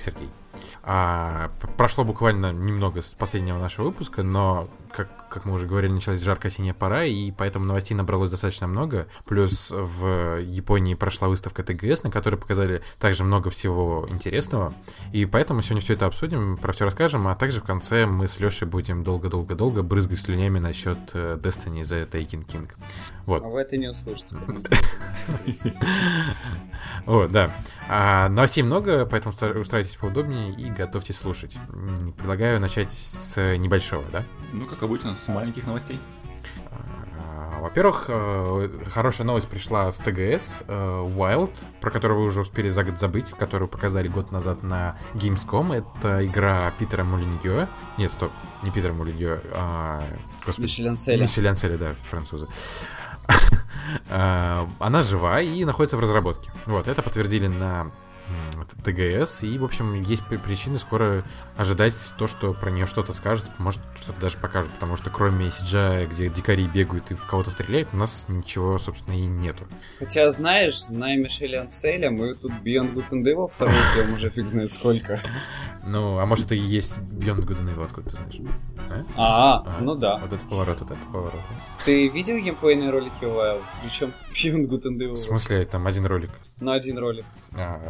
Сергей. 0.00 0.28
А, 0.82 1.19
прошло 2.00 2.04
буквально 2.12 2.52
немного 2.52 3.02
с 3.02 3.14
последнего 3.14 3.58
нашего 3.58 3.86
выпуска, 3.86 4.22
но, 4.22 4.68
как, 4.90 5.28
как 5.28 5.44
мы 5.44 5.52
уже 5.52 5.66
говорили, 5.66 5.92
началась 5.92 6.22
жаркая 6.22 6.50
осенняя 6.50 6.72
пора, 6.72 7.04
и 7.04 7.30
поэтому 7.30 7.66
новостей 7.66 7.94
набралось 7.94 8.30
достаточно 8.30 8.66
много. 8.66 9.06
Плюс 9.26 9.70
в 9.70 10.40
Японии 10.40 10.94
прошла 10.94 11.28
выставка 11.28 11.62
ТГС, 11.62 12.02
на 12.04 12.10
которой 12.10 12.36
показали 12.36 12.80
также 12.98 13.24
много 13.24 13.50
всего 13.50 14.06
интересного. 14.08 14.72
И 15.12 15.26
поэтому 15.26 15.60
сегодня 15.60 15.82
все 15.82 15.92
это 15.94 16.06
обсудим, 16.06 16.56
про 16.56 16.72
все 16.72 16.86
расскажем, 16.86 17.28
а 17.28 17.34
также 17.34 17.60
в 17.60 17.64
конце 17.64 18.06
мы 18.06 18.28
с 18.28 18.40
Лешей 18.40 18.66
будем 18.66 19.04
долго-долго-долго 19.04 19.82
брызгать 19.82 20.20
слюнями 20.20 20.58
насчет 20.58 20.98
э, 21.12 21.38
Destiny 21.42 21.84
за 21.84 22.02
Taken 22.02 22.46
King. 22.46 22.70
Вот. 23.26 23.42
А 23.42 23.46
вы 23.46 23.60
это 23.60 23.76
не 23.76 23.88
услышите. 23.88 24.36
Вот, 27.06 27.32
да. 27.32 27.50
А, 27.88 28.28
новостей 28.28 28.62
много, 28.62 29.06
поэтому 29.06 29.32
устраивайтесь 29.32 29.96
поудобнее 29.96 30.52
и 30.52 30.70
готовьтесь 30.70 31.18
слушать. 31.18 31.56
Предлагаю 32.16 32.60
начать 32.60 32.92
с 32.92 33.36
небольшого, 33.56 34.04
да? 34.10 34.24
Ну, 34.52 34.66
как 34.66 34.82
обычно, 34.82 35.16
с 35.16 35.28
маленьких 35.28 35.66
новостей. 35.66 35.98
А, 36.70 37.60
во-первых, 37.60 38.06
э, 38.08 38.68
хорошая 38.90 39.26
новость 39.26 39.48
пришла 39.48 39.90
с 39.90 39.96
ТГС 39.96 40.62
э, 40.66 41.04
Wild, 41.16 41.50
про 41.80 41.90
которую 41.90 42.20
вы 42.20 42.26
уже 42.26 42.40
успели 42.40 42.68
за 42.68 42.84
год 42.84 42.98
забыть, 42.98 43.30
которую 43.30 43.68
показали 43.68 44.08
год 44.08 44.32
назад 44.32 44.62
на 44.62 44.96
Gamescom. 45.14 45.74
Это 45.76 46.24
игра 46.24 46.72
Питера 46.78 47.04
Мулиньо. 47.04 47.68
Нет, 47.98 48.12
стоп, 48.12 48.32
не 48.62 48.70
Питера 48.70 48.92
Мулиньо, 48.92 49.38
а... 49.52 50.02
Господи. 50.44 50.62
Мишель 51.20 51.48
Анцеля, 51.48 51.78
да, 51.78 51.94
французы. 52.08 52.46
А, 54.08 54.68
она 54.78 55.02
жива 55.02 55.40
и 55.40 55.64
находится 55.64 55.96
в 55.96 56.00
разработке. 56.00 56.52
Вот, 56.66 56.86
это 56.86 57.02
подтвердили 57.02 57.48
на 57.48 57.90
ТГС, 58.84 59.42
и, 59.42 59.58
в 59.58 59.64
общем, 59.64 60.02
есть 60.02 60.24
причины 60.24 60.78
скоро 60.78 61.24
ожидать 61.56 61.94
то, 62.18 62.26
что 62.26 62.52
про 62.54 62.70
нее 62.70 62.86
что-то 62.86 63.12
скажут, 63.12 63.46
может, 63.58 63.80
что-то 64.00 64.20
даже 64.20 64.38
покажут, 64.38 64.70
потому 64.72 64.96
что 64.96 65.10
кроме 65.10 65.48
CGI, 65.48 66.06
где 66.06 66.28
дикари 66.28 66.66
бегают 66.66 67.10
и 67.10 67.14
в 67.14 67.26
кого-то 67.26 67.50
стреляют, 67.50 67.88
у 67.92 67.96
нас 67.96 68.26
ничего, 68.28 68.78
собственно, 68.78 69.14
и 69.14 69.26
нету. 69.26 69.66
Хотя, 69.98 70.30
знаешь, 70.30 70.80
зная 70.80 71.16
Мишеля 71.16 71.62
Анцеля, 71.62 72.10
мы 72.10 72.34
тут 72.34 72.52
Beyond 72.64 72.94
Good 72.94 73.10
and 73.10 73.24
Evil 73.24 73.48
второй 73.48 73.74
ждем 73.92 74.14
уже 74.14 74.30
фиг 74.30 74.48
знает 74.48 74.72
сколько. 74.72 75.20
Ну, 75.82 76.18
а 76.18 76.26
может, 76.26 76.44
это 76.44 76.54
и 76.54 76.58
есть 76.58 76.98
Beyond 76.98 77.46
Good 77.46 77.62
and 77.62 77.74
Evil, 77.74 77.84
откуда 77.84 78.10
ты 78.10 78.16
знаешь? 78.16 78.40
А, 79.16 79.62
а, 79.62 79.78
а 79.78 79.80
ну 79.80 79.94
да. 79.94 80.18
Вот 80.18 80.30
это 80.30 80.44
поворот, 80.46 80.78
вот 80.80 80.90
это 80.90 81.00
поворот. 81.10 81.40
Ты 81.86 82.08
видел 82.08 82.36
геймплейные 82.36 82.90
ролики 82.90 83.22
Wild? 83.22 83.62
Причем 83.82 84.12
Beyond 84.34 84.68
Good 84.68 84.82
and 84.82 84.98
Evil. 84.98 85.14
В 85.14 85.18
смысле, 85.18 85.64
там 85.64 85.86
один 85.86 86.04
ролик? 86.04 86.30
На 86.60 86.74
один 86.74 86.98
ролик. 86.98 87.24
А, 87.52 87.80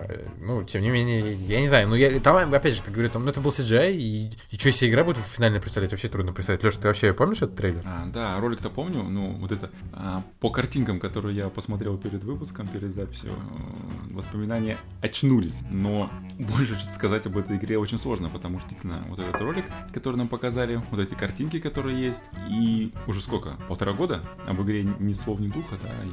ну, 0.40 0.62
тем 0.64 0.82
не 0.82 0.90
менее, 0.90 1.34
я 1.34 1.60
не 1.60 1.68
знаю, 1.68 1.88
ну, 1.88 1.94
я, 1.94 2.18
там, 2.20 2.54
опять 2.54 2.76
же, 2.76 2.82
ты 2.82 2.90
говорю, 2.90 3.10
там, 3.10 3.24
ну, 3.24 3.30
это 3.30 3.40
был 3.40 3.50
CGI, 3.50 3.92
и, 3.92 4.30
и 4.50 4.56
что, 4.56 4.68
если 4.68 4.88
игра 4.88 5.04
будет 5.04 5.18
финально 5.18 5.60
представлять, 5.60 5.90
вообще 5.90 6.08
трудно 6.08 6.32
представить. 6.32 6.62
Леша, 6.62 6.80
ты 6.80 6.88
вообще 6.88 7.12
помнишь 7.12 7.42
этот 7.42 7.56
трейлер? 7.56 7.82
А, 7.84 8.06
да, 8.06 8.38
ролик-то 8.40 8.70
помню, 8.70 9.02
ну, 9.02 9.32
вот 9.32 9.52
это, 9.52 9.70
а, 9.92 10.22
по 10.38 10.50
картинкам, 10.50 10.98
которые 10.98 11.36
я 11.36 11.48
посмотрел 11.48 11.98
перед 11.98 12.24
выпуском, 12.24 12.68
перед 12.68 12.94
записью, 12.94 13.30
э, 13.30 14.14
воспоминания 14.14 14.76
очнулись, 15.02 15.58
но 15.70 16.10
больше 16.38 16.76
что-то 16.76 16.94
сказать 16.94 17.26
об 17.26 17.36
этой 17.36 17.56
игре 17.56 17.76
очень 17.76 17.98
сложно, 17.98 18.28
потому 18.28 18.60
что, 18.60 18.70
действительно, 18.70 19.04
вот 19.08 19.18
этот 19.18 19.40
ролик, 19.42 19.64
который 19.92 20.16
нам 20.16 20.28
показали, 20.28 20.80
вот 20.90 21.00
эти 21.00 21.14
картинки, 21.14 21.58
которые 21.58 22.00
есть, 22.00 22.22
и 22.48 22.92
уже 23.06 23.20
сколько, 23.20 23.56
полтора 23.68 23.92
года 23.92 24.22
об 24.46 24.62
игре 24.62 24.84
ни 24.84 25.12
слов, 25.12 25.40
ни 25.40 25.48
духа, 25.48 25.76
да, 25.82 25.88
и 26.04 26.10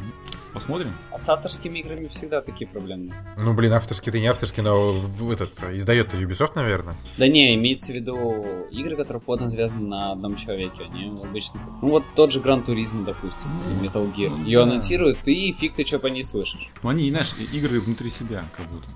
посмотрим. 0.58 0.92
А 1.12 1.20
с 1.20 1.30
авторскими 1.30 1.80
играми 1.80 2.08
всегда 2.08 2.42
такие 2.42 2.68
проблемы. 2.68 3.14
Ну, 3.38 3.54
блин, 3.54 3.74
авторский 3.74 4.12
ты 4.12 4.20
не 4.20 4.28
авторский, 4.28 4.64
но 4.64 4.94
в 4.94 5.32
этот 5.32 5.52
издает 5.72 6.14
Ubisoft, 6.14 6.54
наверное. 6.56 6.96
Да 7.18 7.28
не, 7.28 7.56
имеется 7.56 7.92
в 7.92 7.96
виду 7.96 8.44
игры, 8.72 8.96
которые 8.96 9.22
плотно 9.22 9.50
связаны 9.50 9.88
на 9.88 10.12
одном 10.12 10.36
человеке. 10.36 10.84
Они 10.92 11.10
обычно. 11.24 11.60
Ну 11.82 11.90
вот 11.90 12.04
тот 12.16 12.32
же 12.32 12.40
Гран 12.40 12.64
Туризм, 12.64 13.06
допустим, 13.06 13.50
mm. 13.50 13.82
Metal 13.82 14.16
Gear. 14.16 14.44
Ее 14.44 14.60
да. 14.60 14.64
анонсируют, 14.64 15.20
и 15.26 15.52
фиг 15.54 15.76
ты 15.76 15.86
что 15.86 16.00
по 16.00 16.08
ней 16.08 16.24
слышишь. 16.24 16.70
Ну 16.84 16.90
они, 16.90 17.10
знаешь, 17.10 17.34
игры 17.54 17.80
внутри 17.80 18.10
себя, 18.10 18.44
как 18.56 18.66
будто. 18.68 18.88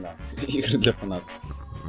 Да, 0.00 0.14
игры 0.46 0.78
для 0.78 0.92
фанатов. 0.92 1.30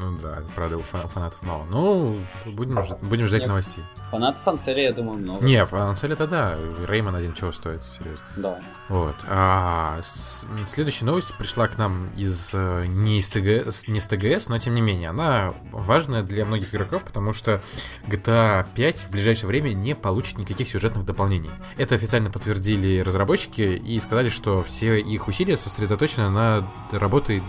Ну 0.01 0.17
да, 0.19 0.41
правда, 0.55 0.77
у 0.77 0.81
фанатов 0.81 1.39
мало. 1.43 1.63
Ну, 1.65 2.19
будем, 2.47 2.83
будем 3.03 3.27
ждать 3.27 3.45
новостей. 3.45 3.83
Фанатов 4.09 4.45
Анцеля, 4.47 4.83
я 4.83 4.93
думаю, 4.93 5.19
много. 5.19 5.45
Не, 5.45 5.63
Анцеля 5.63 6.13
это 6.13 6.25
да. 6.27 6.57
Реймон 6.87 7.15
один 7.15 7.33
чего 7.33 7.51
стоит, 7.51 7.81
серьезно. 7.97 8.25
Да. 8.35 8.59
Вот. 8.89 9.15
А 9.29 10.01
с, 10.03 10.45
следующая 10.67 11.05
новость 11.05 11.37
пришла 11.37 11.67
к 11.67 11.77
нам 11.77 12.09
из 12.17 12.49
э, 12.51 12.85
не 12.87 13.19
из 13.19 13.29
ТГС, 13.29 13.87
не 13.87 14.01
с 14.01 14.07
ТГС, 14.07 14.49
но 14.49 14.57
тем 14.57 14.73
не 14.73 14.81
менее, 14.81 15.09
она 15.09 15.53
важная 15.71 16.23
для 16.23 16.45
многих 16.45 16.73
игроков, 16.73 17.03
потому 17.03 17.31
что 17.31 17.61
GTA 18.07 18.65
5 18.73 18.99
в 19.01 19.11
ближайшее 19.11 19.47
время 19.47 19.69
не 19.69 19.95
получит 19.95 20.39
никаких 20.39 20.67
сюжетных 20.67 21.05
дополнений. 21.05 21.51
Это 21.77 21.93
официально 21.93 22.31
подтвердили 22.31 22.99
разработчики 23.01 23.61
и 23.61 23.99
сказали, 23.99 24.29
что 24.29 24.63
все 24.63 24.99
их 24.99 25.27
усилия 25.27 25.57
сосредоточены 25.57 26.29
на 26.29 26.67
работе 26.91 27.43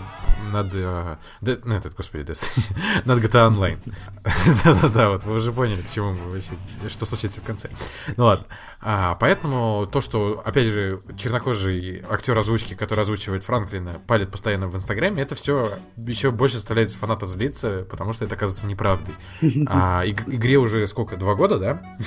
над... 0.51 0.67
Э, 0.73 1.17
ну, 1.41 1.75
этот, 1.75 1.95
господи, 1.95 2.23
над 3.05 3.19
GTA 3.23 3.49
Online. 3.51 3.79
Да-да-да, 4.63 5.09
вот 5.09 5.23
вы 5.25 5.35
уже 5.35 5.51
поняли, 5.51 5.81
к 5.81 5.89
чему 5.89 6.13
мы 6.13 6.31
вообще 6.31 6.51
что 6.89 7.05
случится 7.05 7.41
в 7.41 7.43
конце. 7.43 7.69
Ну 8.15 8.25
ладно. 8.25 8.45
А, 8.79 9.15
поэтому 9.15 9.87
то, 9.91 10.01
что, 10.01 10.41
опять 10.45 10.67
же, 10.67 11.01
чернокожий 11.17 12.03
актер 12.09 12.37
озвучки, 12.37 12.73
который 12.73 13.01
озвучивает 13.01 13.43
Франклина, 13.43 14.01
палит 14.07 14.31
постоянно 14.31 14.67
в 14.67 14.75
Инстаграме, 14.75 15.21
это 15.23 15.35
все 15.35 15.77
еще 15.97 16.31
больше 16.31 16.55
заставляет 16.57 16.91
фанатов 16.91 17.29
злиться, 17.29 17.85
потому 17.89 18.13
что 18.13 18.25
это 18.25 18.35
оказывается 18.35 18.65
неправдой. 18.67 19.13
А 19.67 20.03
иг- 20.05 20.27
игре 20.27 20.57
уже 20.57 20.85
сколько? 20.87 21.15
Два 21.17 21.35
года, 21.35 21.57
да? 21.59 21.97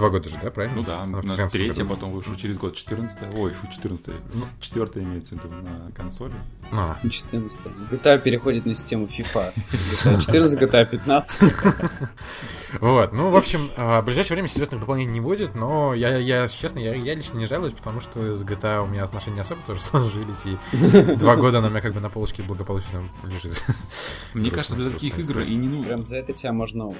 Два 0.00 0.08
года 0.08 0.30
же, 0.30 0.38
да, 0.42 0.50
правильно? 0.50 0.76
Ну 0.78 0.82
да, 0.82 1.04
на, 1.04 1.20
на 1.20 1.50
третье, 1.50 1.84
потом 1.84 2.12
вышло 2.12 2.34
через 2.34 2.56
год 2.56 2.74
14 2.74 3.18
Ой, 3.36 3.50
фу, 3.50 3.66
14 3.70 4.06
ну, 4.32 4.44
четвертое 4.58 5.02
имеется 5.02 5.34
в 5.34 5.44
виду 5.44 5.54
на 5.54 5.92
консоли. 5.92 6.32
А. 6.72 6.96
14 7.02 7.60
GTA 7.90 8.18
переходит 8.18 8.64
на 8.64 8.74
систему 8.74 9.04
FIFA. 9.04 9.52
GTA 9.92 10.20
14, 10.22 10.58
GTA 10.58 10.86
15. 10.86 11.54
Вот, 12.80 13.12
ну, 13.12 13.30
в 13.30 13.36
общем, 13.36 13.68
а, 13.76 14.00
в 14.00 14.04
ближайшее 14.04 14.36
время 14.36 14.48
сюжетных 14.48 14.80
дополнений 14.80 15.12
не 15.12 15.20
будет, 15.20 15.56
но 15.56 15.92
я, 15.92 16.16
я 16.18 16.46
честно, 16.46 16.78
я, 16.78 16.94
я 16.94 17.14
лично 17.14 17.36
не 17.36 17.46
жалуюсь, 17.46 17.72
потому 17.72 18.00
что 18.00 18.32
с 18.32 18.42
GTA 18.44 18.84
у 18.84 18.86
меня 18.86 19.02
отношения 19.02 19.36
не 19.36 19.40
особо 19.40 19.60
тоже 19.66 19.80
сложились, 19.82 20.46
и 20.46 21.16
два 21.16 21.34
года 21.34 21.58
она 21.58 21.66
у 21.66 21.70
меня 21.70 21.80
как 21.80 21.92
бы 21.92 22.00
на 22.00 22.08
полочке 22.08 22.42
благополучно 22.42 23.02
лежит. 23.24 23.62
Мне 24.34 24.50
кажется, 24.50 24.74
для 24.76 24.90
таких 24.90 25.18
игр 25.18 25.40
и 25.40 25.54
не 25.54 25.68
нужно. 25.68 25.86
Прям 25.86 26.02
за 26.04 26.16
это 26.16 26.32
тебя 26.32 26.52
можно 26.52 26.90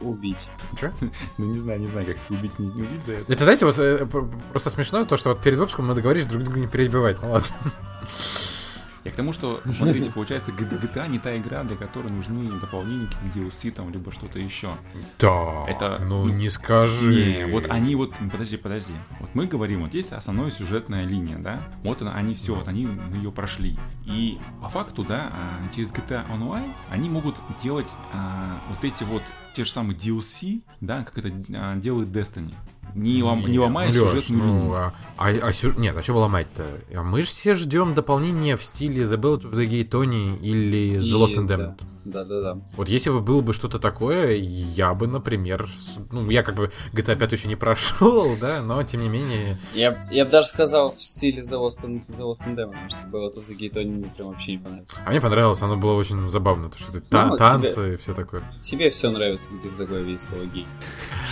убить. 0.00 0.48
Че? 0.78 0.92
Ну, 1.38 1.46
не 1.46 1.58
знаю, 1.58 1.80
не 1.80 1.86
знаю, 1.86 2.06
как 2.06 2.16
убить, 2.30 2.58
не 2.58 2.68
убить 2.68 3.04
за 3.04 3.12
это. 3.12 3.32
Это, 3.32 3.44
знаете, 3.44 3.66
вот 3.66 3.78
э, 3.78 4.06
просто 4.50 4.70
смешно 4.70 5.04
то, 5.04 5.16
что 5.16 5.30
вот 5.30 5.40
перед 5.40 5.58
выпуском 5.58 5.86
мы 5.86 5.94
договорились 5.94 6.26
друг 6.26 6.42
друга 6.44 6.60
не 6.60 6.66
перебивать, 6.66 7.20
ну 7.22 7.32
ладно. 7.32 7.48
Я 9.06 9.12
к 9.12 9.14
тому, 9.14 9.32
что, 9.32 9.60
смотрите, 9.66 10.10
получается, 10.10 10.50
GTA 10.50 11.06
не 11.06 11.20
та 11.20 11.36
игра, 11.36 11.62
для 11.62 11.76
которой 11.76 12.08
нужны 12.08 12.50
дополнения, 12.60 13.06
DLC 13.36 13.70
там, 13.70 13.92
либо 13.92 14.10
что-то 14.10 14.40
еще. 14.40 14.76
Да, 15.20 15.64
это... 15.68 16.00
ну 16.00 16.28
не 16.28 16.50
скажи. 16.50 17.44
Не, 17.46 17.46
вот 17.46 17.70
они 17.70 17.94
вот, 17.94 18.12
подожди, 18.32 18.56
подожди. 18.56 18.92
Вот 19.20 19.30
мы 19.32 19.46
говорим, 19.46 19.84
вот 19.84 19.94
есть 19.94 20.10
основная 20.10 20.50
сюжетная 20.50 21.04
линия, 21.04 21.38
да? 21.38 21.60
Вот 21.84 22.02
она, 22.02 22.14
они 22.14 22.34
все, 22.34 22.56
вот 22.56 22.66
они 22.66 22.88
ее 23.14 23.30
прошли. 23.30 23.78
И 24.06 24.40
по 24.60 24.68
факту, 24.68 25.04
да, 25.04 25.32
а, 25.32 25.76
через 25.76 25.92
GTA 25.92 26.28
Online 26.32 26.72
они 26.90 27.08
могут 27.08 27.36
делать 27.62 27.88
а, 28.12 28.58
вот 28.68 28.82
эти 28.82 29.04
вот 29.04 29.22
те 29.54 29.64
же 29.64 29.70
самые 29.70 29.96
DLC, 29.96 30.62
да, 30.80 31.04
как 31.04 31.16
это 31.18 31.30
а, 31.54 31.76
делает 31.76 32.08
Destiny 32.08 32.52
не, 32.94 33.22
лом, 33.22 33.40
не, 33.40 33.52
не 33.52 33.58
ломает 33.58 33.94
Леш, 33.94 34.10
сюжетную 34.10 34.42
ну, 34.42 34.54
линию. 34.54 34.74
А, 34.74 34.94
а, 35.16 35.28
а 35.28 35.52
сю... 35.52 35.72
Нет, 35.78 35.96
а 35.96 36.02
что 36.02 36.14
ломать-то? 36.14 36.64
А 36.94 37.02
мы 37.02 37.22
же 37.22 37.28
все 37.28 37.54
ждем 37.54 37.94
дополнения 37.94 38.56
в 38.56 38.64
стиле 38.64 39.04
The 39.04 39.16
Ballad 39.16 39.42
of 39.42 39.52
the 39.52 39.68
Gay 39.68 39.88
Tony 39.88 40.38
или 40.40 40.98
The 40.98 41.18
Lost 41.18 41.36
and 41.36 41.48
Damned. 41.48 41.56
Да, 41.56 41.76
да, 42.24 42.40
да. 42.40 42.58
Вот 42.76 42.88
если 42.88 43.10
бы 43.10 43.20
было 43.20 43.40
бы 43.40 43.52
что-то 43.52 43.78
такое, 43.78 44.34
я 44.34 44.94
бы, 44.94 45.06
например, 45.06 45.68
ну, 46.10 46.30
я 46.30 46.42
как 46.42 46.54
бы 46.54 46.70
GTA 46.92 47.16
5 47.16 47.32
еще 47.32 47.48
не 47.48 47.56
прошел, 47.56 48.36
да, 48.40 48.62
но 48.62 48.82
тем 48.82 49.00
не 49.00 49.08
менее... 49.08 49.58
Я, 49.74 50.06
я 50.10 50.24
бы 50.24 50.30
даже 50.30 50.48
сказал 50.48 50.94
в 50.94 51.02
стиле 51.02 51.42
The 51.42 51.58
Lost 51.58 51.80
the 51.80 52.18
Lost 52.18 52.42
Damned, 52.46 52.72
потому 52.72 52.88
что 52.90 53.06
было 53.08 53.30
the 53.30 53.56
Gay 53.56 53.72
Tony 53.72 53.86
мне 53.86 54.10
прям 54.16 54.28
вообще 54.28 54.52
не 54.52 54.58
понравилось. 54.58 54.90
А 55.04 55.10
мне 55.10 55.20
понравилось, 55.20 55.62
оно 55.62 55.76
было 55.76 55.94
очень 55.94 56.30
забавно, 56.30 56.68
то, 56.68 56.78
что 56.78 56.92
ты 56.92 57.00
та- 57.00 57.26
ну, 57.26 57.36
танцы 57.36 57.72
тебе, 57.74 57.94
и 57.94 57.96
все 57.96 58.14
такое. 58.14 58.42
Тебе 58.60 58.90
все 58.90 59.10
нравится, 59.10 59.50
где 59.50 59.68
в 59.68 59.74
заглавии 59.74 60.16
слово 60.16 60.44
гей. 60.46 60.66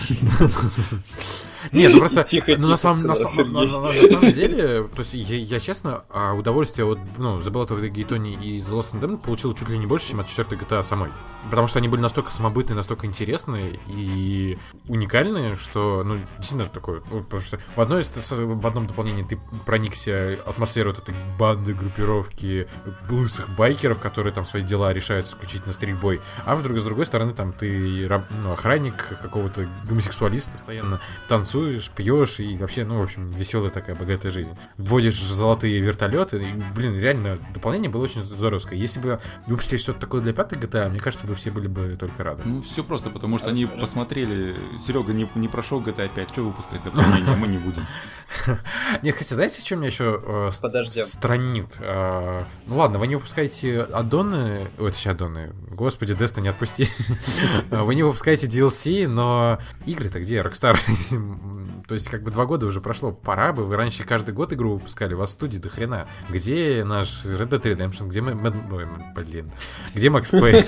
Не, 1.72 1.88
ну 1.88 1.98
просто, 1.98 2.22
Тихо, 2.24 2.54
ну, 2.58 2.68
на 2.68 2.76
самом, 2.76 3.06
на, 3.06 3.14
сказал 3.14 3.32
самом- 3.46 3.52
на- 3.52 3.60
Сергей. 3.60 4.02
на- 4.02 4.02
на 4.02 4.20
самом 4.20 4.32
деле, 4.34 4.82
то 4.94 4.98
есть 5.02 5.14
я, 5.14 5.36
я 5.36 5.60
честно, 5.60 6.04
а, 6.10 6.32
удовольствие 6.34 6.86
от, 6.86 6.98
ну, 7.18 7.38
The 7.38 7.50
Ballad 7.50 7.68
of 7.68 7.80
the 7.82 7.90
Gaytoni 7.92 8.34
и 8.42 8.58
The 8.60 8.70
Lost 8.70 8.92
and 8.92 9.00
Damned 9.00 9.18
получил 9.22 9.54
чуть 9.54 9.68
ли 9.68 9.78
не 9.78 9.86
больше, 9.86 10.08
чем 10.10 10.20
от 10.20 10.28
четвертой 10.28 10.58
GTA 10.58 10.82
самой. 10.82 11.10
Потому 11.50 11.68
что 11.68 11.78
они 11.78 11.88
были 11.88 12.00
настолько 12.00 12.30
самобытные, 12.30 12.74
настолько 12.76 13.06
интересные 13.06 13.78
и 13.86 14.56
уникальные, 14.88 15.56
что, 15.56 16.02
ну, 16.02 16.18
действительно 16.38 16.68
такое, 16.70 17.02
ну, 17.10 17.22
потому 17.22 17.42
что 17.42 17.58
в, 17.76 17.80
одной, 17.80 18.02
в 18.02 18.66
одном 18.66 18.86
дополнении 18.86 19.22
ты 19.24 19.38
проникся 19.66 20.38
атмосферой 20.46 20.94
вот 20.94 21.02
этой 21.02 21.14
банды, 21.38 21.74
группировки 21.74 22.66
лысых 23.10 23.48
байкеров, 23.56 23.98
которые 23.98 24.32
там 24.32 24.46
свои 24.46 24.62
дела 24.62 24.92
решают 24.92 25.26
исключительно 25.28 25.72
стрельбой, 25.74 26.20
а 26.46 26.54
в 26.54 26.62
друг- 26.62 26.78
с 26.78 26.84
другой 26.84 27.04
стороны 27.06 27.34
там 27.34 27.52
ты 27.52 28.08
ну, 28.42 28.52
охранник 28.52 29.18
какого-то 29.20 29.68
гомосексуалиста, 29.88 30.50
постоянно 30.52 30.98
танцуешь, 31.28 31.53
пьешь 31.94 32.40
и 32.40 32.56
вообще, 32.56 32.84
ну, 32.84 33.00
в 33.00 33.02
общем, 33.02 33.28
веселая 33.28 33.70
такая 33.70 33.94
богатая 33.96 34.30
жизнь. 34.30 34.50
Вводишь 34.76 35.20
золотые 35.22 35.78
вертолеты, 35.80 36.42
и, 36.42 36.46
блин, 36.74 36.98
реально, 36.98 37.38
дополнение 37.52 37.90
было 37.90 38.04
очень 38.04 38.22
здоровское. 38.24 38.78
Если 38.78 39.00
бы 39.00 39.20
выпустили 39.46 39.78
что-то 39.78 40.00
такое 40.00 40.20
для 40.20 40.32
пятой 40.32 40.58
GTA, 40.58 40.88
мне 40.90 41.00
кажется, 41.00 41.26
бы 41.26 41.34
все 41.34 41.50
были 41.50 41.66
бы 41.68 41.96
только 41.98 42.22
рады. 42.24 42.42
Ну, 42.44 42.62
все 42.62 42.82
просто, 42.84 43.10
потому 43.10 43.38
что 43.38 43.48
Раз- 43.48 43.56
они 43.56 43.66
раз- 43.66 43.74
посмотрели, 43.80 44.56
Серега 44.86 45.12
не, 45.12 45.28
не 45.34 45.48
прошел 45.48 45.80
GTA 45.80 46.10
5, 46.14 46.30
что 46.30 46.42
выпускать 46.42 46.82
дополнение, 46.82 47.36
мы 47.36 47.46
не 47.46 47.58
будем. 47.58 47.84
Нет, 49.02 49.16
хотя, 49.16 49.34
знаете, 49.34 49.60
что 49.60 49.76
меня 49.76 49.88
еще 49.88 50.20
э, 50.22 50.50
странит? 50.52 51.66
Э, 51.78 52.44
ну 52.66 52.76
ладно, 52.76 52.98
вы 52.98 53.06
не 53.06 53.16
выпускаете 53.16 53.82
аддоны, 53.82 54.62
ой, 54.78 54.90
точнее 54.90 55.12
аддоны, 55.12 55.52
господи, 55.70 56.12
Destiny 56.12 56.48
отпусти. 56.48 56.88
Вы 57.70 57.94
не 57.94 58.02
выпускаете 58.02 58.46
DLC, 58.46 59.06
но 59.08 59.58
игры-то 59.86 60.20
где, 60.20 60.38
Rockstar? 60.38 60.78
То 61.88 61.94
есть, 61.94 62.08
как 62.08 62.22
бы 62.22 62.30
два 62.30 62.46
года 62.46 62.66
уже 62.66 62.80
прошло, 62.80 63.12
пора 63.12 63.52
бы, 63.52 63.64
вы 63.66 63.76
раньше 63.76 64.04
каждый 64.04 64.32
год 64.32 64.52
игру 64.52 64.74
выпускали, 64.74 65.14
у 65.14 65.18
вас 65.18 65.32
студии 65.32 65.58
до 65.58 65.68
хрена. 65.68 66.06
Где 66.30 66.82
наш 66.84 67.24
Red 67.24 67.48
Dead 67.48 67.62
Redemption, 67.62 68.08
где 68.08 68.20
мы, 68.20 68.32
ой, 68.72 68.86
блин, 69.14 69.50
где 69.94 70.08
Макс 70.08 70.30
Пейн? 70.30 70.64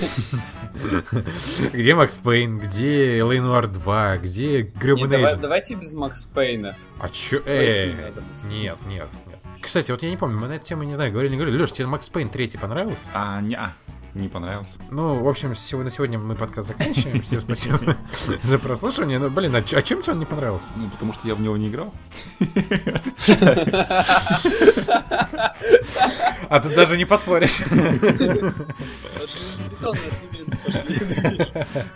Где 1.73 1.95
Макс 1.95 2.17
Пейн, 2.17 2.59
где. 2.59 3.23
Noire 3.47 3.67
2, 3.67 4.17
где 4.17 4.63
Не, 4.63 4.63
гребаный? 4.63 5.37
Давайте 5.37 5.75
без 5.75 5.93
Макс 5.93 6.25
Пейна. 6.25 6.75
А 6.99 7.09
чё? 7.09 7.41
Эй, 7.57 7.93
нет, 8.45 8.77
нет, 8.87 9.07
нет. 9.27 9.39
Кстати, 9.61 9.91
вот 9.91 10.01
я 10.03 10.09
не 10.09 10.17
помню, 10.17 10.39
мы 10.39 10.47
на 10.47 10.53
эту 10.53 10.65
тему, 10.65 10.83
не 10.83 10.95
знаю, 10.95 11.11
говорили, 11.11 11.33
не 11.33 11.37
говорили. 11.37 11.61
Леш, 11.61 11.71
тебе 11.71 11.87
Макс 11.87 12.07
Пейн 12.09 12.29
третий 12.29 12.57
понравился? 12.57 13.03
А, 13.13 13.41
не, 13.41 13.55
а, 13.55 13.73
не 14.13 14.27
понравился. 14.29 14.77
Ну, 14.91 15.21
в 15.23 15.27
общем, 15.27 15.55
сегодня, 15.55 15.85
на 15.85 15.91
сегодня 15.91 16.19
мы 16.19 16.35
подкаст 16.35 16.69
заканчиваем. 16.69 17.21
Всем 17.21 17.41
спасибо 17.41 17.97
за 18.43 18.59
прослушивание. 18.59 19.19
Ну, 19.19 19.29
блин, 19.29 19.55
а, 19.55 19.59
а 19.59 19.81
чем 19.81 20.01
тебе 20.01 20.13
он 20.13 20.19
не 20.19 20.25
понравился? 20.25 20.69
Ну, 20.75 20.89
потому 20.89 21.13
что 21.13 21.27
я 21.27 21.35
в 21.35 21.41
него 21.41 21.57
не 21.57 21.69
играл. 21.69 21.93
А 26.49 26.59
ты 26.61 26.73
даже 26.73 26.97
не 26.97 27.03
поспоришь. 27.05 27.59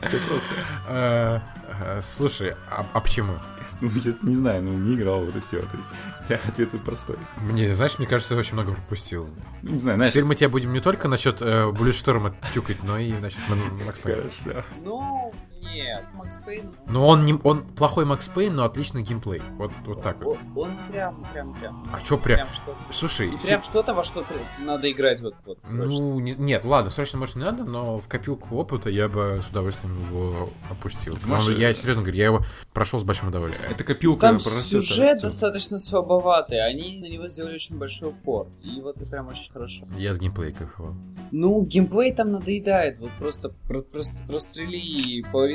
Все 0.02 0.18
просто. 0.28 0.50
Э, 0.88 1.40
э, 1.80 2.02
Слушай, 2.04 2.56
а 2.70 2.86
а 2.94 3.00
почему? 3.00 3.34
Ну, 3.82 3.90
я 4.04 4.14
не 4.22 4.36
знаю, 4.36 4.64
ну, 4.64 4.72
не 4.72 4.96
играл, 4.96 5.22
вот 5.26 5.36
и 5.36 5.40
все. 5.40 5.58
То 5.60 5.78
есть, 5.78 5.90
я 6.30 6.40
ответ 6.48 6.72
тут 6.72 6.84
простой. 6.84 7.18
Мне, 7.38 7.76
знаешь, 7.76 7.98
мне 7.98 8.08
кажется, 8.08 8.34
я 8.36 8.40
очень 8.40 8.54
много 8.54 8.74
пропустил. 8.74 9.28
Ну, 9.62 9.72
не 9.72 9.80
знаю, 9.80 9.98
знаешь, 9.98 10.14
Теперь 10.14 10.26
мы 10.26 10.36
тебя 10.36 10.50
будем 10.50 10.72
не 10.74 10.80
только 10.80 11.08
насчет 11.08 11.42
э, 11.42 11.72
Буллетшторма 11.72 12.36
тюкать, 12.54 12.84
но 12.84 12.98
и 12.98 13.12
насчет 13.14 13.40
Макс 13.86 14.00
хорошо. 14.02 14.66
Ну, 14.84 15.34
нет, 15.62 16.04
Макс 16.14 16.40
Пейн, 16.40 16.72
Но 16.88 17.08
он, 17.08 17.26
не, 17.26 17.34
он 17.44 17.62
плохой 17.64 18.06
Макс 18.06 18.28
Пейн, 18.30 18.56
но 18.56 18.66
отличный 18.66 19.04
геймплей. 19.04 19.42
Вот, 19.58 19.72
вот 19.86 20.02
так 20.02 20.22
вот. 20.24 20.38
он, 20.56 20.64
он 20.64 20.72
прям, 20.92 21.26
прям, 21.34 21.54
прям, 21.56 21.86
А 21.94 22.02
чё 22.02 22.18
прям? 22.18 22.40
прям 22.40 22.50
что 22.54 22.76
Слушай, 22.92 23.32
се- 23.40 23.48
Прям 23.48 23.64
что-то, 23.64 23.94
во 23.94 24.04
что 24.04 24.26
надо 24.66 24.92
играть 24.92 25.22
вот, 25.22 25.36
вот 25.46 25.60
срочно. 25.64 25.86
Ну, 25.86 26.20
не- 26.20 26.34
нет, 26.36 26.66
ладно, 26.66 26.90
срочно, 26.90 27.20
может, 27.20 27.36
не 27.36 27.44
надо, 27.44 27.64
но 27.64 27.98
в 27.98 28.08
копилку 28.08 28.56
опыта 28.58 28.90
я 28.90 29.08
бы 29.08 29.42
с 29.46 29.50
удовольствием 29.50 29.98
его 30.10 30.50
опустил. 30.70 31.14
Маша- 31.26 31.46
Потому 31.46 31.58
я 31.60 31.74
серьезно 31.74 32.02
говорю, 32.04 32.18
я 32.18 32.26
его 32.26 32.40
прошел 32.74 33.00
с 33.00 33.04
большим 33.04 33.28
удовольствием. 33.30 33.72
Это 33.72 33.84
копилка 33.84 34.22
Там 34.28 34.40
сюжет 34.40 34.98
растет. 35.00 35.22
достаточно 35.22 35.80
слабоватый, 35.80 36.66
они 36.66 37.00
на 37.00 37.06
него 37.06 37.28
сделали 37.28 37.56
очень 37.56 37.78
большой 37.78 38.10
упор. 38.10 38.48
И 38.64 38.82
вот 38.82 38.98
это 38.98 39.06
прям 39.10 39.28
очень 39.28 39.52
хорошо. 39.52 39.86
Я 39.98 40.14
с 40.14 40.20
геймплея 40.20 40.52
кайфовал. 40.54 40.96
Ну, 41.32 41.64
геймплей 41.66 42.14
там 42.14 42.32
надоедает. 42.32 43.00
Вот 43.00 43.12
просто 43.20 43.50
про- 43.68 43.82
просто 43.82 44.18
прострели 44.28 45.22
половину 45.32 45.51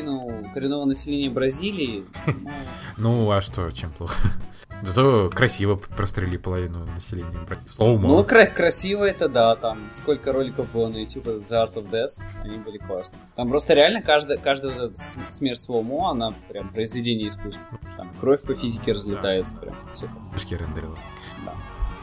коренного 0.52 0.84
населения 0.84 1.30
Бразилии. 1.30 2.04
ну, 2.96 3.30
а 3.30 3.40
что, 3.40 3.70
чем 3.70 3.90
плохо? 3.90 4.16
Зато 4.82 5.30
красиво 5.30 5.76
прострели 5.76 6.36
половину 6.36 6.84
населения. 6.94 7.46
Slow-mo. 7.70 8.08
Ну, 8.08 8.24
кра- 8.24 8.46
красиво 8.46 9.04
это 9.04 9.28
да, 9.28 9.56
там 9.56 9.90
сколько 9.90 10.32
роликов 10.32 10.70
было 10.70 10.88
на 10.88 10.98
YouTube 10.98 11.26
The 11.28 11.40
Art 11.50 11.74
of 11.74 11.90
Death, 11.90 12.22
они 12.44 12.58
были 12.58 12.78
классные. 12.78 13.20
Там 13.36 13.48
просто 13.48 13.72
реально 13.72 14.02
каждая, 14.02 14.36
каждая 14.36 14.90
смерть 15.30 15.60
slow-mo, 15.60 16.10
она 16.10 16.30
прям 16.48 16.68
произведение 16.68 17.28
искусства. 17.28 17.64
Там 17.96 18.10
кровь 18.20 18.42
по 18.42 18.54
физике 18.54 18.92
разлетается 18.92 19.54
прям. 19.54 19.74
Все 19.90 20.08
Башки 20.32 20.54
рендерила. 20.54 20.98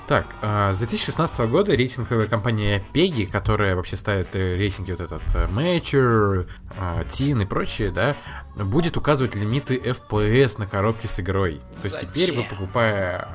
Так, 0.07 0.27
а, 0.41 0.73
с 0.73 0.79
2016 0.79 1.39
года 1.47 1.73
рейтинговая 1.73 2.27
компания 2.27 2.83
PEGI, 2.93 3.31
которая 3.31 3.75
вообще 3.75 3.95
ставит 3.95 4.35
э, 4.35 4.57
рейтинги 4.57 4.91
вот 4.91 4.99
этот 4.99 5.21
э, 5.33 5.45
Mature, 5.45 6.45
а, 6.77 7.03
Teen 7.05 7.41
и 7.41 7.45
прочее, 7.45 7.89
да, 7.89 8.17
будет 8.55 8.97
указывать 8.97 9.35
лимиты 9.35 9.77
FPS 9.77 10.59
на 10.59 10.67
коробке 10.67 11.07
с 11.07 11.19
игрой. 11.21 11.61
То 11.81 11.87
есть 11.87 12.01
теперь 12.01 12.33
вы, 12.33 12.43
покупая, 12.43 13.27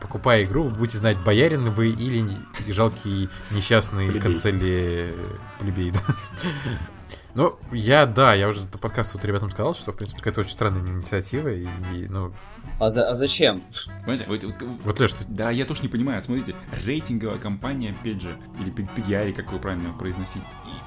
покупая 0.00 0.44
игру, 0.44 0.64
вы 0.64 0.70
будете 0.70 0.98
знать, 0.98 1.18
боярин 1.18 1.64
вы 1.70 1.90
или 1.90 2.30
жалкий 2.68 3.28
несчастный 3.50 4.06
Плебей. 4.06 4.22
канцели 4.22 5.14
плебей. 5.58 5.90
да. 5.90 6.00
Ну, 7.34 7.56
я, 7.72 8.04
да, 8.06 8.34
я 8.34 8.48
уже 8.48 8.66
до 8.66 8.76
подкаста 8.78 9.16
вот 9.16 9.24
ребятам 9.24 9.48
сказал, 9.50 9.74
что, 9.74 9.92
в 9.92 9.96
принципе, 9.96 10.18
какая-то 10.18 10.42
очень 10.42 10.52
странная 10.52 10.82
инициатива, 10.82 11.48
и, 11.48 11.66
и, 11.94 12.06
ну, 12.08 12.30
А, 12.78 12.90
за- 12.90 13.08
а 13.08 13.14
зачем? 13.14 13.62
Понимаете, 14.04 14.24
вот- 14.28 14.44
вот- 14.44 14.80
вот, 14.84 15.00
Леш, 15.00 15.12
ты 15.12 15.24
Да, 15.28 15.50
я 15.50 15.64
тоже 15.64 15.82
не 15.82 15.88
понимаю. 15.88 16.22
Смотрите, 16.22 16.54
рейтинговая 16.84 17.38
компания, 17.38 17.94
опять 17.98 18.20
же, 18.20 18.34
или 18.60 18.70
PGI, 18.70 19.32
как 19.32 19.50
вы 19.52 19.58
правильно 19.58 19.92
произносить. 19.98 20.42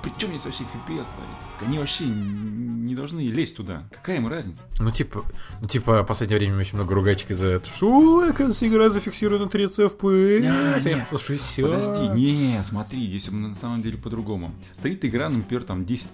И 0.05 0.09
при 0.09 0.19
чем 0.19 0.29
здесь 0.29 0.45
вообще 0.45 0.63
FPS 0.63 1.05
стоит? 1.05 1.67
Они 1.67 1.79
вообще 1.79 2.05
не 2.05 2.95
должны 2.95 3.21
лезть 3.21 3.57
туда. 3.57 3.83
Какая 3.91 4.17
им 4.17 4.27
разница? 4.27 4.65
Ну, 4.79 4.91
типа, 4.91 5.23
ну, 5.61 5.67
типа, 5.67 6.03
в 6.03 6.05
последнее 6.05 6.39
время 6.39 6.57
очень 6.59 6.75
много 6.75 6.93
ругачек 6.93 7.31
из-за 7.31 7.47
этого. 7.47 7.75
Что, 7.75 8.19
оказывается, 8.29 8.67
игра 8.67 8.89
зафиксирована 8.89 9.47
30 9.47 9.79
FPS, 9.79 10.39
Не, 10.39 10.45
я 10.45 10.79
не. 10.95 11.01
хотел 11.01 11.19
60. 11.19 11.65
Подожди, 11.65 12.13
не, 12.13 12.63
смотри, 12.63 13.07
здесь 13.07 13.31
на 13.31 13.55
самом 13.55 13.81
деле 13.81 13.97
по-другому. 13.97 14.53
Стоит 14.71 15.03
игра, 15.05 15.29
например, 15.29 15.63
там 15.63 15.85
10 15.85 16.07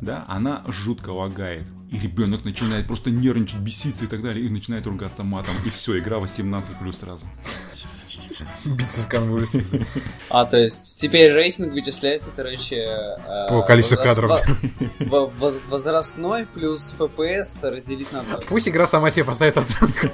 да, 0.00 0.24
она 0.28 0.64
жутко 0.68 1.10
лагает. 1.10 1.66
И 1.90 1.98
ребенок 1.98 2.44
начинает 2.44 2.86
просто 2.86 3.10
нервничать, 3.10 3.58
беситься 3.58 4.04
и 4.04 4.08
так 4.08 4.22
далее, 4.22 4.44
и 4.44 4.48
начинает 4.48 4.86
ругаться 4.86 5.22
матом, 5.22 5.54
и 5.64 5.70
все, 5.70 5.98
игра 5.98 6.18
18 6.18 6.78
плюс 6.78 6.98
сразу. 6.98 7.24
Биться 8.64 9.02
в 9.02 9.08
конвульсии. 9.08 9.64
А, 10.30 10.44
то 10.46 10.56
есть 10.56 10.98
теперь 11.00 11.32
рейтинг 11.32 11.72
вычисляется, 11.72 12.30
короче... 12.34 12.76
э, 12.76 13.48
По 13.48 13.62
количеству 13.62 13.96
возраст- 13.98 14.42
кадров. 14.44 14.58
во- 15.00 15.26
воз- 15.26 15.58
возрастной 15.68 16.46
плюс 16.46 16.94
FPS 16.98 17.68
разделить 17.70 18.12
на. 18.12 18.22
Пусть 18.48 18.68
игра 18.68 18.86
сама 18.86 19.10
себе 19.10 19.24
поставит 19.24 19.56
оценку. 19.56 20.08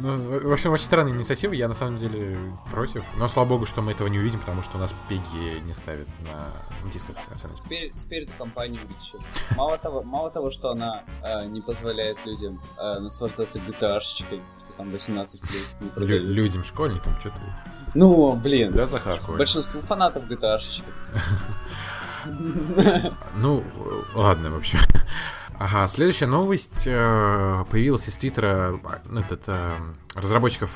Ну, 0.00 0.38
в 0.48 0.52
общем, 0.52 0.72
очень 0.72 0.84
странная 0.84 1.12
инициатива, 1.12 1.52
я 1.52 1.68
на 1.68 1.74
самом 1.74 1.96
деле 1.98 2.38
против. 2.70 3.02
Но 3.16 3.28
слава 3.28 3.48
богу, 3.48 3.66
что 3.66 3.82
мы 3.82 3.92
этого 3.92 4.08
не 4.08 4.18
увидим, 4.18 4.40
потому 4.40 4.62
что 4.62 4.76
у 4.76 4.80
нас 4.80 4.94
Пеги 5.08 5.60
не 5.64 5.74
ставит 5.74 6.08
на 6.20 6.90
дисках 6.90 7.16
оценки. 7.30 7.60
Теперь, 7.62 7.92
теперь 7.94 8.22
эту 8.24 8.32
компанию 8.38 8.80
вытащат. 8.86 9.20
Мало 9.56 9.78
того, 9.78 10.02
мало 10.02 10.30
того, 10.30 10.50
что 10.50 10.70
она 10.70 11.02
э, 11.22 11.46
не 11.46 11.60
позволяет 11.60 12.18
людям 12.24 12.60
э, 12.78 12.98
наслаждаться 13.00 13.58
GTA-шечкой, 13.80 14.40
что 14.58 14.72
там 14.76 14.90
18 14.90 15.40
плюс 15.40 15.76
не 15.80 16.06
Лю-. 16.06 16.22
Людям, 16.22 16.64
школьникам, 16.64 17.12
что 17.20 17.30
ты... 17.30 17.36
Ну, 17.94 18.34
блин, 18.34 18.72
Да, 18.72 18.86
Захар? 18.86 19.18
Большинству 19.28 19.80
фанатов 19.80 20.24
GTA-шечки. 20.24 20.84
Ну, 23.36 23.62
ладно, 24.14 24.50
в 24.50 24.56
общем. 24.56 24.80
Ага, 25.58 25.86
следующая 25.88 26.26
новость 26.26 26.82
э, 26.86 27.64
появилась 27.70 28.08
из 28.08 28.14
твиттера 28.14 28.78
э, 29.08 29.20
этот, 29.20 29.42
э, 29.46 29.70
разработчиков 30.14 30.70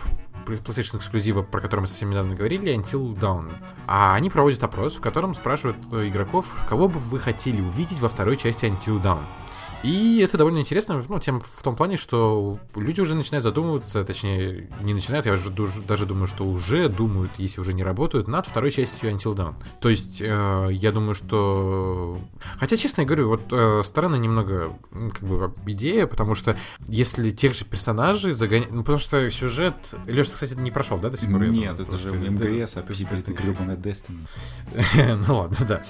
PlayStation 0.47 0.97
эксклюзива, 0.97 1.43
про 1.43 1.61
который 1.61 1.81
мы 1.81 1.87
совсем 1.87 2.09
недавно 2.09 2.35
говорили, 2.35 2.75
Until 2.75 3.15
Dawn. 3.15 3.53
А 3.87 4.15
они 4.15 4.31
проводят 4.31 4.63
опрос, 4.63 4.95
в 4.97 5.01
котором 5.01 5.35
спрашивают 5.35 5.77
игроков, 5.93 6.47
кого 6.69 6.89
бы 6.89 6.99
вы 6.99 7.21
хотели 7.21 7.61
увидеть 7.61 8.01
во 8.01 8.09
второй 8.09 8.39
части 8.39 8.65
Until 8.65 9.03
Dawn. 9.03 9.23
И 9.83 10.21
это 10.23 10.37
довольно 10.37 10.59
интересно, 10.59 11.03
ну, 11.09 11.19
тем 11.21 11.41
в 11.41 11.63
том 11.63 11.75
плане, 11.75 11.97
что 11.97 12.59
люди 12.77 13.01
уже 13.01 13.15
начинают 13.15 13.45
задумываться, 13.45 14.05
точнее, 14.05 14.69
не 14.83 14.93
начинают, 14.93 15.25
я 15.25 15.33
уже 15.33 15.51
даже 15.87 16.05
думаю, 16.05 16.27
что 16.27 16.45
уже 16.45 16.89
думают, 16.89 17.31
если 17.39 17.61
уже 17.61 17.73
не 17.73 17.83
работают, 17.83 18.29
над 18.29 18.47
второй 18.47 18.71
частью 18.71 19.11
Until 19.11 19.35
Dawn. 19.35 19.55
То 19.81 19.89
есть, 19.89 20.21
э, 20.21 20.69
я 20.71 20.93
думаю, 20.93 21.15
что... 21.15 22.19
Хотя, 22.59 22.77
честно 22.77 23.05
говорю, 23.05 23.29
вот 23.29 23.43
э, 23.53 23.83
странная 23.83 24.19
немного, 24.19 24.69
как 24.91 25.23
бы, 25.23 25.55
идея, 25.67 26.07
потому 26.07 26.35
что 26.35 26.57
если 26.87 27.31
тех 27.31 27.55
же 27.55 27.65
персонажей 27.65 28.33
загонять... 28.33 28.71
Ну, 28.71 28.83
потому 28.83 28.99
что 28.99 29.31
сюжет... 29.31 29.75
Леш, 30.07 30.29
ты, 30.29 30.35
кстати, 30.35 30.55
не 30.55 30.71
прошел, 30.71 30.99
да, 30.99 31.09
до 31.09 31.17
сих 31.17 31.31
пор? 31.31 31.47
Нет, 31.47 31.81
это 31.81 31.97
же 31.97 32.11
МГС, 32.11 32.77
а 32.77 32.83
ты 32.83 33.07
просто 33.07 33.33
гребаная 33.33 33.77
Destiny. 33.77 34.27
ну 35.27 35.39
ладно, 35.39 35.67
да. 35.67 35.83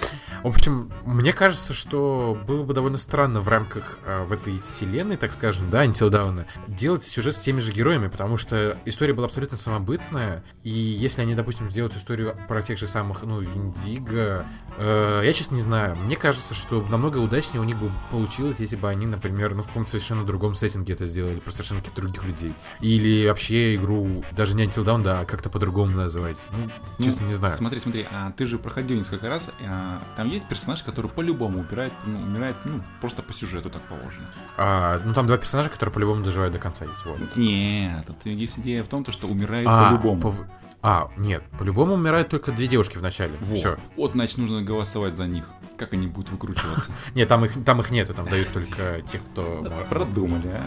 В 0.45 0.49
общем, 0.49 0.93
мне 1.05 1.33
кажется, 1.33 1.75
что 1.75 2.39
было 2.47 2.63
бы 2.63 2.73
довольно 2.73 2.99
странно 2.99 3.41
в 3.41 3.49
рамках 3.49 3.80
э, 4.05 4.25
в 4.25 4.33
этой 4.33 4.61
вселенной, 4.61 5.17
так 5.17 5.33
скажем, 5.33 5.71
да, 5.71 5.85
Until 5.85 6.11
Dawn, 6.11 6.47
делать 6.69 7.05
сюжет 7.05 7.37
с 7.37 7.41
теми 7.41 7.61
же 7.61 7.73
героями, 7.73 8.09
потому 8.09 8.37
что 8.37 8.77
история 8.85 9.13
была 9.13 9.27
абсолютно 9.27 9.57
самобытная, 9.57 10.43
и 10.63 10.71
если 10.71 11.23
они, 11.23 11.35
допустим, 11.35 11.71
сделают 11.71 11.97
историю 11.97 12.37
про 12.49 12.63
тех 12.63 12.79
же 12.79 12.87
самых, 12.87 13.23
ну, 13.23 13.41
Виндиго, 13.41 14.47
э, 14.79 15.23
я 15.25 15.33
честно 15.33 15.55
не 15.57 15.63
знаю, 15.63 15.97
мне 15.97 16.17
кажется, 16.17 16.55
что 16.55 16.83
намного 16.83 17.19
удачнее 17.19 17.61
у 17.61 17.65
них 17.65 17.79
бы 17.79 17.91
получилось, 18.11 18.57
если 18.59 18.77
бы 18.77 18.89
они, 18.89 19.07
например, 19.07 19.55
ну, 19.55 19.63
в 19.63 19.67
каком-то 19.67 19.91
совершенно 19.91 20.25
другом 20.25 20.55
сеттинге 20.55 20.95
это 20.95 21.07
сделали, 21.07 21.39
про 21.39 21.53
совершенно 21.53 21.81
каких-то 21.81 22.03
других 22.03 22.25
людей. 22.25 22.53
Или 22.81 23.27
вообще 23.27 23.75
игру 23.75 24.25
даже 24.33 24.55
не 24.55 24.65
Until 24.65 24.85
Dawn, 24.85 25.03
да, 25.03 25.21
а 25.21 25.25
как-то 25.25 25.51
по-другому 25.51 25.97
называть. 25.97 26.37
Ну, 26.53 26.71
ну, 26.99 27.05
честно, 27.05 27.25
не 27.25 27.35
знаю. 27.35 27.57
Смотри, 27.57 27.81
смотри, 27.81 28.07
а 28.11 28.33
ты 28.33 28.47
же 28.47 28.59
проходил 28.59 28.99
несколько 28.99 29.29
раз, 29.29 29.51
а, 29.67 30.03
там 30.17 30.29
есть 30.31 30.47
персонаж, 30.47 30.83
который 30.83 31.11
по-любому 31.11 31.61
умирает, 31.61 31.93
ну, 32.05 32.21
умирает, 32.21 32.57
ну, 32.65 32.83
просто 33.01 33.23
по 33.23 33.33
сюжету 33.33 33.70
так 33.71 33.83
положено. 33.83 34.27
А, 34.57 35.01
ну, 35.05 35.15
там 35.15 35.27
два 35.27 35.39
персонажа, 35.39 35.71
которые 35.71 35.93
по-любому 35.93 36.25
доживают 36.25 36.53
до 36.53 36.59
конца 36.59 36.85
есть, 36.85 37.05
вот. 37.05 37.19
Нет, 37.37 38.07
тут 38.07 38.27
есть 38.27 38.59
идея 38.59 38.83
в 38.83 38.89
том, 38.89 39.05
то, 39.05 39.13
что 39.13 39.27
умирает 39.27 39.67
а, 39.69 39.89
по-любому. 39.91 40.21
По... 40.21 40.35
А, 40.83 41.11
нет, 41.17 41.43
по-любому 41.59 41.95
умирают 41.95 42.29
только 42.29 42.53
две 42.53 42.67
девушки 42.67 42.97
в 42.97 43.03
начале. 43.03 43.33
Вот. 43.41 43.59
Все. 43.59 43.77
Вот, 43.97 44.13
значит, 44.13 44.39
нужно 44.39 44.63
голосовать 44.63 45.17
за 45.17 45.27
них. 45.27 45.45
Как 45.77 45.93
они 45.93 46.07
будут 46.07 46.31
выкручиваться? 46.31 46.91
Нет, 47.15 47.27
там 47.29 47.45
их, 47.45 47.65
там 47.65 47.81
их 47.81 47.91
нету, 47.91 48.13
там 48.13 48.29
дают 48.29 48.49
только 48.53 49.01
тех, 49.03 49.23
кто... 49.33 49.67
Продумали, 49.89 50.49
а? 50.49 50.65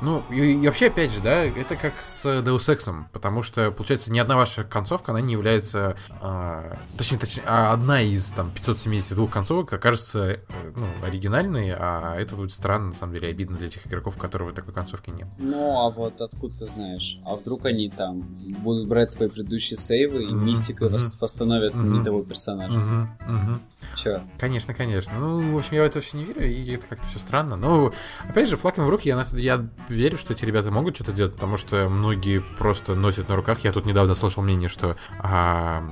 Ну, 0.00 0.22
и, 0.30 0.52
и 0.52 0.66
вообще, 0.66 0.86
опять 0.86 1.12
же, 1.12 1.20
да, 1.20 1.44
это 1.44 1.76
как 1.76 1.94
с 2.00 2.24
Deus 2.24 2.68
Ex, 2.68 3.04
потому 3.12 3.42
что, 3.42 3.70
получается, 3.70 4.10
ни 4.10 4.18
одна 4.18 4.36
ваша 4.36 4.64
концовка, 4.64 5.12
она 5.12 5.20
не 5.20 5.32
является, 5.32 5.96
а, 6.20 6.76
точнее, 6.96 7.18
точнее, 7.18 7.42
а 7.46 7.72
одна 7.72 8.02
из, 8.02 8.26
там, 8.26 8.50
572 8.50 9.26
концовок 9.26 9.72
окажется, 9.72 10.20
э, 10.20 10.38
ну, 10.74 10.86
оригинальной, 11.06 11.72
а 11.76 12.16
это 12.18 12.36
будет 12.36 12.52
странно, 12.52 12.88
на 12.88 12.94
самом 12.94 13.14
деле, 13.14 13.28
обидно 13.28 13.56
для 13.56 13.68
тех 13.68 13.86
игроков, 13.86 14.16
у 14.16 14.18
которых 14.18 14.54
такой 14.54 14.72
концовки 14.72 15.10
нет. 15.10 15.28
Ну, 15.38 15.78
а 15.78 15.90
вот 15.90 16.20
откуда 16.20 16.58
ты 16.58 16.66
знаешь? 16.66 17.18
А 17.24 17.36
вдруг 17.36 17.66
они 17.66 17.90
там 17.90 18.22
будут 18.62 18.88
брать 18.88 19.12
твои 19.12 19.28
предыдущие 19.28 19.76
сейвы 19.76 20.24
и 20.24 20.26
mm-hmm. 20.26 20.44
мистикой 20.44 20.88
mm-hmm. 20.88 21.16
восстановят 21.20 21.74
mm-hmm. 21.74 21.98
не 21.98 22.04
того 22.04 22.22
персонажа? 22.22 22.74
Mm-hmm. 22.74 23.06
Mm-hmm. 23.28 23.58
Че? 23.96 24.20
Конечно, 24.38 24.74
конечно. 24.74 25.12
Ну, 25.18 25.52
в 25.52 25.56
общем, 25.56 25.76
я 25.76 25.82
в 25.82 25.86
это 25.86 26.00
все 26.00 26.16
не 26.16 26.24
верю, 26.24 26.50
и 26.50 26.72
это 26.72 26.86
как-то 26.86 27.08
все 27.08 27.18
странно. 27.18 27.56
Но, 27.56 27.92
опять 28.28 28.48
же, 28.48 28.56
флаг 28.56 28.78
в 28.78 28.88
руки, 28.88 29.08
я, 29.08 29.24
я 29.40 29.68
верю, 29.88 30.18
что 30.18 30.32
эти 30.32 30.44
ребята 30.44 30.70
могут 30.70 30.94
что-то 30.94 31.12
делать, 31.12 31.34
потому 31.34 31.56
что 31.56 31.88
многие 31.88 32.40
просто 32.58 32.94
носят 32.94 33.28
на 33.28 33.36
руках. 33.36 33.64
Я 33.64 33.72
тут 33.72 33.86
недавно 33.86 34.14
слышал 34.14 34.42
мнение, 34.42 34.68
что 34.68 34.96
а, 35.18 35.82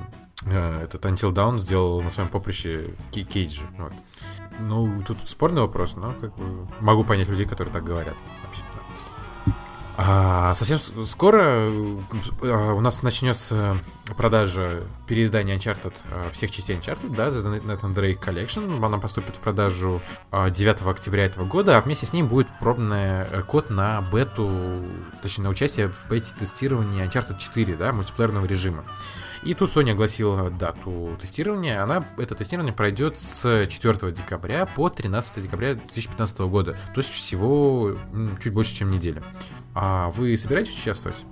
а, 0.47 0.85
этот 0.85 1.05
Until 1.05 1.33
Dawn 1.33 1.59
сделал 1.59 2.00
на 2.02 2.11
своем 2.11 2.28
поприще 2.28 2.90
Кейджи. 3.12 3.62
Вот. 3.78 3.93
Ну, 4.61 5.02
тут 5.07 5.19
спорный 5.26 5.62
вопрос, 5.62 5.97
но 5.97 6.12
как 6.12 6.35
бы 6.37 6.69
могу 6.81 7.05
понять 7.05 7.28
людей, 7.28 7.47
которые 7.47 7.73
так 7.73 7.85
говорят. 7.85 8.14
А, 10.00 10.55
совсем 10.55 10.78
скоро 11.07 11.43
а, 11.43 12.73
у 12.73 12.81
нас 12.81 13.02
начнется 13.02 13.76
продажа 14.17 14.85
переиздания 15.09 15.57
Uncharted, 15.57 15.93
а, 16.12 16.31
всех 16.31 16.52
частей 16.52 16.76
Uncharted, 16.76 17.17
да, 17.17 17.31
The 17.31 17.61
Nathan 17.64 17.95
Drake 17.97 18.21
Collection. 18.21 18.85
Она 18.85 18.99
поступит 18.99 19.35
в 19.35 19.40
продажу 19.40 20.00
9 20.31 20.83
октября 20.83 21.25
этого 21.25 21.47
года, 21.47 21.76
а 21.76 21.81
вместе 21.81 22.07
с 22.07 22.12
ним 22.12 22.28
будет 22.28 22.47
пробный 22.61 23.23
э, 23.23 23.43
код 23.43 23.71
на 23.71 24.00
бету, 24.12 24.49
точнее, 25.21 25.45
на 25.45 25.50
участие 25.50 25.88
в 25.88 26.09
бете-тестировании 26.09 27.05
Uncharted 27.05 27.38
4, 27.38 27.75
да, 27.75 27.93
мультиплеерного 27.93 28.47
режима. 28.47 28.85
И 29.45 29.54
тут 29.54 29.71
Sony 29.71 29.92
огласила 29.92 30.50
дату 30.50 31.16
тестирования. 31.21 31.83
Она, 31.83 32.04
это 32.16 32.35
тестирование 32.35 32.75
пройдет 32.75 33.18
с 33.18 33.66
4 33.66 34.12
декабря 34.12 34.66
по 34.66 34.90
13 34.90 35.42
декабря 35.42 35.75
2015 35.75 36.38
года. 36.40 36.76
То 36.95 37.00
есть 37.00 37.11
всего 37.11 37.97
чуть 38.42 38.52
больше, 38.52 38.75
чем 38.75 38.90
неделя. 38.90 39.23
А 39.75 40.11
вы 40.11 40.37
собираетесь 40.37 40.76
участвовать? 40.76 41.25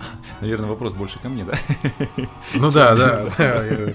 Наверное, 0.40 0.68
вопрос 0.68 0.94
больше 0.94 1.18
ко 1.18 1.28
мне, 1.28 1.44
да? 1.44 1.58
Ну 2.54 2.70
да, 2.70 2.96
да. 2.96 3.28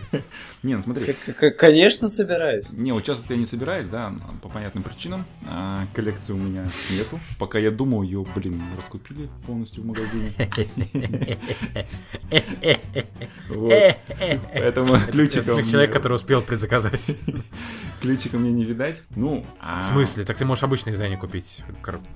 Не, 0.63 0.75
ну 0.75 0.81
смотри. 0.81 1.13
Конечно, 1.57 2.07
собираюсь. 2.07 2.72
Не, 2.72 2.93
участвовать 2.93 3.29
я 3.31 3.36
не 3.36 3.45
собираюсь, 3.45 3.88
да, 3.88 4.13
по 4.41 4.48
понятным 4.48 4.81
причинам. 4.81 5.25
А, 5.50 5.86
коллекции 5.93 6.31
у 6.31 6.38
меня 6.38 6.69
нету. 6.89 7.19
Пока 7.38 7.60
я 7.60 7.69
думал, 7.69 8.01
ее, 8.01 8.25
блин, 8.33 8.62
раскупили 8.77 9.29
полностью 9.45 9.83
в 9.83 9.88
магазине. 9.88 10.31
Поэтому 14.53 15.00
ключиком... 15.12 15.65
Человек, 15.65 15.91
который 15.91 16.13
успел 16.13 16.41
предзаказать. 16.41 17.17
Ключика 18.01 18.38
мне 18.38 18.51
не 18.51 18.63
видать. 18.63 19.03
Ну, 19.15 19.45
а... 19.60 19.81
В 19.81 19.86
смысле? 19.86 20.24
Так 20.24 20.38
ты 20.38 20.45
можешь 20.45 20.63
обычное 20.63 20.93
издание 20.93 21.17
купить 21.17 21.62
в 21.67 21.81
коробке. 21.81 22.10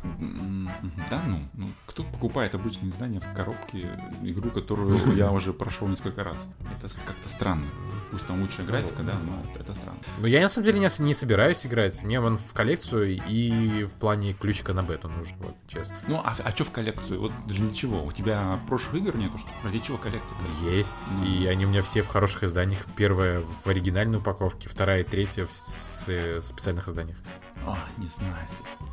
Да, 1.09 1.21
ну, 1.27 1.41
ну, 1.53 1.67
кто 1.85 2.03
покупает 2.03 2.55
обычное 2.55 2.89
издание 2.89 3.19
в 3.19 3.33
коробке 3.33 3.76
игру, 4.23 4.49
которую 4.51 4.97
я 5.15 5.31
уже 5.31 5.53
прошел 5.53 5.87
несколько 5.87 6.23
раз? 6.23 6.47
Это 6.77 6.93
как-то 7.05 7.29
странно. 7.29 7.65
Пусть 8.11 8.25
там 8.25 8.41
лучшая 8.41 8.65
графика, 8.65 9.03
да, 9.03 9.13
но 9.13 9.59
это 9.59 9.73
странно. 9.73 9.99
Ну, 10.19 10.27
я 10.27 10.41
на 10.41 10.49
самом 10.49 10.65
деле 10.65 10.79
не, 10.79 11.03
не 11.03 11.13
собираюсь 11.13 11.65
играть. 11.65 12.01
Мне 12.03 12.19
вон 12.19 12.37
в 12.37 12.53
коллекцию 12.53 13.19
и 13.27 13.83
в 13.85 13.91
плане 13.93 14.33
ключика 14.33 14.73
на 14.73 14.81
бету 14.81 15.09
нужен, 15.09 15.35
вот, 15.39 15.55
честно. 15.67 15.95
Ну, 16.07 16.17
а, 16.23 16.35
а 16.43 16.51
что 16.51 16.63
в 16.63 16.71
коллекцию? 16.71 17.21
Вот 17.21 17.31
для 17.47 17.73
чего? 17.73 18.03
У 18.03 18.11
тебя 18.11 18.59
прошлых 18.67 18.95
игр 18.95 19.17
нету, 19.17 19.37
что? 19.37 19.49
Ради 19.63 19.79
чего 19.79 19.97
коллекция? 19.97 20.37
Есть, 20.71 20.95
ну. 21.13 21.25
и 21.25 21.45
они 21.47 21.65
у 21.65 21.69
меня 21.69 21.81
все 21.81 22.01
в 22.01 22.07
хороших 22.07 22.43
изданиях. 22.43 22.85
Первая 22.95 23.41
в 23.41 23.67
оригинальной 23.67 24.19
упаковке, 24.19 24.69
вторая 24.69 25.01
и 25.01 25.03
третья 25.03 25.45
в 25.45 26.41
специальных 26.41 26.87
изданиях. 26.87 27.17
А, 27.65 27.77
не 27.97 28.07
знаю. 28.07 28.35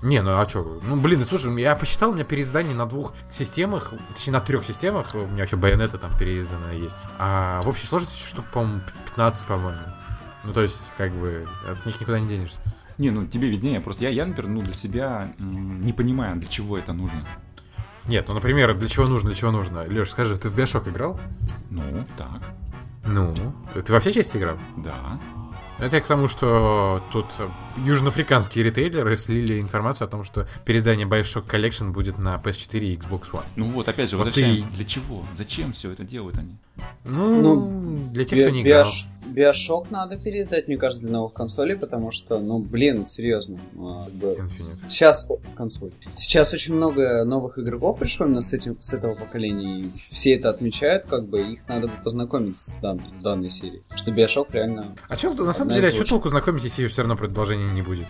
Не, 0.02 0.22
ну 0.22 0.38
а 0.38 0.48
что? 0.48 0.80
Ну, 0.82 0.96
блин, 0.96 1.24
слушай, 1.24 1.60
я 1.60 1.76
посчитал, 1.76 2.10
у 2.10 2.14
меня 2.14 2.24
переиздание 2.24 2.74
на 2.74 2.86
двух 2.86 3.14
системах, 3.30 3.92
точнее, 4.14 4.34
на 4.34 4.40
трех 4.40 4.64
системах, 4.64 5.14
у 5.14 5.26
меня 5.26 5.44
еще 5.44 5.56
байонета 5.56 5.98
там 5.98 6.16
переизданная 6.18 6.74
есть. 6.74 6.96
А 7.18 7.60
в 7.62 7.68
общей 7.68 7.86
сложности 7.86 8.26
штук, 8.26 8.46
по-моему, 8.52 8.80
15, 9.06 9.46
по-моему. 9.46 9.78
Ну, 10.44 10.52
то 10.52 10.62
есть, 10.62 10.92
как 10.98 11.12
бы, 11.12 11.46
от 11.68 11.86
них 11.86 12.00
никуда 12.00 12.20
не 12.20 12.28
денешься. 12.28 12.60
Не, 12.98 13.10
ну 13.10 13.26
тебе 13.26 13.48
виднее, 13.48 13.80
просто 13.80 14.04
я, 14.04 14.10
я 14.10 14.24
например, 14.24 14.52
ну, 14.52 14.60
для 14.60 14.72
себя 14.72 15.32
не 15.38 15.92
понимаю, 15.92 16.36
для 16.36 16.48
чего 16.48 16.78
это 16.78 16.92
нужно. 16.92 17.24
Нет, 18.06 18.26
ну, 18.28 18.34
например, 18.34 18.74
для 18.74 18.88
чего 18.88 19.06
нужно, 19.06 19.30
для 19.30 19.38
чего 19.38 19.50
нужно. 19.50 19.84
Леш, 19.88 20.10
скажи, 20.10 20.36
ты 20.36 20.48
в 20.48 20.54
Биошок 20.54 20.86
играл? 20.88 21.18
Ну, 21.70 21.82
так. 22.18 22.42
Ну, 23.06 23.34
ты 23.74 23.92
во 23.92 24.00
все 24.00 24.12
части 24.12 24.36
играл? 24.36 24.56
Да. 24.76 25.18
Это 25.78 26.00
к 26.00 26.06
тому, 26.06 26.28
что 26.28 27.02
тут 27.12 27.26
южноафриканские 27.84 28.64
ритейлеры 28.64 29.16
слили 29.16 29.60
информацию 29.60 30.06
о 30.06 30.08
том, 30.08 30.24
что 30.24 30.46
переиздание 30.64 31.06
Bioshock 31.06 31.46
Collection 31.46 31.90
будет 31.90 32.18
на 32.18 32.36
PS4 32.36 32.78
и 32.78 32.96
Xbox 32.96 33.30
One. 33.32 33.44
Ну 33.56 33.66
вот, 33.66 33.88
опять 33.88 34.10
же, 34.10 34.16
вот 34.16 34.26
возвращаемся. 34.26 34.66
Ты... 34.66 34.74
Для 34.74 34.84
чего? 34.84 35.24
Зачем 35.36 35.72
все 35.72 35.90
это 35.90 36.04
делают 36.04 36.38
они? 36.38 36.56
Ну, 37.04 37.40
ну 37.40 37.98
для 38.12 38.24
тех, 38.24 38.38
би- 38.38 38.42
кто 38.44 38.50
не 38.50 38.62
играл. 38.62 38.84
Биош... 38.84 39.06
Биошок 39.26 39.90
надо 39.90 40.16
переиздать, 40.16 40.68
мне 40.68 40.76
кажется, 40.76 41.02
для 41.04 41.12
новых 41.12 41.32
консолей, 41.32 41.76
потому 41.76 42.10
что, 42.10 42.38
ну, 42.38 42.58
блин, 42.60 43.04
серьезно. 43.04 43.58
А, 43.78 44.06
Сейчас 44.88 45.26
консоль. 45.56 45.90
Сейчас 46.14 46.52
очень 46.54 46.74
много 46.74 47.24
новых 47.24 47.58
игроков 47.58 47.98
пришло 47.98 48.26
именно 48.26 48.42
с 48.42 48.52
этим, 48.52 48.80
с 48.80 48.92
этого 48.92 49.14
поколения, 49.14 49.80
и 49.80 49.90
все 50.10 50.36
это 50.36 50.50
отмечают, 50.50 51.06
как 51.06 51.28
бы 51.28 51.40
их 51.40 51.66
надо 51.68 51.88
бы 51.88 51.92
познакомить 52.02 52.58
с 52.60 52.74
дан- 52.80 53.00
данной 53.22 53.50
серией. 53.50 53.82
Что 53.96 54.12
Биошок 54.12 54.52
реально. 54.52 54.86
А 55.08 55.16
что, 55.16 55.32
на 55.34 55.52
самом 55.52 55.72
деле, 55.72 55.88
а 55.88 55.92
что 55.92 56.04
толку 56.04 56.28
знакомить, 56.28 56.64
если 56.64 56.86
все 56.86 57.02
равно 57.02 57.16
продолжения 57.16 57.70
не 57.72 57.82
будет? 57.82 58.06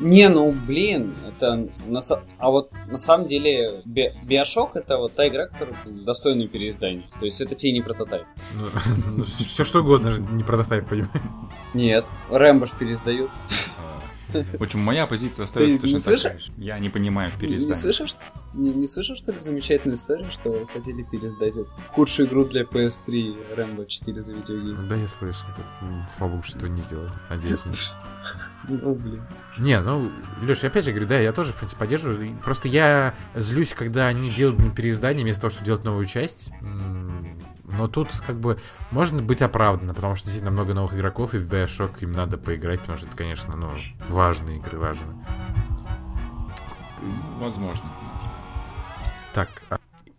Не, 0.00 0.28
ну 0.28 0.52
блин, 0.66 1.14
это 1.26 1.68
на, 1.86 2.00
а 2.38 2.50
вот 2.50 2.70
на 2.86 2.98
самом 2.98 3.26
деле 3.26 3.82
Би, 3.84 4.12
Биошок 4.24 4.76
это 4.76 4.98
вот 4.98 5.14
та 5.14 5.26
игра, 5.26 5.46
которая 5.46 5.76
достойна 6.04 6.46
переиздания. 6.46 7.04
То 7.18 7.26
есть 7.26 7.40
это 7.40 7.54
тебе 7.54 7.72
не 7.72 7.82
прототайп. 7.82 8.24
Ну, 8.54 8.66
ну, 9.16 9.24
все 9.24 9.64
что 9.64 9.80
угодно, 9.80 10.16
не 10.30 10.44
прототайп, 10.44 10.88
понимаешь? 10.88 11.10
Нет, 11.74 12.04
Рэмбо 12.30 12.66
переиздают. 12.78 13.30
В 14.32 14.62
общем, 14.62 14.80
моя 14.80 15.06
позиция 15.06 15.44
остается 15.44 15.80
точно 15.80 16.00
такая 16.00 16.38
же. 16.38 16.52
Я 16.56 16.78
не 16.78 16.88
понимаю 16.88 17.30
в 17.30 17.38
переиздании. 17.38 17.74
Не 17.74 17.80
слышал, 17.80 18.06
что, 18.06 18.20
не, 18.54 18.70
не 18.70 18.88
слышал, 18.88 19.16
что 19.16 19.32
ли, 19.32 19.40
замечательную 19.40 19.96
историю, 19.96 20.30
что 20.30 20.66
хотели 20.72 21.02
пересдать 21.02 21.54
худшую 21.88 22.28
игру 22.28 22.44
для 22.44 22.62
PS3 22.62 23.56
Rainbow 23.56 23.86
4 23.86 24.22
за 24.22 24.32
видеоигры? 24.32 24.76
Да, 24.88 24.96
я 24.96 25.08
слышал. 25.08 25.46
Слава 26.16 26.32
богу, 26.32 26.42
что 26.44 26.56
этого 26.58 26.70
не 26.70 26.80
сделали. 26.82 27.10
Надеюсь. 27.30 27.60
Ну, 28.68 28.94
блин. 28.94 29.22
Не, 29.58 29.80
ну, 29.80 30.10
Леша, 30.42 30.66
опять 30.66 30.84
же 30.84 30.90
говорю, 30.90 31.08
да, 31.08 31.18
я 31.18 31.32
тоже, 31.32 31.52
в 31.52 31.56
принципе, 31.56 31.78
поддерживаю. 31.78 32.36
Просто 32.44 32.68
я 32.68 33.14
злюсь, 33.34 33.72
когда 33.72 34.08
они 34.08 34.30
делают 34.30 34.74
переиздание 34.74 35.24
вместо 35.24 35.42
того, 35.42 35.50
чтобы 35.50 35.66
делать 35.66 35.84
новую 35.84 36.04
часть. 36.06 36.50
Но 37.78 37.86
тут 37.86 38.08
как 38.26 38.40
бы 38.40 38.58
можно 38.90 39.22
быть 39.22 39.40
оправданно, 39.40 39.94
потому 39.94 40.16
что 40.16 40.24
действительно 40.26 40.52
много 40.52 40.74
новых 40.74 40.94
игроков, 40.94 41.34
и 41.34 41.38
в 41.38 41.46
Bioshock 41.46 42.00
им 42.00 42.12
надо 42.12 42.36
поиграть, 42.36 42.80
потому 42.80 42.98
что 42.98 43.06
это, 43.06 43.16
конечно, 43.16 43.54
ну, 43.54 43.70
важные 44.08 44.58
игры, 44.58 44.78
важные. 44.78 45.16
Возможно. 47.38 47.84
Так, 49.32 49.48
а 49.70 49.78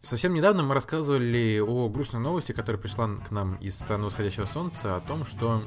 Совсем 0.10 0.34
недавно 0.34 0.64
мы 0.64 0.74
рассказывали 0.74 1.60
о 1.60 1.88
грустной 1.88 2.20
новости, 2.20 2.52
которая 2.52 2.82
пришла 2.82 3.08
к 3.08 3.30
нам 3.30 3.58
из 3.58 3.76
страны 3.76 4.06
восходящего 4.06 4.46
солнца, 4.46 4.96
о 4.96 5.02
том, 5.02 5.24
что 5.24 5.62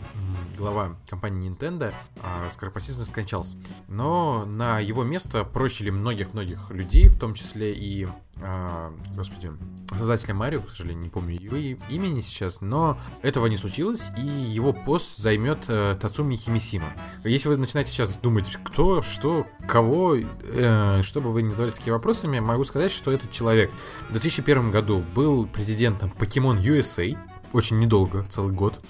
глава 0.59 0.97
компании 1.09 1.49
Nintendo 1.49 1.93
а, 2.25 2.51
скоропостижно 2.51 3.05
скончался. 3.05 3.57
Но 3.87 4.45
на 4.45 4.81
его 4.81 5.05
место 5.05 5.45
прочили 5.45 5.91
многих-многих 5.91 6.71
людей, 6.71 7.07
в 7.07 7.17
том 7.21 7.35
числе 7.35 7.73
и 7.73 8.09
а, 8.41 8.93
господи, 9.15 9.53
создателя 9.97 10.35
Марио, 10.35 10.61
к 10.61 10.71
сожалению, 10.71 11.05
не 11.05 11.11
помню 11.11 11.39
его 11.39 11.57
имени 11.89 12.23
сейчас, 12.23 12.61
но 12.61 12.99
этого 13.23 13.47
не 13.47 13.57
случилось, 13.57 14.03
и 14.17 14.21
его 14.21 14.73
пост 14.73 15.19
займет 15.19 15.59
э, 15.69 15.97
Тацуми 16.01 16.37
Химисима. 16.37 16.87
Если 17.25 17.49
вы 17.49 17.57
начинаете 17.57 17.93
сейчас 17.93 18.17
думать, 18.17 18.57
кто, 18.65 19.03
что, 19.03 19.47
кого, 19.69 20.17
э, 20.17 21.03
чтобы 21.03 21.33
вы 21.33 21.43
не 21.43 21.51
задавались 21.51 21.75
такими 21.75 21.93
вопросами, 21.93 22.41
могу 22.41 22.65
сказать, 22.65 22.91
что 22.91 23.13
этот 23.13 23.31
человек 23.31 23.71
в 24.09 24.13
2001 24.13 24.71
году 24.71 25.05
был 25.15 25.47
президентом 25.47 26.13
Pokemon 26.19 26.61
USA, 26.61 27.17
очень 27.53 27.79
недолго, 27.79 28.25
целый 28.31 28.53
год. 28.53 28.81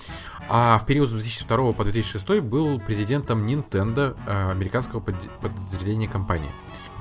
А 0.49 0.78
в 0.78 0.87
период 0.87 1.08
с 1.08 1.12
2002 1.12 1.72
по 1.72 1.84
2006 1.84 2.40
был 2.40 2.80
президентом 2.80 3.46
Nintendo, 3.46 4.16
э, 4.26 4.50
американского 4.50 5.00
подразделения 5.00 6.08
компании. 6.08 6.50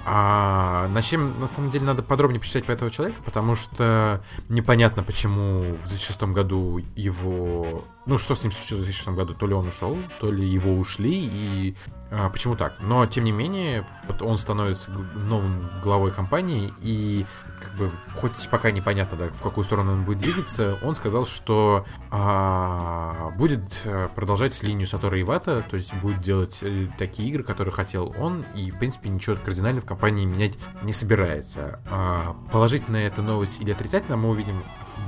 А 0.05 0.88
на 0.89 1.01
чем, 1.01 1.39
на 1.39 1.48
самом 1.48 1.70
деле, 1.70 1.86
надо 1.86 2.01
подробнее 2.01 2.39
почитать 2.39 2.65
про 2.65 2.74
этого 2.74 2.89
человека, 2.89 3.22
потому 3.24 3.55
что 3.55 4.22
непонятно, 4.50 5.03
почему 5.03 5.62
в 5.62 5.88
2006 5.88 6.24
году 6.24 6.81
его... 6.96 7.84
Ну, 8.05 8.17
что 8.17 8.36
с 8.36 8.43
ним 8.43 8.51
случилось 8.51 8.84
в 8.84 8.88
2006 8.88 9.15
году? 9.15 9.34
То 9.34 9.48
ли 9.48 9.53
он 9.53 9.67
ушел, 9.67 9.98
то 10.20 10.31
ли 10.31 10.48
его 10.48 10.74
ушли, 10.74 11.29
и 11.31 11.75
а, 12.10 12.29
почему 12.29 12.58
так? 12.58 12.74
Но, 12.81 13.05
тем 13.05 13.24
не 13.24 13.31
менее, 13.31 13.86
вот 14.08 14.22
он 14.22 14.38
становится 14.38 14.91
новым 14.91 15.70
главой 15.81 16.12
компании, 16.12 16.74
и 16.81 17.25
как 17.62 17.74
бы, 17.75 17.89
хоть 18.15 18.50
пока 18.50 18.72
непонятно, 18.72 19.17
да, 19.17 19.27
в 19.27 19.41
какую 19.41 19.63
сторону 19.63 19.93
он 19.93 20.03
будет 20.03 20.17
двигаться, 20.17 20.77
он 20.84 20.96
сказал, 20.96 21.25
что 21.25 21.86
а, 22.10 23.31
будет 23.38 23.62
э, 23.86 24.10
продолжать 24.13 24.62
линию 24.62 24.88
Сатора 24.88 25.22
Ивата, 25.22 25.63
то 25.70 25.77
есть 25.77 25.93
будет 25.96 26.20
делать 26.20 26.60
э, 26.63 26.88
такие 26.98 27.29
игры, 27.29 27.43
которые 27.43 27.74
хотел 27.74 28.13
он, 28.20 28.43
и, 28.55 28.72
в 28.72 28.79
принципе, 28.79 29.08
ничего 29.08 29.38
кардинально 29.38 29.79
в 29.79 29.86
компании 29.86 30.25
менять 30.25 30.58
не 30.84 30.91
собирается. 30.91 31.79
А, 31.89 32.36
положительная 32.51 33.08
эта 33.08 33.22
новость 33.22 33.62
или 33.62 33.72
отрицательная 33.72 34.17
мы 34.17 34.31
увидим 34.31 34.63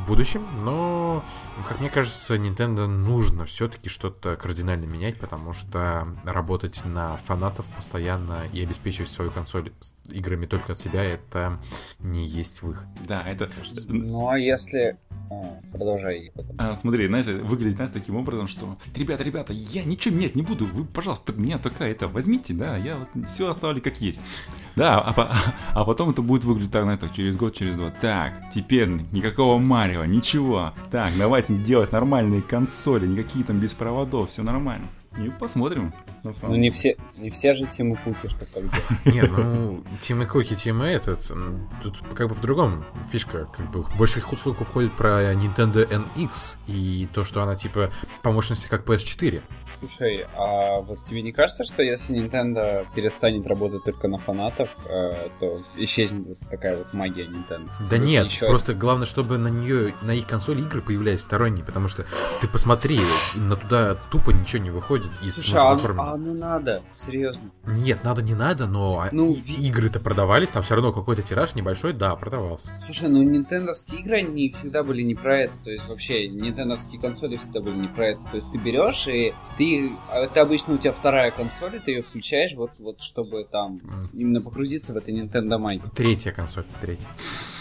будущем, 0.07 0.45
но, 0.63 1.23
как 1.67 1.79
мне 1.79 1.89
кажется, 1.89 2.35
Nintendo 2.35 2.87
нужно 2.87 3.45
все-таки 3.45 3.89
что-то 3.89 4.35
кардинально 4.35 4.85
менять, 4.85 5.19
потому 5.19 5.53
что 5.53 6.07
работать 6.23 6.83
на 6.85 7.17
фанатов 7.17 7.65
постоянно 7.75 8.39
и 8.51 8.61
обеспечивать 8.63 9.09
свою 9.09 9.31
консоль 9.31 9.71
играми 10.05 10.45
только 10.45 10.73
от 10.73 10.79
себя, 10.79 11.03
это 11.03 11.59
не 11.99 12.25
есть 12.25 12.61
выход. 12.61 12.85
Да, 13.07 13.21
это... 13.25 13.49
Ну, 13.87 14.29
а 14.29 14.37
если... 14.37 14.97
А, 15.29 15.59
продолжай. 15.71 16.31
А, 16.57 16.75
смотри, 16.75 17.07
знаешь, 17.07 17.25
выглядит, 17.25 17.75
знаешь, 17.75 17.91
таким 17.93 18.15
образом, 18.15 18.47
что 18.47 18.77
ребята, 18.95 19.23
ребята, 19.23 19.53
я 19.53 19.83
ничего 19.83 20.15
менять 20.15 20.35
не 20.35 20.41
буду, 20.41 20.65
вы, 20.65 20.85
пожалуйста, 20.85 21.33
меня 21.33 21.57
только 21.57 21.85
это 21.85 22.07
возьмите, 22.07 22.53
да, 22.53 22.77
я 22.77 22.95
вот 22.95 23.27
все 23.27 23.49
оставлю 23.49 23.81
как 23.81 24.01
есть. 24.01 24.21
Да, 24.75 24.99
а, 24.99 25.35
а 25.73 25.85
потом 25.85 26.09
это 26.09 26.21
будет 26.21 26.43
выглядеть 26.43 26.71
так, 26.71 26.83
знаешь, 26.83 26.99
так, 26.99 27.13
через 27.13 27.35
год, 27.35 27.55
через 27.55 27.75
два. 27.75 27.91
Так, 27.91 28.51
теперь 28.53 28.87
никакого 29.11 29.57
Марио, 29.73 30.05
ничего. 30.05 30.71
Так, 30.91 31.13
давайте 31.17 31.55
делать 31.55 31.91
нормальные 31.91 32.43
консоли, 32.43 33.07
никакие 33.07 33.43
там 33.43 33.57
без 33.57 33.73
проводов, 33.73 34.29
все 34.29 34.43
нормально. 34.43 34.85
И 35.17 35.29
посмотрим. 35.39 35.93
Ну 36.23 36.55
не 36.55 36.69
все, 36.69 36.97
не 37.17 37.29
все 37.29 37.53
же 37.53 37.65
Тимы 37.65 37.97
Куки, 37.97 38.29
что 38.29 38.45
так 38.45 38.63
Нет, 39.05 39.29
ну 39.29 39.83
Тимы 40.01 40.25
Куки, 40.25 40.55
Тимы 40.55 40.85
этот, 40.87 41.31
тут 41.81 41.97
как 42.15 42.29
бы 42.29 42.35
в 42.35 42.41
другом 42.41 42.85
фишка, 43.11 43.45
как 43.45 43.69
бы 43.71 43.83
больше 43.97 44.19
их 44.19 44.31
услугу 44.31 44.63
входит 44.63 44.93
про 44.93 45.33
Nintendo 45.33 45.87
NX 45.87 46.57
и 46.67 47.07
то, 47.13 47.25
что 47.25 47.43
она 47.43 47.55
типа 47.55 47.91
по 48.21 48.31
мощности 48.31 48.67
как 48.67 48.85
PS4. 48.85 49.41
Слушай, 49.79 50.25
а 50.35 50.81
вот 50.81 51.03
тебе 51.03 51.21
не 51.21 51.31
кажется, 51.31 51.63
что 51.63 51.83
если 51.83 52.15
Nintendo 52.15 52.87
перестанет 52.95 53.45
работать 53.45 53.83
только 53.83 54.07
на 54.07 54.17
фанатов, 54.17 54.69
э, 54.87 55.29
то 55.39 55.61
исчезнет 55.75 56.25
вот 56.27 56.39
такая 56.49 56.77
вот 56.77 56.93
магия 56.93 57.25
Nintendo? 57.25 57.69
Да 57.89 57.97
Будет 57.97 58.07
нет, 58.07 58.27
еще... 58.27 58.47
просто 58.47 58.73
главное, 58.73 59.05
чтобы 59.05 59.37
на 59.37 59.49
нее, 59.49 59.93
на 60.01 60.11
их 60.11 60.25
консоли 60.25 60.61
игры 60.61 60.81
появлялись 60.81 61.21
сторонние, 61.21 61.65
потому 61.65 61.87
что 61.89 62.05
ты 62.39 62.47
посмотри, 62.47 63.01
на 63.35 63.55
туда 63.55 63.95
тупо 64.09 64.29
ничего 64.31 64.63
не 64.63 64.69
выходит 64.69 65.02
из 65.21 65.35
Слушай, 65.35 65.59
а, 65.59 66.13
а 66.13 66.17
ну 66.17 66.33
надо, 66.33 66.81
серьезно. 66.95 67.51
Нет, 67.65 68.03
надо 68.03 68.21
не 68.21 68.35
надо, 68.35 68.67
но 68.67 69.05
ну, 69.11 69.35
игры-то 69.35 69.99
продавались, 69.99 70.49
там 70.49 70.63
все 70.63 70.75
равно 70.75 70.91
какой-то 70.91 71.21
тираж 71.21 71.55
небольшой, 71.55 71.93
да, 71.93 72.15
продавался. 72.15 72.71
Слушай, 72.83 73.09
ну 73.09 73.23
нинтендовские 73.23 74.01
игры, 74.01 74.17
они 74.17 74.49
всегда 74.51 74.83
были 74.83 75.01
не 75.01 75.15
про 75.15 75.41
это, 75.41 75.53
то 75.63 75.69
есть 75.69 75.87
вообще 75.87 76.27
нинтендовские 76.27 76.99
консоли 76.99 77.37
всегда 77.37 77.61
были 77.61 77.75
не 77.75 77.87
про 77.87 78.07
это, 78.07 78.21
то 78.31 78.37
есть 78.37 78.51
ты 78.51 78.57
берешь 78.57 79.07
и 79.07 79.33
ты 79.57 79.93
а 80.09 80.19
это 80.19 80.41
обычно 80.41 80.75
у 80.75 80.77
тебя 80.77 80.93
вторая 80.93 81.31
консоль, 81.31 81.75
и 81.75 81.79
ты 81.79 81.91
ее 81.91 82.01
включаешь, 82.01 82.53
вот, 82.53 82.71
вот 82.79 83.01
чтобы 83.01 83.45
там 83.49 83.81
именно 84.13 84.41
погрузиться 84.41 84.93
в 84.93 84.97
это 84.97 85.11
Nintendo 85.11 85.59
Mind. 85.59 85.81
Третья 85.95 86.31
консоль, 86.31 86.65
третья. 86.81 87.07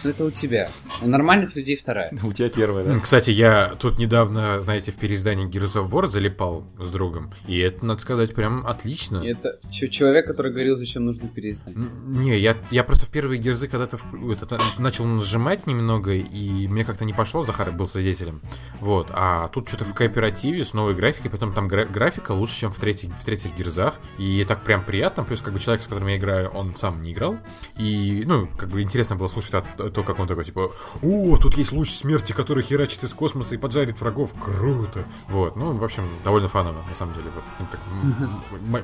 Ну 0.05 0.11
это 0.11 0.24
у 0.24 0.31
тебя. 0.31 0.68
У 1.00 1.09
нормальных 1.09 1.55
людей 1.55 1.76
вторая. 1.76 2.11
У 2.22 2.33
тебя 2.33 2.48
первая, 2.48 2.85
да? 2.85 2.98
Кстати, 2.98 3.31
я 3.31 3.74
тут 3.78 3.98
недавно, 3.98 4.61
знаете, 4.61 4.90
в 4.90 4.96
переиздании 4.96 5.48
Gears 5.48 5.81
of 5.81 5.90
War 5.90 6.07
залипал 6.07 6.64
с 6.78 6.90
другом. 6.90 7.32
И 7.47 7.59
это, 7.59 7.85
надо 7.85 8.01
сказать, 8.01 8.35
прям 8.35 8.66
отлично. 8.66 9.18
И 9.18 9.29
это 9.29 9.59
человек, 9.71 10.27
который 10.27 10.53
говорил, 10.53 10.77
зачем 10.77 11.05
нужно 11.05 11.29
переиздать. 11.29 11.75
Не, 11.77 12.38
я, 12.38 12.57
я 12.71 12.85
просто 12.85 13.07
в 13.07 13.11
первые 13.11 13.40
герзы 13.40 13.68
когда-то 13.68 13.99
это, 14.31 14.59
начал 14.79 15.05
нажимать 15.05 15.66
немного, 15.66 16.12
и 16.12 16.68
мне 16.68 16.85
как-то 16.85 17.05
не 17.05 17.12
пошло, 17.12 17.42
Захар 17.42 17.71
был 17.73 17.87
свидетелем. 17.87 18.40
Вот. 18.81 19.09
А 19.12 19.49
тут 19.49 19.68
что-то 19.68 19.85
в 19.85 19.95
кооперативе 19.95 20.64
с 20.64 20.73
новой 20.75 20.95
графикой, 20.95 21.31
потом 21.31 21.53
там 21.53 21.68
гра- 21.68 21.85
графика 21.85 22.33
лучше, 22.33 22.61
чем 22.61 22.73
в, 22.73 22.79
третьих, 22.79 23.12
в 23.12 23.25
третьих 23.25 23.57
герзах. 23.57 23.99
И 24.18 24.45
так 24.45 24.64
прям 24.64 24.85
приятно. 24.85 25.25
Плюс, 25.25 25.40
как 25.40 25.53
бы 25.53 25.61
человек, 25.61 25.83
с 25.83 25.87
которым 25.87 26.09
я 26.09 26.16
играю, 26.16 26.51
он 26.51 26.75
сам 26.77 27.03
не 27.03 27.12
играл. 27.12 27.38
И, 27.79 28.25
ну, 28.27 28.49
как 28.59 28.68
бы 28.68 28.83
интересно 28.83 29.16
было 29.16 29.29
слушать 29.29 29.55
от, 29.55 29.95
то, 29.95 30.03
как 30.03 30.18
он 30.18 30.29
такой, 30.29 30.45
типа, 30.45 30.73
о, 31.03 31.37
тут 31.37 31.57
есть 31.57 31.73
луч 31.73 31.90
смерти, 31.90 32.33
который 32.33 32.62
херачит 32.62 33.05
из 33.05 33.12
космоса 33.14 33.55
и 33.55 33.59
поджарит 33.59 34.01
врагов, 34.01 34.33
круто. 34.38 35.05
Вот, 35.29 35.57
ну, 35.57 35.73
в 35.73 35.85
общем, 35.85 36.05
довольно 36.25 36.49
фаново, 36.49 36.83
на 36.88 36.95
самом 36.95 37.14
деле. 37.14 37.22
Вот, 37.31 37.45
ну, 37.59 37.67
так, 37.71 37.81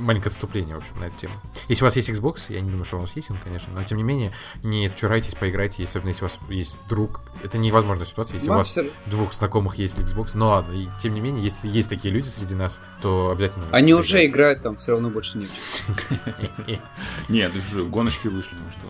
маленькое 0.00 0.30
отступление, 0.30 0.76
в 0.76 0.78
общем, 0.78 1.00
на 1.00 1.04
эту 1.04 1.16
тему. 1.16 1.34
Если 1.68 1.82
у 1.84 1.86
вас 1.86 1.96
есть 1.96 2.08
Xbox, 2.10 2.44
я 2.48 2.60
не 2.60 2.70
думаю, 2.70 2.84
что 2.84 2.96
у 2.96 3.00
вас 3.00 3.12
есть 3.14 3.30
он, 3.30 3.36
конечно, 3.42 3.72
но, 3.74 3.82
тем 3.84 3.98
не 3.98 4.04
менее, 4.04 4.32
не 4.62 4.90
чурайтесь, 4.94 5.34
поиграйте, 5.34 5.82
особенно 5.84 6.08
если 6.08 6.24
у 6.24 6.28
вас 6.28 6.38
есть 6.48 6.78
друг. 6.88 7.20
Это 7.42 7.58
невозможная 7.58 8.06
ситуация, 8.06 8.36
если 8.36 8.48
Мастер. 8.48 8.82
у 8.82 8.86
вас 8.86 8.94
двух 9.06 9.32
знакомых 9.32 9.76
есть 9.76 9.98
Xbox, 9.98 10.30
но 10.34 10.48
ладно, 10.50 10.72
и, 10.72 10.88
тем 11.00 11.14
не 11.14 11.20
менее, 11.20 11.42
если 11.42 11.68
есть 11.68 11.88
такие 11.88 12.12
люди 12.12 12.28
среди 12.28 12.54
нас, 12.54 12.80
то 13.02 13.30
обязательно... 13.30 13.66
Они 13.72 13.94
уже 13.94 14.24
играют, 14.26 14.62
там 14.62 14.76
все 14.76 14.92
равно 14.92 15.10
больше 15.10 15.38
нет. 16.66 16.80
Нет, 17.28 17.52
гоночки 17.90 18.28
вышли, 18.28 18.56
ну 18.56 18.70
что. 18.70 18.88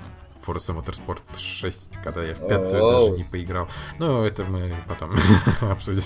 Forza 0.48 0.74
Motorsport 0.74 1.20
6, 1.36 1.98
когда 2.02 2.22
я 2.22 2.34
в 2.34 2.48
пятую 2.48 2.70
даже 2.70 3.10
не 3.10 3.24
поиграл. 3.24 3.68
Ну, 3.98 4.24
это 4.24 4.44
мы 4.44 4.74
потом 4.86 5.14
обсудим. 5.60 6.02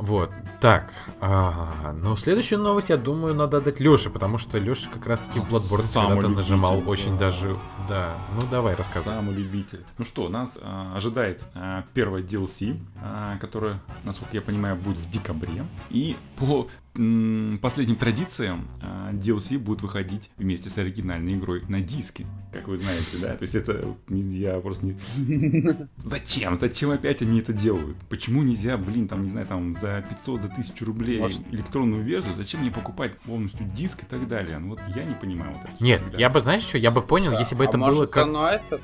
Вот, 0.00 0.30
так, 0.62 0.94
а, 1.20 1.94
ну 2.02 2.16
следующую 2.16 2.58
новость, 2.58 2.88
я 2.88 2.96
думаю, 2.96 3.34
надо 3.34 3.58
отдать 3.58 3.80
Лёше, 3.80 4.08
потому 4.08 4.38
что 4.38 4.56
Лёша 4.56 4.88
как 4.88 5.06
раз-таки 5.06 5.40
в 5.40 5.44
Bloodborne 5.52 5.92
когда-то 5.92 6.28
нажимал 6.28 6.80
да. 6.80 6.88
очень 6.88 7.18
даже, 7.18 7.58
да, 7.86 8.16
ну 8.34 8.40
давай 8.50 8.74
рассказывай. 8.76 9.16
Самый 9.16 9.34
любитель. 9.34 9.84
Ну 9.98 10.06
что, 10.06 10.30
нас 10.30 10.58
а, 10.62 10.94
ожидает 10.96 11.44
а, 11.54 11.84
первая 11.92 12.22
DLC, 12.22 12.80
а, 13.02 13.36
которая, 13.42 13.82
насколько 14.04 14.34
я 14.34 14.40
понимаю, 14.40 14.76
будет 14.76 14.96
в 14.96 15.10
декабре, 15.10 15.66
и 15.90 16.16
по 16.38 16.66
последним 16.92 17.94
традициям 17.94 18.66
а, 18.82 19.12
DLC 19.12 19.58
будет 19.58 19.82
выходить 19.82 20.30
вместе 20.36 20.70
с 20.70 20.78
оригинальной 20.78 21.34
игрой 21.34 21.62
на 21.68 21.80
диске, 21.80 22.26
как 22.52 22.66
вы 22.66 22.78
знаете, 22.78 23.18
да? 23.20 23.36
То 23.36 23.42
есть 23.42 23.54
это 23.54 23.94
я 24.08 24.58
просто 24.58 24.86
не... 24.86 24.96
Зачем? 26.04 26.58
Зачем 26.58 26.90
опять 26.90 27.22
они 27.22 27.40
это 27.40 27.52
делают? 27.52 27.96
Почему 28.08 28.42
нельзя, 28.42 28.76
блин, 28.76 29.06
там, 29.06 29.22
не 29.22 29.30
знаю, 29.30 29.46
там 29.46 29.74
за 29.74 29.89
500, 30.08 30.42
за 30.42 30.48
1000 30.48 30.84
рублей 30.84 31.20
Может... 31.20 31.42
электронную 31.52 32.02
версию? 32.02 32.34
Зачем 32.36 32.60
мне 32.60 32.70
покупать 32.70 33.18
полностью 33.18 33.66
диск 33.66 34.02
и 34.02 34.06
так 34.06 34.26
далее? 34.28 34.58
Ну 34.58 34.70
вот 34.70 34.80
я 34.94 35.04
не 35.04 35.14
понимаю 35.14 35.52
вот 35.52 35.64
это. 35.64 35.82
Нет, 35.82 36.02
я 36.16 36.30
бы, 36.30 36.40
знаешь 36.40 36.62
что, 36.62 36.78
я 36.78 36.90
бы 36.90 37.02
понял, 37.02 37.38
если 37.38 37.54
бы 37.54 37.64
а 37.64 37.68
это 37.68 37.78
было 37.78 38.06
как... 38.06 38.24
Оно 38.24 38.48
это... 38.48 38.80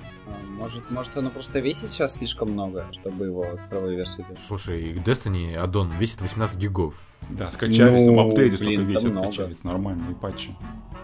Может, 0.58 0.90
может, 0.90 1.16
оно 1.16 1.30
просто 1.30 1.60
весит 1.60 1.90
сейчас 1.90 2.14
слишком 2.14 2.50
много, 2.50 2.86
чтобы 2.92 3.26
его 3.26 3.46
цифровую 3.62 3.96
версию 3.96 4.24
делать? 4.26 4.40
Слушай, 4.46 4.94
Destiny 4.94 5.54
аддон 5.54 5.90
весит 5.98 6.22
18 6.22 6.56
гигов. 6.56 6.94
Да, 7.30 7.50
скачались, 7.50 8.04
ну, 8.04 8.14
в 8.14 8.20
апдейте 8.20 8.56
столько 8.56 8.82
весит, 8.82 9.14
скачались, 9.14 9.64
нормальные 9.64 10.14
патчи. 10.14 10.54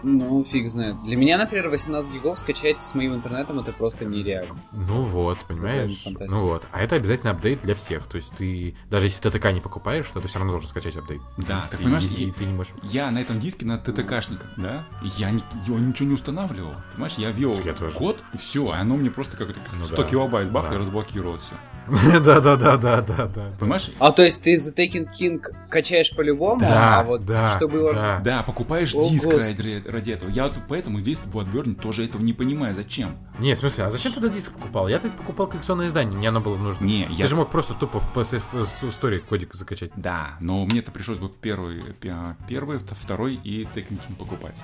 Ну, 0.03 0.43
фиг 0.43 0.67
знает. 0.67 1.01
Для 1.03 1.15
меня, 1.15 1.37
например, 1.37 1.69
18 1.69 2.11
гигов 2.11 2.37
скачать 2.37 2.83
с 2.83 2.93
моим 2.93 3.15
интернетом 3.15 3.59
это 3.59 3.71
просто 3.71 4.03
нереально. 4.03 4.55
Ну 4.73 5.01
вот, 5.01 5.39
понимаешь? 5.47 6.05
Ну 6.05 6.39
вот. 6.39 6.67
А 6.71 6.81
это 6.81 6.97
обязательно 6.97 7.31
апдейт 7.31 7.61
для 7.61 7.73
всех. 7.73 8.05
То 8.07 8.17
есть 8.17 8.31
ты, 8.37 8.75
даже 8.89 9.07
если 9.07 9.29
ТТК 9.29 9.51
не 9.51 9.61
покупаешь, 9.61 10.05
то 10.11 10.19
ты 10.19 10.27
все 10.27 10.39
равно 10.39 10.51
должен 10.51 10.69
скачать 10.69 10.97
апдейт. 10.97 11.21
Да, 11.37 11.67
так 11.71 11.79
понимаешь, 11.79 12.03
и, 12.03 12.25
и, 12.25 12.31
ты 12.31 12.43
не 12.43 12.53
можешь... 12.53 12.73
Я 12.83 13.09
на 13.11 13.19
этом 13.21 13.39
диске 13.39 13.65
на 13.65 13.77
ТТКшниках, 13.77 14.51
да, 14.57 14.83
я 15.17 15.31
не, 15.31 15.41
его 15.65 15.79
ничего 15.79 16.09
не 16.09 16.15
устанавливал. 16.15 16.73
Понимаешь, 16.93 17.15
я 17.17 17.31
ввел 17.31 17.57
я 17.63 17.73
код, 17.73 18.19
и 18.33 18.37
все, 18.37 18.71
а 18.71 18.79
оно 18.79 18.95
мне 18.95 19.09
просто 19.09 19.37
как-то 19.37 19.55
ну, 19.79 19.85
100 19.85 19.95
да. 19.95 20.03
килобайт 20.03 20.51
бах, 20.51 20.69
да. 20.69 20.75
и 20.75 20.77
разблокировал 20.79 21.37
все. 21.91 22.19
Да, 22.23 22.39
да, 22.39 22.55
да, 22.55 22.77
да, 22.77 23.01
да, 23.01 23.27
да. 23.27 23.51
Понимаешь? 23.59 23.91
А 23.99 24.11
то 24.11 24.23
есть 24.23 24.41
ты 24.41 24.55
The 24.55 24.73
Taken 24.73 25.09
King 25.19 25.41
качаешь 25.69 26.15
по-любому, 26.15 26.61
да, 26.61 26.99
а 26.99 27.03
вот 27.03 27.25
да, 27.25 27.55
что 27.57 27.67
было. 27.67 27.93
Да, 27.93 28.21
да 28.23 28.43
покупаешь 28.43 28.93
О, 28.95 29.09
диск 29.09 29.27
ради, 29.27 29.83
ради 29.87 30.11
этого. 30.11 30.29
Я 30.29 30.47
вот 30.47 30.57
поэтому 30.67 30.99
весь 30.99 31.19
Bloodborne 31.19 31.75
тоже 31.75 32.05
этого 32.05 32.21
не 32.21 32.33
понимаю. 32.33 32.73
Зачем? 32.75 33.17
Не, 33.39 33.55
в 33.55 33.59
смысле, 33.59 33.85
а 33.85 33.91
зачем 33.91 34.13
туда 34.13 34.29
диск 34.29 34.51
покупал? 34.51 34.87
Я 34.87 34.99
тут 34.99 35.11
покупал 35.13 35.47
коллекционное 35.47 35.87
издание, 35.87 36.17
мне 36.17 36.29
оно 36.29 36.41
было 36.41 36.57
нужно. 36.57 36.85
Не, 36.85 37.05
Ты 37.05 37.13
я... 37.13 37.27
же 37.27 37.35
мог 37.35 37.49
просто 37.49 37.73
тупо 37.73 37.99
в 37.99 38.15
PS 38.15 38.41
Story 38.53 39.19
кодик 39.19 39.53
закачать. 39.53 39.91
Да, 39.95 40.37
но 40.39 40.65
мне-то 40.65 40.91
пришлось 40.91 41.19
бы 41.19 41.29
первый, 41.29 41.81
первый, 42.47 42.79
второй 42.79 43.35
и 43.35 43.63
Taken 43.63 43.97
King 43.97 44.15
покупать. 44.17 44.55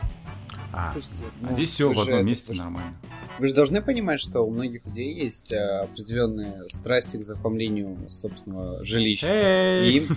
А, 0.72 0.92
Слушайте, 0.92 1.24
ну, 1.42 1.50
а 1.50 1.54
здесь 1.54 1.70
все 1.72 1.92
в 1.92 2.00
одном 2.00 2.26
месте 2.26 2.54
нормально. 2.54 2.94
Вы 3.40 3.48
же 3.48 3.56
должны 3.56 3.82
понимать, 3.82 4.20
что 4.20 4.42
у 4.42 4.52
многих 4.52 4.86
людей 4.86 5.14
есть 5.16 5.52
а, 5.52 5.82
определенные 5.82 6.70
страсти 6.70 7.09
к 7.18 7.24
захламлению 7.24 8.10
собственного 8.10 8.84
жилища. 8.86 9.28
Эй! 9.28 10.08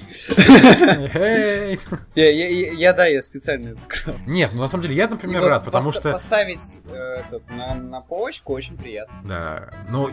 Я, 2.15 2.93
да, 2.93 3.07
я 3.07 3.23
специально 3.23 3.69
это 3.71 3.83
сказал. 3.83 4.21
Нет, 4.27 4.51
ну 4.55 4.61
на 4.61 4.69
самом 4.69 4.83
деле 4.83 4.97
я, 4.97 5.09
например, 5.09 5.43
рад, 5.43 5.65
потому 5.65 5.93
что... 5.93 6.13
Поставить 6.13 6.81
э, 6.91 7.23
на 7.51 8.01
полочку 8.01 8.53
очень 8.53 8.77
приятно. 8.77 9.15
Да, 9.25 9.71
но 9.89 10.11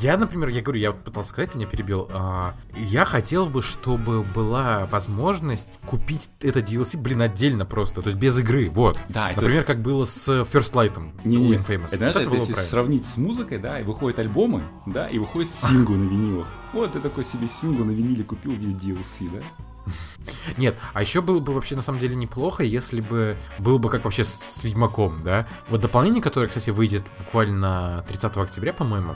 я, 0.00 0.16
например, 0.16 0.48
я 0.48 0.62
говорю, 0.62 0.80
я 0.80 0.92
пытался 0.92 1.30
сказать, 1.30 1.52
ты 1.52 1.58
меня 1.58 1.66
перебил. 1.68 2.08
А, 2.12 2.54
я 2.76 3.04
хотел 3.04 3.46
бы, 3.46 3.62
чтобы 3.62 4.22
была 4.22 4.86
возможность 4.86 5.68
купить 5.86 6.30
это 6.40 6.60
DLC, 6.60 6.98
блин, 6.98 7.22
отдельно 7.22 7.64
просто, 7.64 8.02
то 8.02 8.08
есть 8.08 8.18
без 8.18 8.38
игры, 8.38 8.70
вот. 8.70 8.98
Да, 9.08 9.30
Например, 9.34 9.64
как 9.64 9.80
было 9.80 10.04
с 10.04 10.28
First 10.28 10.72
Light 10.72 10.92
не, 11.24 11.38
у 11.38 11.52
Infamous. 11.52 11.88
Это, 11.92 12.06
вот 12.06 12.16
это, 12.16 12.34
если 12.34 12.54
сравнить 12.54 13.06
с 13.06 13.16
музыкой, 13.16 13.58
да, 13.58 13.80
и 13.80 13.82
выходят 13.82 14.18
альбомы, 14.18 14.62
да, 14.86 15.08
и 15.08 15.18
выходит 15.18 15.52
сингл 15.52 15.94
на 15.94 16.07
винилах. 16.08 16.48
Вот 16.72 16.92
ты 16.92 17.00
такой 17.00 17.24
себе 17.24 17.48
сингл 17.48 17.84
на 17.84 17.90
виниле 17.90 18.24
купил 18.24 18.52
весь 18.52 18.74
DLC, 18.74 19.30
да? 19.32 19.92
Нет, 20.56 20.76
а 20.92 21.00
еще 21.00 21.20
было 21.20 21.40
бы 21.40 21.52
вообще 21.52 21.76
на 21.76 21.82
самом 21.82 21.98
деле 21.98 22.14
неплохо, 22.14 22.62
если 22.62 23.00
бы 23.00 23.36
было 23.58 23.78
бы 23.78 23.88
как 23.88 24.04
вообще 24.04 24.24
с, 24.24 24.30
с 24.30 24.64
Ведьмаком, 24.64 25.22
да? 25.22 25.46
Вот 25.68 25.80
дополнение, 25.80 26.22
которое, 26.22 26.46
кстати, 26.48 26.70
выйдет 26.70 27.04
буквально 27.18 28.04
30 28.08 28.36
октября, 28.36 28.72
по-моему, 28.72 29.14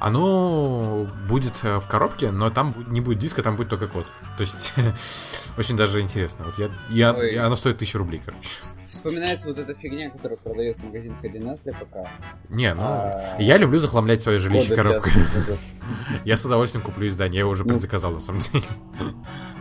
оно 0.00 1.06
будет 1.28 1.54
э, 1.62 1.78
в 1.78 1.86
коробке, 1.86 2.30
но 2.30 2.50
там 2.50 2.74
не 2.88 3.00
будет 3.00 3.18
диска, 3.18 3.42
там 3.42 3.56
будет 3.56 3.68
только 3.68 3.86
код. 3.86 4.06
То 4.36 4.42
есть 4.42 4.74
очень 5.58 5.76
даже 5.76 6.00
интересно. 6.00 6.44
Вот 6.44 6.58
я, 6.58 6.70
я, 6.90 7.14
Ой. 7.14 7.36
оно 7.36 7.56
стоит 7.56 7.78
тысячу 7.78 7.98
рублей, 7.98 8.20
короче. 8.24 8.48
Вспоминается 8.86 9.48
вот 9.48 9.58
эта 9.58 9.74
фигня, 9.74 10.10
которая 10.10 10.38
продается 10.38 10.84
в 10.84 10.86
магазинах 10.88 11.22
1С 11.22 11.62
для 11.64 11.72
ПК. 11.72 12.08
Не, 12.50 12.74
ну, 12.74 12.82
а... 12.82 13.36
я 13.38 13.56
люблю 13.56 13.78
захламлять 13.78 14.22
свое 14.22 14.38
жилище 14.38 14.74
коробкой. 14.74 15.12
Я 16.24 16.36
с 16.36 16.44
удовольствием 16.44 16.84
куплю 16.84 17.08
издание, 17.08 17.36
я 17.36 17.40
его 17.40 17.50
уже 17.50 17.64
ну. 17.64 17.70
предзаказал, 17.70 18.12
на 18.12 18.20
самом 18.20 18.40
деле. 18.40 18.64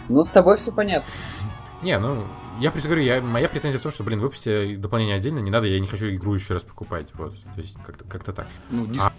Ну, 0.09 0.23
с 0.23 0.29
тобой 0.29 0.57
все 0.57 0.71
понятно. 0.71 1.09
Не, 1.81 1.99
ну, 1.99 2.23
я 2.59 2.71
просто 2.71 2.87
говорю, 2.87 3.03
я, 3.03 3.21
моя 3.21 3.49
претензия 3.49 3.79
в 3.79 3.83
том, 3.83 3.91
что, 3.91 4.03
блин, 4.03 4.19
выпусти 4.21 4.75
дополнение 4.75 5.15
отдельно, 5.15 5.39
не 5.39 5.51
надо, 5.51 5.67
я 5.67 5.79
не 5.79 5.87
хочу 5.87 6.09
игру 6.09 6.33
еще 6.33 6.53
раз 6.53 6.63
покупать, 6.63 7.09
вот, 7.15 7.35
то 7.53 7.61
есть 7.61 7.75
как-то 7.85 8.05
как 8.05 8.23
так. 8.23 8.47
Ну, 8.69 8.85
диск... 8.85 9.03
а, 9.03 9.13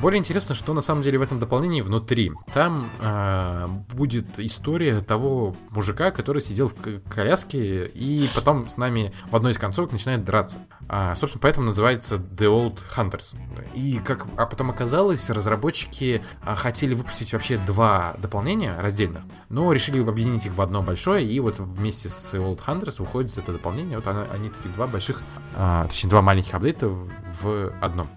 более 0.00 0.18
интересно, 0.18 0.54
что 0.54 0.74
на 0.74 0.80
самом 0.80 1.02
деле 1.02 1.18
в 1.18 1.22
этом 1.22 1.38
дополнении 1.38 1.80
внутри. 1.80 2.32
Там 2.52 2.88
э, 3.00 3.66
будет 3.92 4.38
история 4.38 5.00
того 5.00 5.54
мужика, 5.70 6.10
который 6.10 6.40
сидел 6.40 6.68
в 6.68 7.00
коляске 7.08 7.86
и 7.86 8.28
потом 8.34 8.68
с 8.68 8.76
нами 8.76 9.12
в 9.30 9.36
одной 9.36 9.52
из 9.52 9.58
концовок 9.58 9.92
начинает 9.92 10.24
драться. 10.24 10.58
А, 10.88 11.14
собственно, 11.16 11.40
поэтому 11.42 11.66
называется 11.66 12.16
The 12.16 12.46
Old 12.46 12.78
Hunters. 12.96 13.36
И 13.74 14.00
как 14.04 14.26
а 14.36 14.46
потом 14.46 14.70
оказалось, 14.70 15.28
разработчики 15.30 16.22
а, 16.42 16.54
хотели 16.54 16.94
выпустить 16.94 17.32
вообще 17.32 17.58
два 17.58 18.14
дополнения 18.18 18.74
раздельных, 18.78 19.22
но 19.48 19.72
решили 19.72 20.00
объединить 20.00 20.46
их 20.46 20.54
в 20.54 20.62
одно 20.62 20.82
большое, 20.82 21.26
и 21.26 21.40
вот 21.40 21.58
вместе 21.58 22.08
с 22.08 22.34
Old 22.34 22.60
Hunters 22.64 22.96
выходит 23.00 23.36
это 23.36 23.52
дополнение. 23.52 23.98
Вот 23.98 24.06
они, 24.06 24.26
они 24.32 24.50
такие 24.50 24.72
два 24.72 24.86
больших, 24.86 25.20
а, 25.54 25.86
точнее, 25.86 26.10
два 26.10 26.22
маленьких 26.22 26.54
апдейта 26.54 26.88
в 26.88 27.72
одном. 27.80 28.08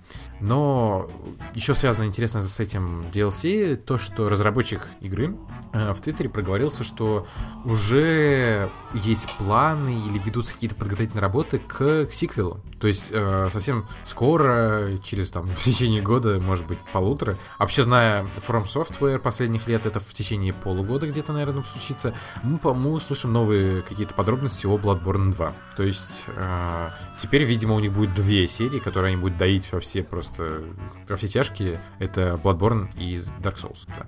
Но 0.42 1.08
еще 1.54 1.76
связано 1.76 2.06
интересно 2.06 2.42
с 2.42 2.60
этим 2.60 3.02
DLC 3.14 3.76
то, 3.76 3.98
что 3.98 4.28
разработчик 4.28 4.88
игры 5.00 5.36
э, 5.72 5.94
в 5.94 6.02
Твиттере 6.02 6.30
проговорился, 6.30 6.84
что 6.84 7.28
уже 7.64 8.70
есть 8.94 9.30
планы 9.38 9.90
или 10.08 10.18
ведутся 10.18 10.54
какие-то 10.54 10.76
подготовительные 10.76 11.22
работы 11.22 11.60
к 11.60 12.08
сиквелу. 12.12 12.60
То 12.80 12.88
есть 12.88 13.08
э, 13.12 13.50
совсем 13.54 13.88
скоро, 14.04 14.88
через 15.04 15.30
там 15.30 15.46
в 15.46 15.64
течение 15.64 16.02
года, 16.02 16.40
может 16.40 16.66
быть, 16.66 16.80
полутора. 16.92 17.38
А 17.58 17.64
вообще, 17.64 17.84
зная 17.84 18.26
From 18.48 18.66
Software 18.66 19.20
последних 19.20 19.68
лет, 19.68 19.86
это 19.86 20.00
в 20.00 20.14
течение 20.14 20.54
полугода 20.54 21.08
где-то, 21.08 21.32
наверное, 21.32 21.64
случится, 21.64 22.16
мы, 22.44 22.60
мы 22.74 22.92
услышим 22.92 23.32
новые 23.32 23.84
какие-то 23.84 24.16
подробности 24.16 24.66
о 24.66 24.78
Bloodborne 24.78 25.32
2. 25.32 25.54
То 25.78 25.84
есть 25.84 26.24
э, 26.36 26.90
теперь, 27.20 27.44
видимо, 27.44 27.76
у 27.76 27.80
них 27.80 27.94
будет 27.94 28.16
две 28.16 28.48
серии, 28.48 28.80
которые 28.80 29.14
они 29.14 29.22
будут 29.22 29.38
доить 29.38 29.72
во 29.72 29.80
все 29.80 30.02
просто 30.04 30.31
во 30.38 31.18
все 31.18 31.28
тяжкие. 31.28 31.80
Это 32.00 32.40
Bloodborne 32.44 32.90
и 32.98 33.18
Dark 33.42 33.58
Souls. 33.58 33.88
Да. 33.88 34.06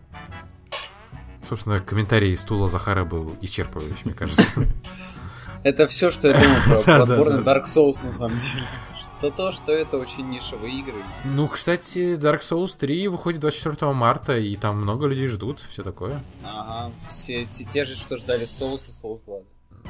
Собственно, 1.47 1.79
комментарий 1.79 2.35
стула 2.37 2.67
Захара 2.67 3.03
был 3.03 3.35
исчерпывающий, 3.41 4.05
мне 4.05 4.13
кажется. 4.13 4.43
Это 5.63 5.87
все, 5.87 6.11
что 6.11 6.27
я 6.27 6.33
думал 6.33 6.83
про 6.83 7.05
Bloodborne 7.05 7.41
и 7.41 7.43
Dark 7.43 7.65
Souls, 7.65 8.03
на 8.03 8.11
самом 8.11 8.37
деле. 8.37 8.67
Что 8.99 9.31
то, 9.31 9.51
что 9.53 9.71
это 9.71 9.97
очень 9.97 10.29
нишевые 10.29 10.79
игры. 10.79 11.01
Ну, 11.23 11.47
кстати, 11.47 12.15
Dark 12.15 12.41
Souls 12.41 12.77
3 12.77 13.07
выходит 13.07 13.39
24 13.39 13.93
марта, 13.93 14.37
и 14.37 14.57
там 14.57 14.81
много 14.81 15.07
людей 15.07 15.27
ждут, 15.27 15.61
все 15.69 15.83
такое. 15.83 16.21
Ага, 16.43 16.91
все, 17.09 17.45
все 17.45 17.63
те 17.63 17.85
же, 17.85 17.95
что 17.95 18.17
ждали 18.17 18.43
Souls 18.43 18.89
и 18.89 18.91
Souls 18.91 19.21
2. 19.25 19.37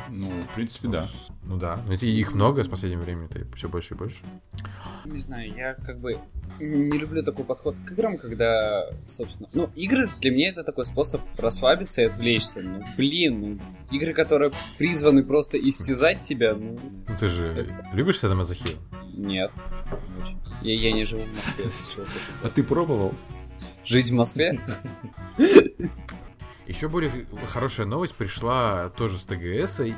Ну, 0.09 0.29
в 0.29 0.55
принципе, 0.55 0.87
да. 0.87 1.07
Ну 1.43 1.57
да. 1.57 1.79
Но 1.87 1.93
их 1.93 2.33
много 2.33 2.63
с 2.63 2.67
последним 2.67 3.01
временем, 3.01 3.27
это 3.31 3.45
все 3.55 3.67
больше 3.67 3.95
и 3.95 3.97
больше. 3.97 4.19
Не 5.05 5.19
знаю, 5.19 5.51
я 5.53 5.73
как 5.73 5.99
бы 5.99 6.17
не 6.59 6.97
люблю 6.97 7.23
такой 7.23 7.45
подход 7.45 7.75
к 7.85 7.91
играм, 7.91 8.17
когда, 8.17 8.89
собственно... 9.07 9.49
Ну, 9.53 9.69
игры 9.75 10.07
для 10.21 10.31
меня 10.31 10.49
это 10.49 10.63
такой 10.63 10.85
способ 10.85 11.21
расслабиться 11.37 12.01
и 12.01 12.05
отвлечься. 12.05 12.61
Ну, 12.61 12.83
блин, 12.95 13.39
ну, 13.41 13.59
игры, 13.91 14.13
которые 14.13 14.51
призваны 14.77 15.23
просто 15.23 15.57
истязать 15.57 16.21
тебя, 16.21 16.55
ну... 16.55 16.77
Ну, 17.07 17.17
ты 17.19 17.27
же 17.27 17.47
это... 17.47 17.89
любишь 17.93 18.19
садомазохию? 18.19 18.77
Нет. 19.13 19.51
Я, 20.61 20.73
я 20.73 20.91
не 20.91 21.03
живу 21.03 21.23
в 21.23 21.35
Москве, 21.35 21.65
если 21.65 21.93
чего 21.93 22.05
А 22.43 22.49
ты 22.49 22.63
пробовал? 22.63 23.13
Жить 23.85 24.09
в 24.09 24.13
Москве? 24.13 24.59
Еще 26.67 26.88
более 26.88 27.26
хорошая 27.52 27.86
новость 27.86 28.15
пришла 28.15 28.89
тоже 28.89 29.19
с 29.19 29.26
ТГС, 29.26 29.82
и 29.82 29.93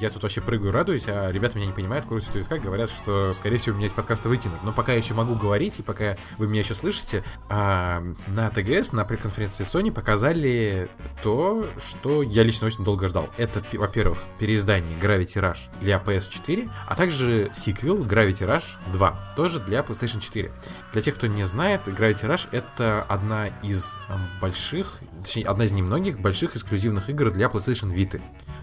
я 0.00 0.10
тут 0.10 0.22
вообще 0.22 0.40
прыгаю, 0.40 0.72
радуюсь, 0.72 1.04
а 1.06 1.30
ребята 1.30 1.56
меня 1.56 1.68
не 1.68 1.72
понимают, 1.72 2.06
крутят 2.06 2.30
в 2.30 2.34
висках, 2.34 2.62
говорят, 2.62 2.90
что, 2.90 3.32
скорее 3.32 3.58
всего, 3.58 3.76
меня 3.76 3.86
из 3.86 3.92
подкаста 3.92 4.28
выкинут. 4.28 4.62
Но 4.62 4.72
пока 4.72 4.92
я 4.92 4.98
еще 4.98 5.14
могу 5.14 5.34
говорить, 5.34 5.78
и 5.78 5.82
пока 5.82 6.16
вы 6.36 6.46
меня 6.46 6.60
еще 6.60 6.74
слышите, 6.74 7.24
а, 7.48 8.02
на 8.26 8.50
ТГС, 8.50 8.92
на 8.92 9.04
пресс-конференции 9.04 9.64
Sony 9.64 9.90
показали 9.90 10.90
то, 11.22 11.66
что 11.78 12.22
я 12.22 12.42
лично 12.42 12.66
очень 12.66 12.84
долго 12.84 13.08
ждал. 13.08 13.30
Это, 13.38 13.62
во-первых, 13.72 14.18
переиздание 14.38 14.98
Gravity 14.98 15.40
Rush 15.40 15.58
для 15.80 15.96
PS4, 15.96 16.70
а 16.86 16.96
также 16.96 17.50
сиквел 17.54 18.04
Gravity 18.04 18.46
Rush 18.46 18.64
2, 18.92 19.34
тоже 19.36 19.60
для 19.60 19.80
PlayStation 19.80 20.20
4. 20.20 20.52
Для 20.92 21.02
тех, 21.02 21.14
кто 21.14 21.26
не 21.26 21.44
знает, 21.44 21.80
Gravity 21.86 22.28
Rush 22.28 22.48
это 22.52 23.04
одна 23.08 23.48
из 23.62 23.96
больших, 24.40 25.00
точнее, 25.20 25.44
одна 25.44 25.64
из 25.64 25.72
немногих 25.72 26.20
больших 26.20 26.56
эксклюзивных 26.56 27.10
игр 27.10 27.30
для 27.30 27.46
PlayStation 27.46 27.94
Vita. 27.94 28.20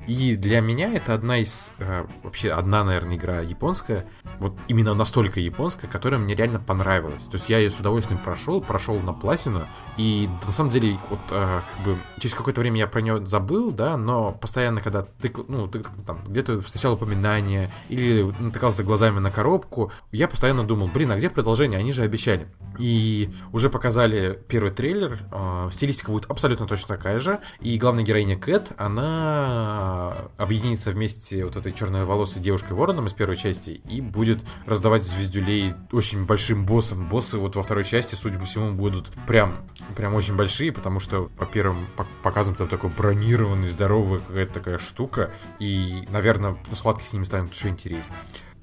И 0.07 0.37
для 0.37 0.61
меня 0.61 0.93
это 0.93 1.13
одна 1.13 1.39
из, 1.39 1.73
э, 1.79 2.05
вообще 2.23 2.51
одна, 2.51 2.85
наверное, 2.85 3.17
игра 3.17 3.41
японская, 3.41 4.05
вот 4.39 4.53
именно 4.69 4.93
настолько 4.93 5.41
японская, 5.41 5.91
которая 5.91 6.19
мне 6.19 6.33
реально 6.33 6.59
понравилась. 6.59 7.25
То 7.25 7.35
есть 7.35 7.49
я 7.49 7.57
ее 7.57 7.69
с 7.69 7.77
удовольствием 7.79 8.19
прошел, 8.23 8.61
прошел 8.61 8.97
на 9.01 9.11
платину, 9.11 9.67
и 9.97 10.29
на 10.45 10.53
самом 10.53 10.69
деле 10.69 10.97
вот 11.09 11.19
э, 11.31 11.61
как 11.75 11.85
бы 11.85 11.97
через 12.19 12.35
какое-то 12.35 12.61
время 12.61 12.79
я 12.79 12.87
про 12.87 13.01
нее 13.01 13.25
забыл, 13.25 13.71
да, 13.71 13.97
но 13.97 14.31
постоянно, 14.31 14.79
когда 14.79 15.03
ты, 15.03 15.33
ну, 15.49 15.67
ты 15.67 15.83
там 16.05 16.21
где-то 16.25 16.61
встречал 16.61 16.93
упоминания 16.93 17.69
или 17.89 18.31
натыкался 18.39 18.83
глазами 18.83 19.19
на 19.19 19.29
коробку, 19.29 19.91
я 20.13 20.29
постоянно 20.29 20.63
думал, 20.63 20.87
блин, 20.87 21.11
а 21.11 21.17
где 21.17 21.29
продолжение? 21.29 21.79
Они 21.79 21.91
же 21.91 22.03
обещали. 22.03 22.47
И 22.79 23.29
уже 23.51 23.69
показали 23.69 24.39
первый 24.47 24.71
трейлер, 24.71 25.19
э, 25.33 25.69
стилистика 25.73 26.11
будет 26.11 26.31
абсолютно 26.31 26.46
точно 26.55 26.95
такая 26.95 27.19
же, 27.19 27.39
и 27.59 27.77
главная 27.77 28.03
героиня 28.03 28.37
Кэт, 28.37 28.71
она 28.77 30.13
объединится 30.37 30.91
вместе 30.91 31.43
вот 31.45 31.55
этой 31.55 31.71
черной 31.71 32.05
волосой 32.05 32.41
девушкой 32.41 32.73
Вороном 32.73 33.07
из 33.07 33.13
первой 33.13 33.37
части 33.37 33.81
и 33.89 34.01
будет 34.01 34.39
раздавать 34.65 35.03
звездюлей 35.03 35.73
очень 35.91 36.25
большим 36.25 36.65
боссам. 36.65 37.05
Боссы 37.07 37.37
вот 37.37 37.55
во 37.55 37.61
второй 37.61 37.83
части, 37.83 38.15
судя 38.15 38.39
по 38.39 38.45
всему, 38.45 38.71
будут 38.71 39.11
прям, 39.27 39.57
прям 39.95 40.15
очень 40.15 40.35
большие, 40.35 40.71
потому 40.71 40.99
что 40.99 41.29
по 41.37 41.45
первым 41.45 41.85
показам 42.23 42.55
там 42.55 42.67
такой 42.67 42.89
бронированный, 42.89 43.69
здоровый 43.69 44.19
какая-то 44.19 44.53
такая 44.53 44.77
штука, 44.77 45.31
и, 45.59 46.07
наверное, 46.09 46.57
схватки 46.73 47.05
с 47.05 47.13
ними 47.13 47.23
станут 47.23 47.53
еще 47.53 47.69
интереснее. 47.69 48.17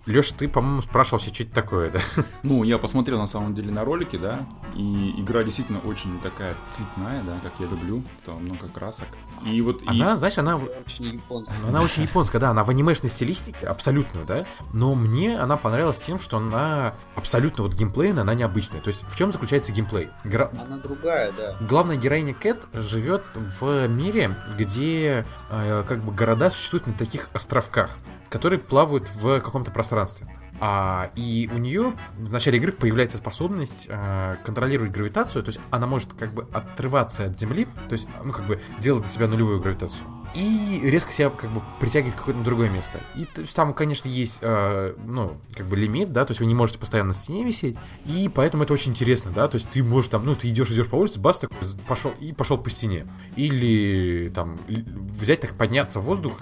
Леш, 0.06 0.32
ты, 0.32 0.48
по-моему, 0.48 0.82
спрашивал 0.82 1.18
все, 1.18 1.32
что 1.32 1.44
это 1.44 1.54
такое, 1.54 1.90
да? 1.90 2.00
Ну, 2.42 2.62
я 2.62 2.76
посмотрел 2.76 3.18
на 3.18 3.26
самом 3.26 3.54
деле 3.54 3.70
на 3.70 3.84
ролики, 3.84 4.16
да, 4.16 4.46
и 4.74 5.14
игра 5.18 5.42
действительно 5.44 5.78
очень 5.80 6.20
такая 6.20 6.56
цветная, 6.76 7.22
да, 7.22 7.40
как 7.42 7.52
я 7.58 7.66
люблю, 7.66 8.02
там 8.26 8.42
много 8.44 8.68
красок. 8.68 9.08
И 9.46 9.60
вот 9.62 9.82
она, 9.86 10.14
и... 10.14 10.16
знаешь, 10.16 10.36
она 10.36 10.56
очень 10.56 11.14
японская. 11.14 11.58
Она 11.66 11.80
очень 11.80 12.02
японская, 12.02 12.40
да, 12.40 12.50
она 12.50 12.64
в 12.64 12.70
анимешной 12.70 13.10
стилистике 13.10 13.66
абсолютно, 13.66 14.24
да. 14.24 14.44
Но 14.74 14.94
мне 14.94 15.38
она 15.38 15.56
понравилась 15.56 15.98
тем, 15.98 16.18
что 16.18 16.36
она 16.36 16.94
абсолютно 17.14 17.62
вот 17.62 17.72
геймплейная, 17.72 18.22
она 18.22 18.34
необычная. 18.34 18.82
То 18.82 18.88
есть 18.88 19.04
в 19.08 19.16
чем 19.16 19.32
заключается 19.32 19.72
геймплей? 19.72 20.10
Гра... 20.24 20.50
Она 20.52 20.76
другая, 20.76 21.32
да. 21.32 21.56
Главная 21.60 21.96
героиня 21.96 22.34
Кэт 22.34 22.62
живет 22.74 23.22
в 23.34 23.88
мире, 23.88 24.34
где 24.58 25.24
э, 25.48 25.84
как 25.88 26.02
бы 26.02 26.12
города 26.12 26.50
существуют 26.50 26.86
на 26.86 26.92
таких 26.92 27.30
островках 27.32 27.96
которые 28.34 28.58
плавают 28.58 29.08
в 29.14 29.40
каком-то 29.40 29.70
пространстве. 29.70 30.26
А, 30.58 31.10
и 31.14 31.48
у 31.54 31.58
нее 31.58 31.92
в 32.16 32.32
начале 32.32 32.58
игры 32.58 32.72
появляется 32.72 33.16
способность 33.16 33.86
а, 33.88 34.34
контролировать 34.44 34.90
гравитацию, 34.90 35.44
то 35.44 35.50
есть 35.50 35.60
она 35.70 35.86
может 35.86 36.14
как 36.14 36.34
бы 36.34 36.48
отрываться 36.52 37.26
от 37.26 37.38
Земли, 37.38 37.68
то 37.88 37.92
есть, 37.92 38.08
ну, 38.24 38.32
как 38.32 38.44
бы 38.46 38.60
делать 38.80 39.04
для 39.04 39.12
себя 39.12 39.28
нулевую 39.28 39.60
гравитацию 39.60 40.02
и 40.34 40.80
резко 40.82 41.12
себя 41.12 41.30
как 41.30 41.50
бы 41.50 41.62
притягивать 41.80 42.14
в 42.14 42.18
какое-то 42.18 42.42
другое 42.42 42.68
место. 42.68 42.98
И 43.14 43.24
то 43.24 43.40
есть, 43.40 43.54
там, 43.54 43.72
конечно, 43.72 44.08
есть, 44.08 44.38
э, 44.40 44.94
ну, 45.06 45.36
как 45.54 45.66
бы 45.66 45.76
лимит, 45.76 46.12
да, 46.12 46.24
то 46.24 46.32
есть 46.32 46.40
вы 46.40 46.46
не 46.46 46.54
можете 46.54 46.78
постоянно 46.78 47.08
на 47.08 47.14
стене 47.14 47.44
висеть, 47.44 47.76
и 48.06 48.30
поэтому 48.32 48.64
это 48.64 48.72
очень 48.72 48.92
интересно, 48.92 49.30
да, 49.34 49.48
то 49.48 49.56
есть 49.56 49.68
ты 49.70 49.82
можешь 49.82 50.08
там, 50.10 50.24
ну, 50.24 50.34
ты 50.34 50.48
идешь, 50.48 50.70
идешь 50.70 50.88
по 50.88 50.96
улице, 50.96 51.20
бас 51.20 51.38
такой, 51.38 51.56
пошел, 51.86 52.12
и 52.20 52.32
пошел 52.32 52.58
по 52.58 52.70
стене. 52.70 53.06
Или 53.36 54.30
там 54.34 54.58
взять 54.66 55.40
так, 55.40 55.54
подняться 55.54 56.00
в 56.00 56.04
воздух, 56.04 56.40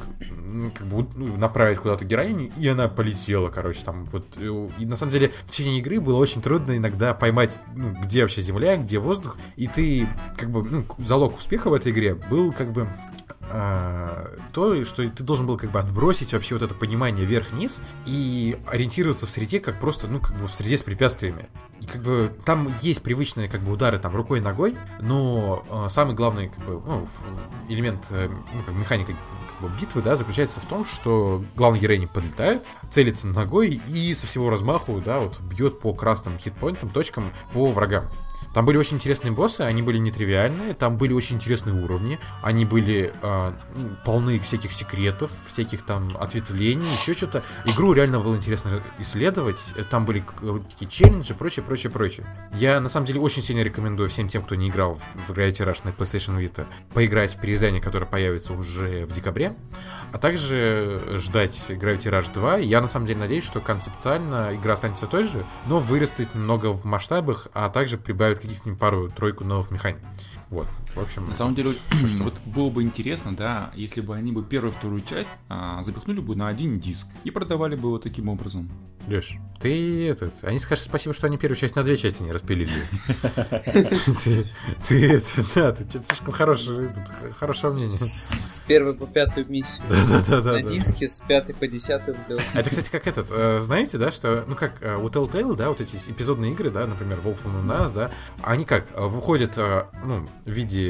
как 0.74 0.87
бы 0.87 1.07
ну, 1.14 1.37
направить 1.37 1.78
куда-то 1.78 2.05
героиню, 2.05 2.50
и 2.59 2.68
она 2.68 2.88
полетела, 2.88 3.48
короче, 3.48 3.83
там 3.85 4.05
вот. 4.07 4.26
Э, 4.37 4.68
и 4.78 4.87
на 4.87 4.96
самом 4.96 5.12
деле 5.12 5.33
в 5.44 5.50
течение 5.50 5.78
игры 5.78 6.00
было 6.00 6.16
очень 6.16 6.42
трудно 6.42 6.76
иногда 6.76 7.14
поймать, 7.14 7.61
ну, 7.74 7.94
где 8.02 8.22
вообще 8.22 8.42
земля, 8.42 8.76
где 8.76 8.98
воздух, 8.98 9.37
и 9.57 9.66
ты, 9.66 10.07
как 10.37 10.50
бы, 10.50 10.64
ну, 10.68 10.85
залог 10.98 11.38
успеха 11.38 11.68
в 11.68 11.74
этой 11.74 11.92
игре 11.92 12.14
был, 12.14 12.52
как 12.52 12.72
бы, 12.72 12.88
то, 14.52 14.85
что 14.85 15.09
ты 15.09 15.22
должен 15.22 15.46
был 15.46 15.59
как 15.59 15.70
бы 15.70 15.78
отбросить 15.78 16.33
вообще 16.33 16.55
вот 16.55 16.62
это 16.62 16.74
понимание 16.74 17.26
вверх-вниз 17.26 17.81
и 18.07 18.59
ориентироваться 18.66 19.26
в 19.26 19.31
среде 19.31 19.61
как 19.61 19.78
просто, 19.78 20.07
ну, 20.07 20.20
как 20.20 20.37
бы 20.37 20.46
в 20.46 20.55
среде 20.55 20.78
с 20.78 20.83
препятствиями. 20.83 21.48
И 21.81 21.87
как 21.87 22.02
бы 22.02 22.33
там 22.44 22.72
есть 22.81 23.02
привычные 23.02 23.48
как 23.48 23.61
бы 23.61 23.72
удары 23.72 23.98
там 23.98 24.14
рукой 24.14 24.38
и 24.38 24.42
ногой, 24.42 24.76
но 25.00 25.64
э, 25.68 25.88
самый 25.90 26.14
главный 26.14 26.48
как 26.48 26.64
бы, 26.64 26.81
ну, 26.87 27.09
элемент, 27.68 28.07
э, 28.11 28.28
ну, 28.28 28.62
как 28.62 28.74
механика 28.74 29.12
как 29.12 29.68
бы, 29.68 29.81
битвы, 29.81 30.00
да, 30.02 30.16
заключается 30.16 30.61
в 30.61 30.66
том, 30.66 30.85
что 30.85 31.44
главный 31.57 31.81
герой 31.81 31.98
не 31.98 32.07
подлетает, 32.07 32.62
целится 32.90 33.26
ногой 33.26 33.81
и 33.88 34.14
со 34.14 34.26
всего 34.26 34.48
размаху, 34.48 35.02
да, 35.05 35.18
вот 35.18 35.40
бьет 35.40 35.81
по 35.81 35.92
красным 35.92 36.38
хитпоинтам, 36.38 36.88
точкам 36.88 37.33
по 37.52 37.66
врагам. 37.72 38.05
Там 38.55 38.67
были 38.67 38.77
очень 38.77 38.97
интересные 38.97 39.33
боссы, 39.33 39.62
они 39.62 39.83
были 39.83 39.99
нетривиальные, 39.99 40.75
там 40.75 40.97
были 40.97 41.12
очень 41.12 41.37
интересные 41.37 41.75
уровни, 41.75 42.19
они 42.43 42.65
были 42.65 43.12
э, 43.23 43.53
полны 44.05 44.38
всяких 44.38 44.73
секретов, 44.73 45.31
всяких 45.47 45.83
там 45.83 46.17
ответвлений, 46.19 46.93
еще 47.01 47.15
что-то. 47.15 47.43
Игру 47.65 47.93
реально 47.93 48.21
было 48.21 48.37
интересно 48.37 48.83
исследовать, 48.99 49.59
там 49.91 50.05
были 50.05 50.25
какие 50.71 50.88
челленджи, 50.88 51.35
прочее, 51.35 51.65
прочее, 51.65 51.91
прочее. 51.91 52.27
Я 52.55 52.81
на 52.81 52.88
самом 52.88 53.07
деле 53.07 53.21
очень 53.21 53.43
сильно 53.43 53.62
рекомендую 53.62 54.09
всем 54.09 54.29
тем, 54.29 54.43
кто 54.43 54.55
не 54.55 54.69
играл 54.69 54.99
в 55.27 55.31
Gravity 55.31 55.67
Rush 55.67 55.81
на 55.85 55.91
PlayStation 55.91 56.38
Vita, 56.38 56.67
поиграть 56.93 57.35
в 57.35 57.41
переиздание, 57.41 57.81
которое 57.81 58.07
появится 58.07 58.53
уже 58.53 59.07
в 59.07 59.12
декабре, 59.12 59.55
а 60.12 60.19
также 60.19 61.03
ждать 61.17 61.65
Gravity 61.69 62.11
Rush 62.11 62.33
2. 62.35 62.59
Я 62.59 62.81
на 62.81 62.88
самом 62.88 63.07
деле 63.07 63.21
надеюсь, 63.21 63.45
что 63.45 63.61
концептуально 63.61 64.55
игра 64.55 64.75
останется 64.75 65.07
той 65.07 65.25
же, 65.25 65.45
но 65.67 65.81
вырастет 65.81 66.35
немного 66.35 66.73
в 66.73 66.85
масштабах, 66.85 67.49
а 67.55 67.71
также 67.71 67.97
прибавит 67.97 68.41
каких-нибудь 68.42 68.78
пару-тройку 68.78 69.44
новых 69.44 69.70
механик. 69.70 70.02
Вот, 70.50 70.66
в 70.94 71.00
общем... 71.00 71.26
На 71.28 71.35
самом 71.35 71.55
деле, 71.55 71.74
вот 72.18 72.35
было 72.46 72.70
бы 72.70 72.83
интересно, 72.83 73.35
да, 73.35 73.70
если 73.74 74.00
бы 74.00 74.14
они 74.14 74.33
бы 74.33 74.42
первую 74.42 74.72
вторую 74.72 75.00
часть 75.00 75.28
а, 75.48 75.83
запихнули 75.83 76.20
бы 76.20 76.37
на 76.37 76.48
один 76.48 76.81
диск 76.81 77.07
и 77.24 77.31
продавали 77.31 77.76
бы 77.76 77.88
его 77.88 77.98
таким 77.98 78.28
образом. 78.28 78.70
Леш, 79.09 79.35
ты 79.61 80.09
этот... 80.09 80.33
Они 80.42 80.59
скажут 80.59 80.85
спасибо, 80.85 81.12
что 81.12 81.26
они 81.26 81.37
первую 81.37 81.57
часть 81.57 81.74
на 81.74 81.83
две 81.83 81.96
части 81.96 82.22
не 82.22 82.31
распилили. 82.31 82.70
Ты, 84.88 85.22
да, 85.55 85.72
ты 85.72 85.85
что-то 85.88 86.07
слишком 86.07 86.33
хорошее, 86.33 86.94
хорошее 87.38 87.72
мнение. 87.72 87.92
С 87.92 88.61
первой 88.66 88.94
по 88.94 89.07
пятую 89.07 89.48
миссию. 89.48 89.83
Да-да-да. 89.88 90.52
На 90.52 90.62
диске 90.62 91.09
с 91.09 91.20
пятой 91.20 91.55
по 91.55 91.66
десятую. 91.66 92.16
Это, 92.55 92.70
кстати, 92.70 92.90
как 92.90 93.07
этот, 93.07 93.28
э, 93.31 93.61
знаете, 93.61 93.98
да, 93.98 94.12
что, 94.12 94.44
ну 94.46 94.55
как 94.55 94.74
э, 94.81 94.96
у 94.96 95.09
Telltale, 95.09 95.57
да, 95.57 95.68
вот 95.68 95.81
эти 95.81 95.96
эпизодные 96.09 96.52
игры, 96.52 96.70
да, 96.70 96.87
например, 96.87 97.18
Wolf 97.24 97.38
Among 97.44 97.66
Us, 97.66 97.94
да, 97.94 98.11
они 98.42 98.64
как, 98.64 98.87
э, 98.94 99.07
выходят, 99.07 99.57
ну, 99.57 100.26
в 100.44 100.50
виде, 100.50 100.82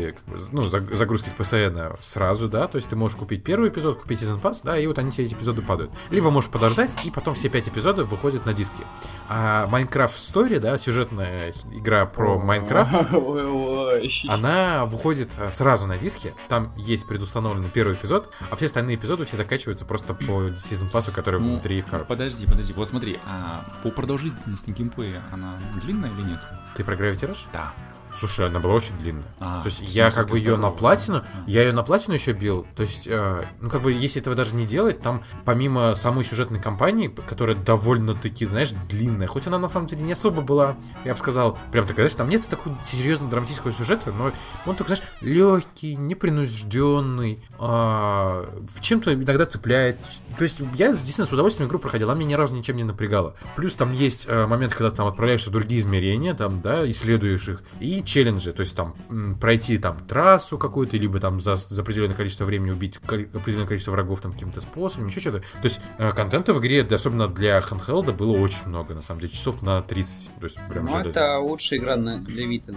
ну, 0.50 0.64
загрузки 0.64 1.28
с 1.28 1.33
PSN 1.33 1.98
сразу, 2.02 2.48
да, 2.48 2.68
то 2.68 2.76
есть 2.76 2.88
ты 2.88 2.96
можешь 2.96 3.16
купить 3.16 3.44
первый 3.44 3.70
эпизод, 3.70 4.00
купить 4.00 4.22
Season 4.22 4.40
Pass, 4.40 4.61
да, 4.62 4.78
и 4.78 4.87
вот 4.87 4.98
они 4.98 5.11
все 5.11 5.24
эти 5.24 5.35
эпизоды 5.35 5.62
падают. 5.62 5.92
Либо 6.11 6.31
можешь 6.31 6.50
подождать, 6.50 6.90
и 7.05 7.11
потом 7.11 7.35
все 7.35 7.48
пять 7.48 7.68
эпизодов 7.68 8.09
выходят 8.09 8.46
на 8.46 8.52
диске. 8.52 8.85
А 9.28 9.68
Minecraft 9.68 10.14
Story, 10.14 10.59
да, 10.59 10.78
сюжетная 10.78 11.55
игра 11.72 12.07
про 12.07 12.38
Майнкрафт, 12.38 12.92
она 14.28 14.87
выходит 14.87 15.31
сразу 15.50 15.87
на 15.87 15.98
диске, 15.98 16.35
там 16.48 16.72
есть 16.76 17.07
предустановленный 17.07 17.68
первый 17.68 17.94
эпизод, 17.94 18.33
а 18.50 18.57
все 18.57 18.66
остальные 18.66 18.96
эпизоды 18.96 19.22
у 19.22 19.26
тебя 19.26 19.38
докачиваются 19.38 19.85
просто 19.85 20.14
по 20.14 20.48
Season 20.48 20.90
Pass, 20.90 21.11
который 21.12 21.40
ну, 21.40 21.52
внутри 21.52 21.81
в 21.81 21.87
коробке. 21.87 22.09
Подожди, 22.09 22.46
подожди, 22.46 22.72
вот 22.72 22.88
смотри, 22.88 23.18
а 23.26 23.64
по 23.83 23.90
продолжительности 23.90 24.70
геймплея 24.70 25.22
она 25.33 25.55
длинная 25.83 26.11
или 26.11 26.22
нет? 26.22 26.40
Ты 26.76 26.85
про 26.85 26.94
Gravity 26.94 27.31
Rush? 27.31 27.46
Да. 27.52 27.72
Слушай, 28.18 28.46
она 28.46 28.61
была 28.61 28.75
очень 28.75 28.96
длинная. 28.98 29.25
А, 29.40 29.62
то 29.62 29.68
есть 29.68 29.81
я 29.81 30.11
как 30.11 30.29
бы 30.29 30.38
ее 30.38 30.57
на 30.57 30.70
платину, 30.70 31.18
а. 31.18 31.25
я 31.46 31.62
ее 31.62 31.72
на 31.72 31.83
платину 31.83 32.14
еще 32.14 32.33
бил. 32.33 32.66
То 32.77 32.83
есть, 32.83 33.07
э, 33.07 33.44
ну 33.61 33.70
как 33.70 33.83
бы 33.83 33.92
если 33.92 34.20
этого 34.20 34.37
даже 34.37 34.55
не 34.55 34.66
делать, 34.66 35.01
там 35.01 35.22
помимо 35.44 35.94
самой 35.94 36.25
сюжетной 36.25 36.61
кампании, 36.61 37.09
которая 37.29 37.57
довольно-таки, 37.57 38.46
знаешь, 38.46 38.72
длинная, 38.88 39.27
хоть 39.27 39.46
она 39.46 39.59
на 39.59 39.68
самом 39.68 39.87
деле 39.87 40.03
не 40.03 40.12
особо 40.12 40.42
была, 40.42 40.77
я 41.05 41.14
бы 41.14 41.18
сказал, 41.18 41.59
прям 41.70 41.87
такая, 41.87 42.07
знаешь, 42.07 42.16
там 42.16 42.29
нет 42.29 42.46
такого 42.46 42.77
серьезного 42.83 43.31
драматического 43.31 43.72
сюжета, 43.72 44.12
но 44.12 44.33
он 44.66 44.77
такой, 44.77 44.96
знаешь, 44.96 45.12
легкий, 45.20 45.96
непринужденный, 45.96 47.42
э, 47.53 47.57
в 47.59 48.81
чем-то 48.81 49.14
иногда 49.14 49.46
цепляет. 49.46 49.98
То 50.38 50.44
есть 50.44 50.61
я 50.75 50.92
действительно 50.92 51.27
с 51.27 51.33
удовольствием 51.33 51.68
игру 51.68 51.79
проходил, 51.79 52.11
она 52.11 52.18
меня 52.18 52.31
ни 52.31 52.35
разу 52.35 52.55
ничем 52.55 52.77
не 52.77 52.85
напрягала. 52.85 53.35
Плюс 53.57 53.75
там 53.75 53.92
есть 53.92 54.27
э, 54.29 54.46
момент, 54.46 54.75
когда 54.75 54.90
ты 54.90 54.96
там 54.96 55.07
отправляешься 55.07 55.51
в 55.51 55.53
другие 55.53 55.81
измерения, 55.81 56.35
там, 56.35 56.61
да, 56.61 56.88
исследуешь 56.90 57.48
их, 57.48 57.62
и 57.81 58.01
челленджи, 58.04 58.52
то 58.52 58.60
есть 58.60 58.74
там 58.76 58.94
пройти 59.40 59.78
там 59.78 59.98
трассу 60.06 60.58
какую-то, 60.58 60.96
либо 60.96 61.20
там 61.20 61.40
за, 61.40 61.56
за 61.56 61.82
определенное 61.82 62.16
количество 62.16 62.44
времени 62.44 62.70
убить 62.70 62.96
определенное 63.02 63.66
количество 63.66 63.92
врагов 63.92 64.20
там 64.20 64.32
каким-то 64.32 64.60
способом, 64.60 65.08
еще 65.08 65.20
что-то. 65.20 65.40
То 65.40 65.64
есть 65.64 65.80
э, 65.98 66.10
контента 66.12 66.52
в 66.54 66.60
игре, 66.60 66.82
особенно 66.82 67.28
для 67.28 67.58
handheld, 67.60 68.12
было 68.12 68.32
очень 68.38 68.66
много, 68.66 68.94
на 68.94 69.02
самом 69.02 69.20
деле, 69.20 69.32
часов 69.32 69.62
на 69.62 69.82
30. 69.82 70.30
То 70.40 70.44
есть 70.46 70.58
прям 70.68 70.86
ну, 70.86 70.98
это 70.98 71.38
лучшая 71.38 71.78
игра 71.78 71.96
на, 71.96 72.18
для 72.18 72.46
Vita, 72.46 72.74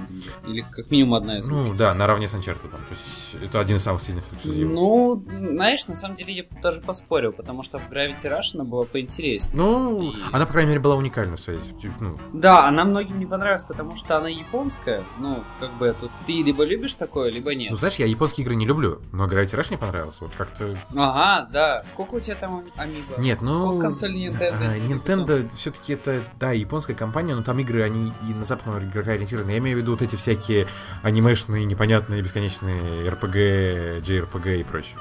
или 0.47 0.61
как 0.71 0.91
минимум 0.91 1.15
одна 1.15 1.38
из 1.39 1.47
Ну, 1.47 1.59
лучших. 1.61 1.77
да, 1.77 1.93
наравне 1.93 2.27
с 2.27 2.33
Uncharted. 2.33 2.69
Там. 2.69 2.79
То 2.81 2.91
есть 2.91 3.43
это 3.43 3.59
один 3.59 3.77
из 3.77 3.83
самых 3.83 4.01
сильных 4.01 4.23
эксклюзивов. 4.33 4.73
Ну, 4.73 5.25
знаешь, 5.51 5.85
на 5.88 5.95
самом 5.95 6.15
деле 6.15 6.33
я 6.33 6.43
даже 6.61 6.81
поспорил, 6.81 7.31
потому 7.31 7.63
что 7.63 7.77
в 7.79 7.89
Gravity 7.89 8.23
Rush 8.25 8.55
она 8.55 8.63
была 8.63 8.83
поинтереснее. 8.85 9.55
Ну, 9.57 10.11
И- 10.11 10.15
она, 10.31 10.45
по 10.45 10.51
крайней 10.53 10.69
мере, 10.69 10.79
была 10.81 10.95
уникальна 10.95 11.38
в 11.38 11.41
своей... 11.41 11.59
Ну, 11.99 12.17
Да, 12.33 12.67
она 12.67 12.83
многим 12.85 13.19
не 13.19 13.25
понравилась, 13.25 13.63
потому 13.63 13.95
что 13.95 14.17
она 14.17 14.29
японская. 14.29 15.03
Ну, 15.17 15.43
как 15.60 15.73
бы 15.78 15.95
тут 15.99 16.12
ты 16.25 16.41
либо 16.41 16.63
любишь 16.63 16.95
такое, 16.95 17.32
либо 17.32 17.56
нет. 17.56 17.71
ну, 17.71 17.78
знаешь, 17.78 17.95
я 17.95 18.06
японские 18.06 18.43
игры 18.43 18.56
не 18.56 18.65
люблю, 18.65 19.01
но 19.12 19.28
Gravity 19.28 19.58
Rush 19.58 19.67
мне 19.69 19.78
понравился. 19.78 20.19
Вот 20.21 20.32
как-то... 20.36 20.78
Ага, 20.95 21.49
да. 21.51 21.84
Сколько 21.91 22.15
у 22.15 22.19
тебя 22.19 22.36
там 22.36 22.63
амибо? 22.75 23.19
Нет, 23.19 23.41
ну... 23.41 23.54
Сколько 23.54 23.82
консолей 23.82 24.28
Nintendo? 24.28 24.58
а, 24.62 24.78
Nintendo 24.78 25.49
все-таки 25.56 25.93
это, 25.93 26.21
да, 26.39 26.51
японская 26.51 26.95
компания, 26.95 27.36
но 27.36 27.43
там 27.43 27.60
игры, 27.60 27.84
они 27.84 28.12
и 28.30 28.34
на 28.34 28.45
западного 28.45 28.84
игрока 28.84 29.12
ориентированы. 29.12 29.51
Я 29.51 29.58
имею 29.60 29.78
в 29.78 29.82
виду 29.82 29.91
вот 29.91 30.01
эти 30.01 30.15
всякие 30.15 30.67
анимешные, 31.04 31.65
непонятные, 31.65 32.21
бесконечные 32.21 33.08
RPG, 33.08 34.01
JRPG 34.01 34.60
и 34.60 34.63
прочее. 34.63 34.97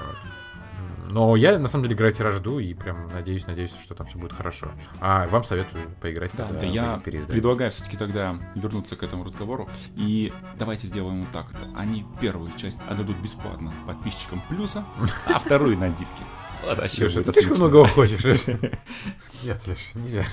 Но 1.15 1.37
я, 1.37 1.61
на 1.61 1.69
самом 1.69 1.87
деле, 1.87 1.95
Gravity 1.97 2.27
Rush 2.27 2.33
жду 2.33 2.59
и 2.59 2.75
прям 2.75 3.07
надеюсь, 3.07 3.47
надеюсь, 3.47 3.73
что 3.81 3.95
там 3.95 4.09
все 4.09 4.19
будет 4.19 4.33
хорошо. 4.33 4.73
А 5.01 5.29
вам 5.29 5.45
советую 5.45 5.85
поиграть, 6.01 6.33
Да, 6.37 6.49
да, 6.49 6.67
я 6.67 7.01
предлагаю 7.05 7.71
все-таки 7.71 7.97
тогда 7.97 8.37
вернуться 8.57 8.97
к 8.97 9.05
этому 9.05 9.23
разговору. 9.23 9.69
И 9.95 10.33
давайте 10.59 10.89
сделаем 10.89 11.21
вот 11.21 11.31
так. 11.31 11.47
Они 11.77 12.05
первую 12.21 12.51
часть 12.57 12.81
отдадут 12.89 13.17
бесплатно 13.19 13.73
подписчикам 13.87 14.43
плюса, 14.49 14.85
а 15.27 15.39
вторую 15.39 15.79
на 15.79 15.89
диске. 15.91 16.25
Чё 16.91 17.05
Леша, 17.07 17.23
ты 17.23 17.33
слишком 17.33 17.57
много. 17.59 17.89
Леша. 17.97 18.29
Нет, 19.45 19.61
Леша, 19.67 19.81
нельзя. 19.95 20.25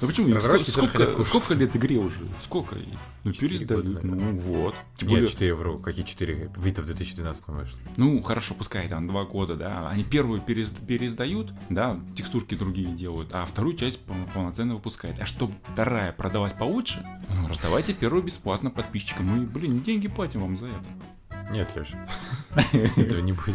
Ну 0.00 0.08
почему? 0.08 0.34
Разработчики 0.34 0.70
Сколько, 0.70 0.92
тоже 0.92 1.04
хотят 1.04 1.08
сколько, 1.14 1.30
кушать. 1.30 1.44
сколько 1.44 1.60
лет 1.60 1.76
игре 1.76 1.96
уже? 1.98 2.16
Сколько? 2.42 2.74
ей? 2.76 2.98
Ну, 3.22 3.32
пересдают. 3.32 4.02
Ну 4.02 4.32
вот. 4.40 4.74
Нет, 5.00 5.10
более- 5.10 5.26
4 5.28 5.54
вру. 5.54 5.78
Какие 5.78 6.04
4? 6.04 6.50
Вита 6.56 6.82
в 6.82 6.86
2012 6.86 7.44
вышла. 7.48 7.78
Ну, 7.96 8.22
хорошо, 8.22 8.54
пускай 8.54 8.88
там 8.88 9.06
два 9.06 9.24
года, 9.24 9.54
да. 9.54 9.88
Они 9.88 10.02
первую 10.02 10.40
перес- 10.40 10.74
переиздают, 10.84 11.52
да, 11.70 12.00
текстурки 12.16 12.54
другие 12.56 12.88
делают, 12.88 13.30
а 13.32 13.44
вторую 13.46 13.76
часть 13.76 14.00
пол- 14.04 14.16
полноценно 14.34 14.74
выпускают. 14.74 15.18
А 15.20 15.26
чтобы 15.26 15.54
вторая 15.62 16.12
продалась 16.12 16.52
получше, 16.52 17.06
ну, 17.30 17.46
раздавайте 17.48 17.94
первую 17.94 18.22
бесплатно 18.24 18.70
подписчикам. 18.70 19.26
Мы, 19.26 19.46
блин, 19.46 19.80
деньги 19.80 20.08
платим 20.08 20.40
вам 20.40 20.56
за 20.56 20.66
это. 20.68 20.84
Нет, 21.52 21.68
Леша. 21.76 22.04
Этого 22.96 23.20
не 23.20 23.32
будет. 23.32 23.54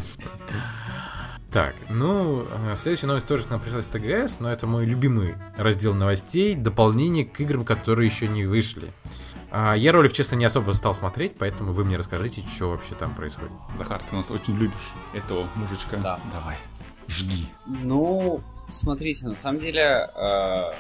Так, 1.52 1.74
ну, 1.90 2.46
э, 2.68 2.76
следующая 2.76 3.08
новость 3.08 3.26
тоже 3.28 3.44
к 3.44 3.50
нам 3.50 3.60
пришла 3.60 3.82
с 3.82 3.88
ТГС, 3.88 4.40
но 4.40 4.52
это 4.52 4.68
мой 4.68 4.86
любимый 4.86 5.34
раздел 5.58 5.96
новостей, 5.96 6.54
дополнение 6.54 7.26
к 7.26 7.40
играм, 7.40 7.66
которые 7.66 8.08
еще 8.08 8.28
не 8.28 8.46
вышли. 8.46 8.88
А, 9.50 9.74
Я 9.74 9.92
ролик, 9.92 10.14
честно, 10.14 10.36
не 10.36 10.46
особо 10.46 10.74
стал 10.74 10.94
смотреть, 10.94 11.38
поэтому 11.40 11.74
вы 11.74 11.84
мне 11.86 11.98
расскажите, 11.98 12.42
что 12.42 12.70
вообще 12.70 12.94
там 12.94 13.16
происходит. 13.16 13.52
Захар, 13.80 14.00
ты 14.08 14.16
нас 14.16 14.30
очень 14.30 14.56
любишь, 14.58 14.92
этого 15.14 15.48
мужичка. 15.56 15.98
Да. 15.98 16.20
Давай, 16.32 16.58
жги. 17.08 17.48
Ну, 17.66 18.42
смотрите, 18.70 19.28
на 19.28 19.36
самом 19.36 19.58
деле, 19.60 20.08
э, 20.16 20.72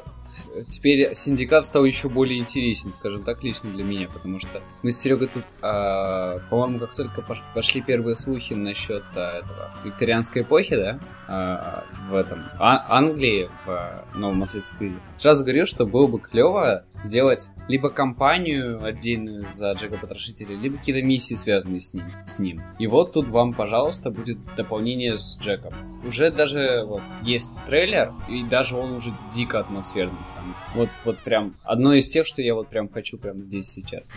теперь 0.69 1.13
синдикат 1.15 1.65
стал 1.65 1.85
еще 1.85 2.09
более 2.09 2.39
интересен, 2.39 2.91
скажем 2.93 3.23
так, 3.23 3.43
лично 3.43 3.69
для 3.69 3.83
меня, 3.83 4.07
потому 4.07 4.39
что 4.39 4.61
мы 4.83 4.91
с 4.91 4.99
Серегой 4.99 5.27
тут, 5.27 5.43
э, 5.61 6.39
по-моему, 6.49 6.79
как 6.79 6.93
только 6.95 7.21
пош- 7.21 7.41
пошли 7.53 7.81
первые 7.81 8.15
слухи 8.15 8.53
насчет 8.53 9.03
э, 9.15 9.19
этого 9.39 9.69
викторианской 9.83 10.41
эпохи, 10.41 10.75
да, 10.75 10.99
э, 11.27 12.11
в 12.11 12.15
этом 12.15 12.39
А- 12.57 12.85
Англии, 12.97 13.49
в 13.65 13.69
э, 13.71 14.17
новом 14.17 14.43
Creed, 14.43 14.97
сразу 15.17 15.43
говорил, 15.43 15.65
что 15.65 15.85
было 15.85 16.07
бы 16.07 16.19
клево 16.19 16.83
сделать 17.03 17.49
либо 17.67 17.89
кампанию 17.89 18.83
отдельную 18.83 19.45
за 19.51 19.71
Джека 19.73 19.97
Потрошителя, 19.97 20.55
либо 20.61 20.77
какие-то 20.77 21.05
миссии, 21.05 21.35
связанные 21.35 21.81
с 21.81 21.93
ним, 21.93 22.05
с 22.25 22.39
ним. 22.39 22.61
И 22.79 22.87
вот 22.87 23.13
тут 23.13 23.27
вам, 23.27 23.53
пожалуйста, 23.53 24.09
будет 24.09 24.37
дополнение 24.55 25.17
с 25.17 25.37
Джеком. 25.39 25.73
Уже 26.05 26.31
даже 26.31 26.83
вот 26.85 27.01
есть 27.23 27.51
трейлер, 27.67 28.13
и 28.27 28.43
даже 28.43 28.75
он 28.75 28.93
уже 28.93 29.13
дико 29.31 29.59
атмосферный 29.59 30.17
сам. 30.27 30.55
Вот, 30.75 30.89
вот 31.05 31.17
прям 31.19 31.55
одно 31.63 31.93
из 31.93 32.07
тех, 32.07 32.25
что 32.25 32.41
я 32.41 32.55
вот 32.55 32.67
прям 32.67 32.89
хочу 32.89 33.17
прямо 33.17 33.43
здесь 33.43 33.67
сейчас. 33.69 34.11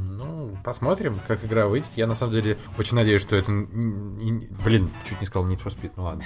Ну, 0.00 0.56
посмотрим, 0.64 1.18
как 1.26 1.44
игра 1.44 1.66
выйдет. 1.66 1.88
Я, 1.96 2.06
на 2.06 2.14
самом 2.14 2.32
деле, 2.32 2.56
очень 2.78 2.96
надеюсь, 2.96 3.22
что 3.22 3.36
это... 3.36 3.50
Блин, 3.50 4.90
чуть 5.08 5.20
не 5.20 5.26
сказал 5.26 5.48
Need 5.48 5.62
for 5.62 5.74
Speed, 5.74 5.92
ну 5.96 6.04
ладно. 6.04 6.24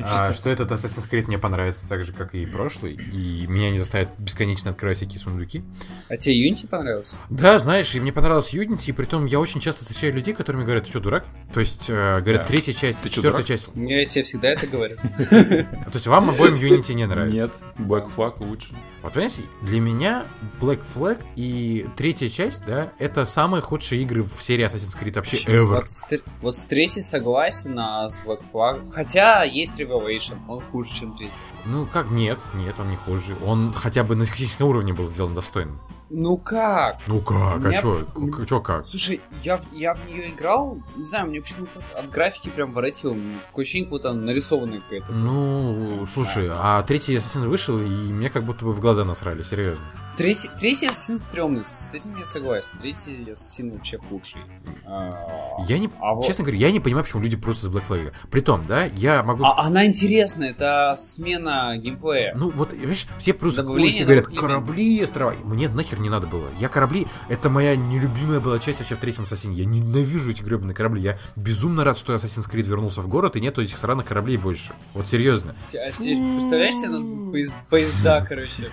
А, 0.00 0.34
что 0.34 0.50
этот 0.50 0.70
Assassin's 0.70 1.08
Creed 1.10 1.26
мне 1.26 1.38
понравится 1.38 1.88
так 1.88 2.04
же, 2.04 2.12
как 2.12 2.34
и 2.34 2.44
прошлый, 2.46 2.94
и 2.94 3.46
меня 3.46 3.70
не 3.70 3.78
заставит 3.78 4.08
бесконечно 4.18 4.70
открывать 4.70 4.98
всякие 4.98 5.18
сундуки. 5.18 5.62
А 6.08 6.16
тебе 6.16 6.48
Unity 6.48 6.68
понравился? 6.68 7.16
Да, 7.30 7.58
знаешь, 7.58 7.94
и 7.94 8.00
мне 8.00 8.12
понравилась 8.12 8.52
Unity, 8.52 8.88
и 8.90 8.92
притом 8.92 9.26
я 9.26 9.40
очень 9.40 9.60
часто 9.60 9.82
встречаю 9.84 10.14
людей, 10.14 10.34
которые 10.34 10.58
мне 10.58 10.66
говорят, 10.66 10.84
ты 10.84 10.90
что, 10.90 11.00
дурак? 11.00 11.24
То 11.52 11.60
есть, 11.60 11.86
э, 11.88 12.20
говорят, 12.20 12.42
Да. 12.42 12.46
третья 12.46 12.72
часть, 12.72 13.00
Ты 13.00 13.08
четвертая 13.08 13.42
часть. 13.44 13.68
Я 13.74 14.04
тебе 14.06 14.24
всегда 14.24 14.48
это 14.48 14.66
говорю. 14.66 14.96
То 15.18 15.94
есть 15.94 16.06
вам 16.06 16.30
обоим 16.30 16.54
Unity 16.54 16.94
не 16.94 17.06
нравится? 17.06 17.34
Нет, 17.34 17.50
Flag 17.78 18.34
лучше. 18.44 18.74
Вот 19.08 19.14
понимаете, 19.14 19.44
для 19.62 19.80
меня 19.80 20.26
Black 20.60 20.82
Flag 20.94 21.24
и 21.34 21.88
третья 21.96 22.28
часть, 22.28 22.62
да, 22.66 22.92
это 22.98 23.24
самые 23.24 23.62
худшие 23.62 24.02
игры 24.02 24.22
в 24.22 24.42
серии 24.42 24.66
Assassin's 24.66 24.94
Creed 25.00 25.14
вообще 25.14 25.38
ever. 25.46 25.76
Вот 25.76 25.88
с, 25.88 26.04
вот 26.42 26.54
с 26.54 26.64
третьей 26.64 27.00
согласен, 27.00 27.78
а 27.78 28.06
с 28.06 28.18
Black 28.18 28.42
Flag... 28.52 28.92
Хотя 28.92 29.44
есть 29.44 29.80
Revelation, 29.80 30.36
он 30.46 30.60
хуже, 30.60 30.94
чем 30.94 31.16
третий. 31.16 31.32
Ну 31.64 31.86
как, 31.86 32.10
нет, 32.10 32.38
нет, 32.52 32.74
он 32.78 32.90
не 32.90 32.96
хуже. 32.96 33.34
Он 33.46 33.72
хотя 33.72 34.02
бы 34.02 34.14
на 34.14 34.26
техническом 34.26 34.68
уровне 34.68 34.92
был 34.92 35.06
сделан 35.06 35.34
достойным. 35.34 35.80
Ну 36.10 36.38
как? 36.38 36.96
Ну 37.06 37.20
как, 37.20 37.56
а 37.56 37.58
меня- 37.58 37.80
чё, 37.82 38.04
к- 38.06 38.46
чё 38.46 38.60
как? 38.60 38.86
Слушай, 38.86 39.20
я, 39.42 39.58
в- 39.58 39.72
я 39.72 39.94
в 39.94 40.06
нее 40.06 40.28
играл, 40.30 40.78
не 40.96 41.04
знаю, 41.04 41.26
мне 41.26 41.40
почему-то 41.42 41.82
от 41.94 42.08
графики 42.08 42.48
прям 42.48 42.72
воротило. 42.72 43.14
Такое 43.48 43.62
ощущение, 43.64 43.84
как 43.86 43.90
будто 43.90 44.12
нарисованная 44.14 44.80
какая-то. 44.80 45.12
Ну, 45.12 46.06
слушай, 46.12 46.48
а 46.50 46.82
третий 46.82 47.16
Assassin 47.16 47.46
вышел, 47.48 47.78
и 47.78 47.84
мне 48.12 48.30
как 48.30 48.44
будто 48.44 48.64
бы 48.64 48.72
в 48.72 48.80
глаза 48.80 49.04
насрали, 49.04 49.42
серьезно. 49.42 49.84
Третий, 50.18 50.50
третий 50.58 50.88
ассасин 50.88 51.20
стрёмный, 51.20 51.62
с 51.62 51.94
этим 51.94 52.12
я 52.18 52.26
согласен. 52.26 52.72
Третий 52.80 53.30
ассасин 53.30 53.70
вообще 53.70 53.98
худший. 53.98 54.40
А, 54.84 55.62
Я 55.68 55.78
не, 55.78 55.88
а 56.00 56.14
вот- 56.14 56.26
честно 56.26 56.42
говоря, 56.42 56.58
я 56.58 56.72
не 56.72 56.80
понимаю, 56.80 57.04
почему 57.04 57.22
люди 57.22 57.36
просто 57.36 57.66
за 57.66 57.72
Black 57.72 57.84
Flag. 57.88 58.12
Притом, 58.28 58.64
да, 58.66 58.86
я 58.96 59.22
могу... 59.22 59.44
А 59.44 59.60
она 59.60 59.86
интересная, 59.86 60.50
это 60.50 60.96
смена 60.98 61.76
геймплея. 61.78 62.34
Ну 62.34 62.50
вот, 62.50 62.72
видишь, 62.72 63.06
все 63.16 63.32
просто 63.32 63.62
все 63.62 64.04
говорят, 64.04 64.26
корабли, 64.26 65.04
острова. 65.04 65.34
Мне 65.44 65.68
нахер 65.68 66.00
не 66.00 66.10
надо 66.10 66.26
было. 66.26 66.48
Я 66.58 66.68
корабли, 66.68 67.06
это 67.28 67.48
моя 67.48 67.76
нелюбимая 67.76 68.40
была 68.40 68.58
часть 68.58 68.80
вообще 68.80 68.96
в 68.96 68.98
третьем 68.98 69.22
Ассасине. 69.22 69.54
Я 69.54 69.66
ненавижу 69.66 70.32
эти 70.32 70.42
гребаные 70.42 70.74
корабли. 70.74 71.00
Я 71.00 71.18
безумно 71.36 71.84
рад, 71.84 71.96
что 71.96 72.12
Assassin's 72.12 72.50
Creed 72.50 72.64
вернулся 72.64 73.02
в 73.02 73.08
город, 73.08 73.36
и 73.36 73.40
нету 73.40 73.62
этих 73.62 73.78
сраных 73.78 74.06
кораблей 74.06 74.36
больше. 74.36 74.72
Вот 74.94 75.06
серьезно. 75.06 75.54
А 75.74 75.92
теперь 75.92 76.16
представляешь 76.16 76.74
себе 76.74 77.54
поезда, 77.70 78.26
короче, 78.28 78.68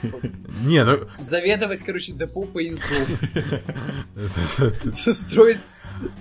Не, 0.63 0.84
ну... 0.84 1.01
заведовать, 1.36 1.82
короче, 1.84 2.13
депо 2.13 2.43
поездов. 2.43 2.89
Строить, 4.95 5.58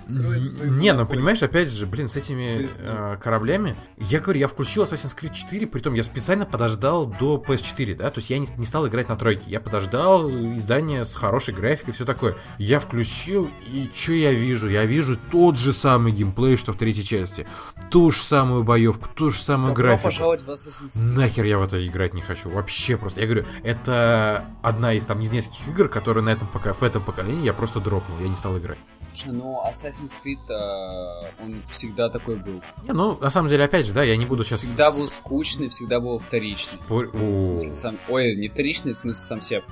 Не, 0.09 0.93
ну 0.93 1.05
понимаешь, 1.05 1.41
опять 1.41 1.71
же, 1.71 1.85
блин, 1.85 2.07
с 2.07 2.15
этими 2.15 2.69
э, 2.77 3.17
кораблями, 3.21 3.75
я 3.97 4.19
говорю, 4.19 4.39
я 4.39 4.47
включил 4.47 4.83
Assassin's 4.83 5.15
Creed 5.15 5.33
4, 5.33 5.67
притом 5.67 5.93
я 5.93 6.03
специально 6.03 6.45
подождал 6.45 7.05
до 7.05 7.43
PS4, 7.45 7.95
да, 7.95 8.09
то 8.09 8.19
есть 8.19 8.29
я 8.29 8.39
не, 8.39 8.65
стал 8.65 8.87
играть 8.87 9.09
на 9.09 9.15
тройке, 9.15 9.43
я 9.47 9.59
подождал 9.59 10.29
издание 10.29 11.05
с 11.05 11.15
хорошей 11.15 11.53
графикой 11.53 11.93
и 11.93 11.95
все 11.95 12.05
такое. 12.05 12.35
Я 12.57 12.79
включил, 12.79 13.49
и 13.71 13.89
что 13.93 14.13
я 14.13 14.31
вижу? 14.31 14.69
Я 14.69 14.85
вижу 14.85 15.17
тот 15.31 15.57
же 15.57 15.73
самый 15.73 16.11
геймплей, 16.11 16.57
что 16.57 16.73
в 16.73 16.77
третьей 16.77 17.03
части, 17.03 17.47
ту 17.89 18.11
же 18.11 18.21
самую 18.21 18.63
боевку, 18.63 19.07
ту 19.15 19.31
же 19.31 19.39
самую 19.39 19.73
графику. 19.73 20.09
Нахер 20.95 21.45
я 21.45 21.57
в 21.57 21.63
это 21.63 21.85
играть 21.85 22.13
не 22.13 22.21
хочу. 22.21 22.49
Вообще 22.49 22.97
просто. 22.97 23.21
Я 23.21 23.27
говорю, 23.27 23.45
это 23.63 24.45
одна 24.61 24.93
из 24.93 25.04
там 25.05 25.21
из 25.21 25.31
нескольких 25.31 25.67
игр, 25.69 25.87
которые 25.87 26.23
на 26.23 26.29
этом 26.29 26.47
пока 26.47 26.73
в 26.73 26.83
этом 26.83 27.01
поколении 27.03 27.45
я 27.45 27.53
просто 27.53 27.79
дропнул. 27.79 28.19
Я 28.19 28.27
не 28.27 28.35
стал 28.35 28.57
играть. 28.57 28.77
Слушай, 29.13 29.33
ну 29.33 29.61
Assassin's 29.65 30.13
Creed, 30.23 30.39
э, 30.49 31.31
он 31.43 31.61
всегда 31.69 32.09
такой 32.09 32.35
был. 32.35 32.61
Не, 32.83 32.91
ну, 32.91 33.17
на 33.21 33.29
самом 33.29 33.49
деле, 33.49 33.63
опять 33.63 33.85
же, 33.85 33.93
да, 33.93 34.03
я 34.03 34.17
не 34.17 34.25
буду 34.25 34.43
сейчас... 34.43 34.59
Всегда 34.59 34.91
был 34.91 35.03
скучный, 35.07 35.69
всегда 35.69 35.99
был 35.99 36.19
вторичный. 36.19 36.79
спор- 36.83 37.09
В 37.13 37.41
смысле, 37.41 37.75
сам- 37.75 37.99
Ой, 38.09 38.35
не 38.35 38.49
вторичный, 38.49 38.93
в 38.93 38.97
смысле 38.97 39.23
сам 39.23 39.41
себе 39.41 39.63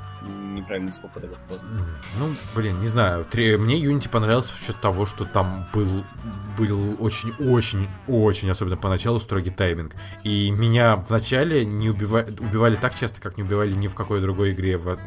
неправильно 0.56 0.92
подобрал. 1.14 1.40
М, 1.50 1.96
Ну, 2.20 2.30
блин, 2.56 2.80
не 2.80 2.88
знаю. 2.88 3.26
Тре- 3.26 3.58
Мне 3.58 3.80
Unity 3.82 4.08
понравился 4.10 4.54
в 4.54 4.60
счет 4.62 4.80
того, 4.80 5.06
что 5.06 5.26
там 5.26 5.66
был 5.74 6.04
был 6.58 6.96
очень-очень-очень, 7.00 8.50
особенно 8.50 8.78
поначалу, 8.78 9.20
строгий 9.20 9.52
тайминг. 9.52 9.96
И 10.24 10.52
меня 10.52 10.96
вначале 10.96 11.66
не 11.66 11.90
убива- 11.90 12.30
убивали 12.40 12.76
так 12.76 12.96
часто, 12.96 13.22
как 13.22 13.38
не 13.38 13.44
убивали 13.44 13.74
ни 13.74 13.88
в 13.88 13.96
какой 13.96 14.22
другой 14.22 14.52
игре 14.52 14.78
в, 14.78 14.98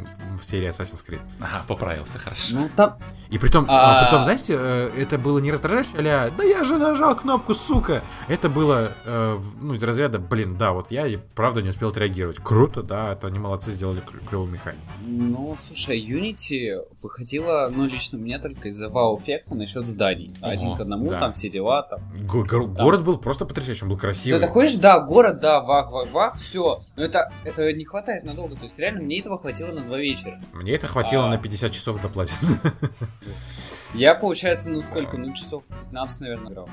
в 0.41 0.45
серии 0.45 0.69
Assassin's 0.69 1.05
Creed. 1.07 1.21
Ага, 1.41 1.65
поправился, 1.67 2.19
хорошо. 2.19 2.55
Ну, 2.55 2.69
там... 2.77 2.99
И 3.29 3.39
притом, 3.39 3.67
А- 3.69 4.01
а, 4.01 4.05
притом, 4.05 4.25
знаете, 4.25 4.57
э, 4.59 4.91
это 4.99 5.19
было 5.19 5.39
не 5.39 5.51
раздражающе, 5.53 5.91
а 5.99 6.31
да 6.31 6.45
я 6.45 6.65
же 6.65 6.79
нажал 6.79 7.17
кнопку, 7.17 7.55
сука! 7.55 8.03
Это 8.29 8.49
было, 8.49 8.93
э, 9.05 9.39
ну, 9.61 9.75
из 9.75 9.83
разряда, 9.83 10.19
блин, 10.19 10.57
да, 10.57 10.73
вот 10.73 10.91
я 10.91 11.07
и 11.07 11.19
правда 11.35 11.63
не 11.63 11.71
успел 11.71 11.89
отреагировать. 11.89 12.39
Круто, 12.43 12.83
да, 12.83 13.13
это 13.13 13.27
они 13.27 13.39
молодцы, 13.39 13.73
сделали 13.73 14.01
клевую 14.29 14.51
механику. 14.51 14.83
Ну, 15.07 15.57
слушай, 15.61 16.01
Unity 16.01 16.79
выходила, 17.03 17.71
ну, 17.75 17.87
лично 17.87 18.19
мне 18.19 18.39
только 18.39 18.69
из-за 18.69 18.89
вау-эффекта 18.89 19.55
насчет 19.55 19.87
зданий. 19.87 20.33
Один 20.41 20.77
к 20.77 20.81
одному, 20.81 21.11
там 21.11 21.35
все 21.37 21.49
дела, 21.49 21.83
там. 21.83 22.01
Го- 22.27 22.45
гор- 22.45 22.67
Город 22.67 23.05
был 23.05 23.19
просто 23.19 23.45
потрясающий, 23.47 23.85
он 23.85 23.91
был 23.91 23.97
Ты 23.97 24.03
красивый. 24.03 24.41
заходишь, 24.41 24.75
да, 24.77 24.99
город, 25.01 25.41
да, 25.41 25.61
вах, 25.61 25.91
вах, 25.91 26.09
вах, 26.11 26.39
все. 26.41 26.83
Но 26.97 27.05
это, 27.05 27.31
это 27.45 27.73
не 27.73 27.85
хватает 27.85 28.25
надолго. 28.25 28.57
То 28.57 28.65
есть 28.65 28.79
реально 28.79 29.03
мне 29.03 29.21
этого 29.21 29.39
хватило 29.39 29.69
на 29.73 29.81
два 29.81 29.99
вечера. 29.99 30.41
Мне 30.53 30.73
это 30.73 30.87
хватило 30.87 31.27
А. 31.27 31.31
на 31.31 31.39
50 31.39 31.73
часов 31.73 32.01
до 32.03 32.09
платины. 32.09 32.59
Я, 33.95 34.15
получается, 34.15 34.69
ну 34.69 34.81
сколько, 34.81 35.17
ну 35.17 35.35
часов 35.35 35.63
15, 35.91 36.21
наверное, 36.21 36.53
играл. 36.53 36.69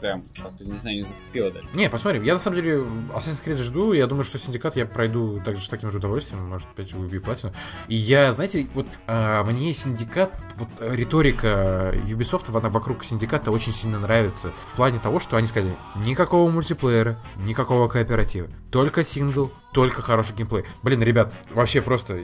Прям, 0.00 0.24
как-то, 0.42 0.64
не 0.64 0.78
знаю, 0.78 0.96
не 0.96 1.04
зацепило 1.04 1.50
даже. 1.50 1.68
Не, 1.74 1.88
посмотрим. 1.88 2.24
Я 2.24 2.34
на 2.34 2.40
самом 2.40 2.56
деле 2.56 2.78
Assassin's 3.14 3.42
Creed 3.44 3.56
жду. 3.58 3.92
Я 3.92 4.08
думаю, 4.08 4.24
что 4.24 4.36
Синдикат 4.36 4.74
я 4.74 4.84
пройду 4.84 5.40
также 5.44 5.64
с 5.64 5.68
таким 5.68 5.92
же 5.92 5.98
удовольствием. 5.98 6.44
Может, 6.48 6.66
опять 6.68 6.90
же, 6.90 6.96
выбью 6.96 7.22
платину. 7.22 7.52
И 7.86 7.94
я, 7.94 8.32
знаете, 8.32 8.66
вот 8.74 8.86
а, 9.06 9.44
мне 9.44 9.72
Синдикат, 9.74 10.32
вот 10.56 10.68
а, 10.80 10.92
риторика 10.92 11.94
Ubisoft 12.06 12.56
она 12.56 12.68
вокруг 12.68 13.04
Синдиката 13.04 13.52
очень 13.52 13.72
сильно 13.72 14.00
нравится. 14.00 14.50
В 14.66 14.76
плане 14.76 14.98
того, 14.98 15.20
что 15.20 15.36
они 15.36 15.46
сказали, 15.46 15.74
никакого 16.04 16.50
мультиплеера, 16.50 17.18
никакого 17.36 17.86
кооператива. 17.86 18.48
Только 18.72 19.04
сингл, 19.04 19.52
только 19.72 20.02
хороший 20.02 20.34
геймплей. 20.36 20.64
Блин, 20.82 21.02
ребят, 21.02 21.32
вообще 21.50 21.80
просто... 21.80 22.20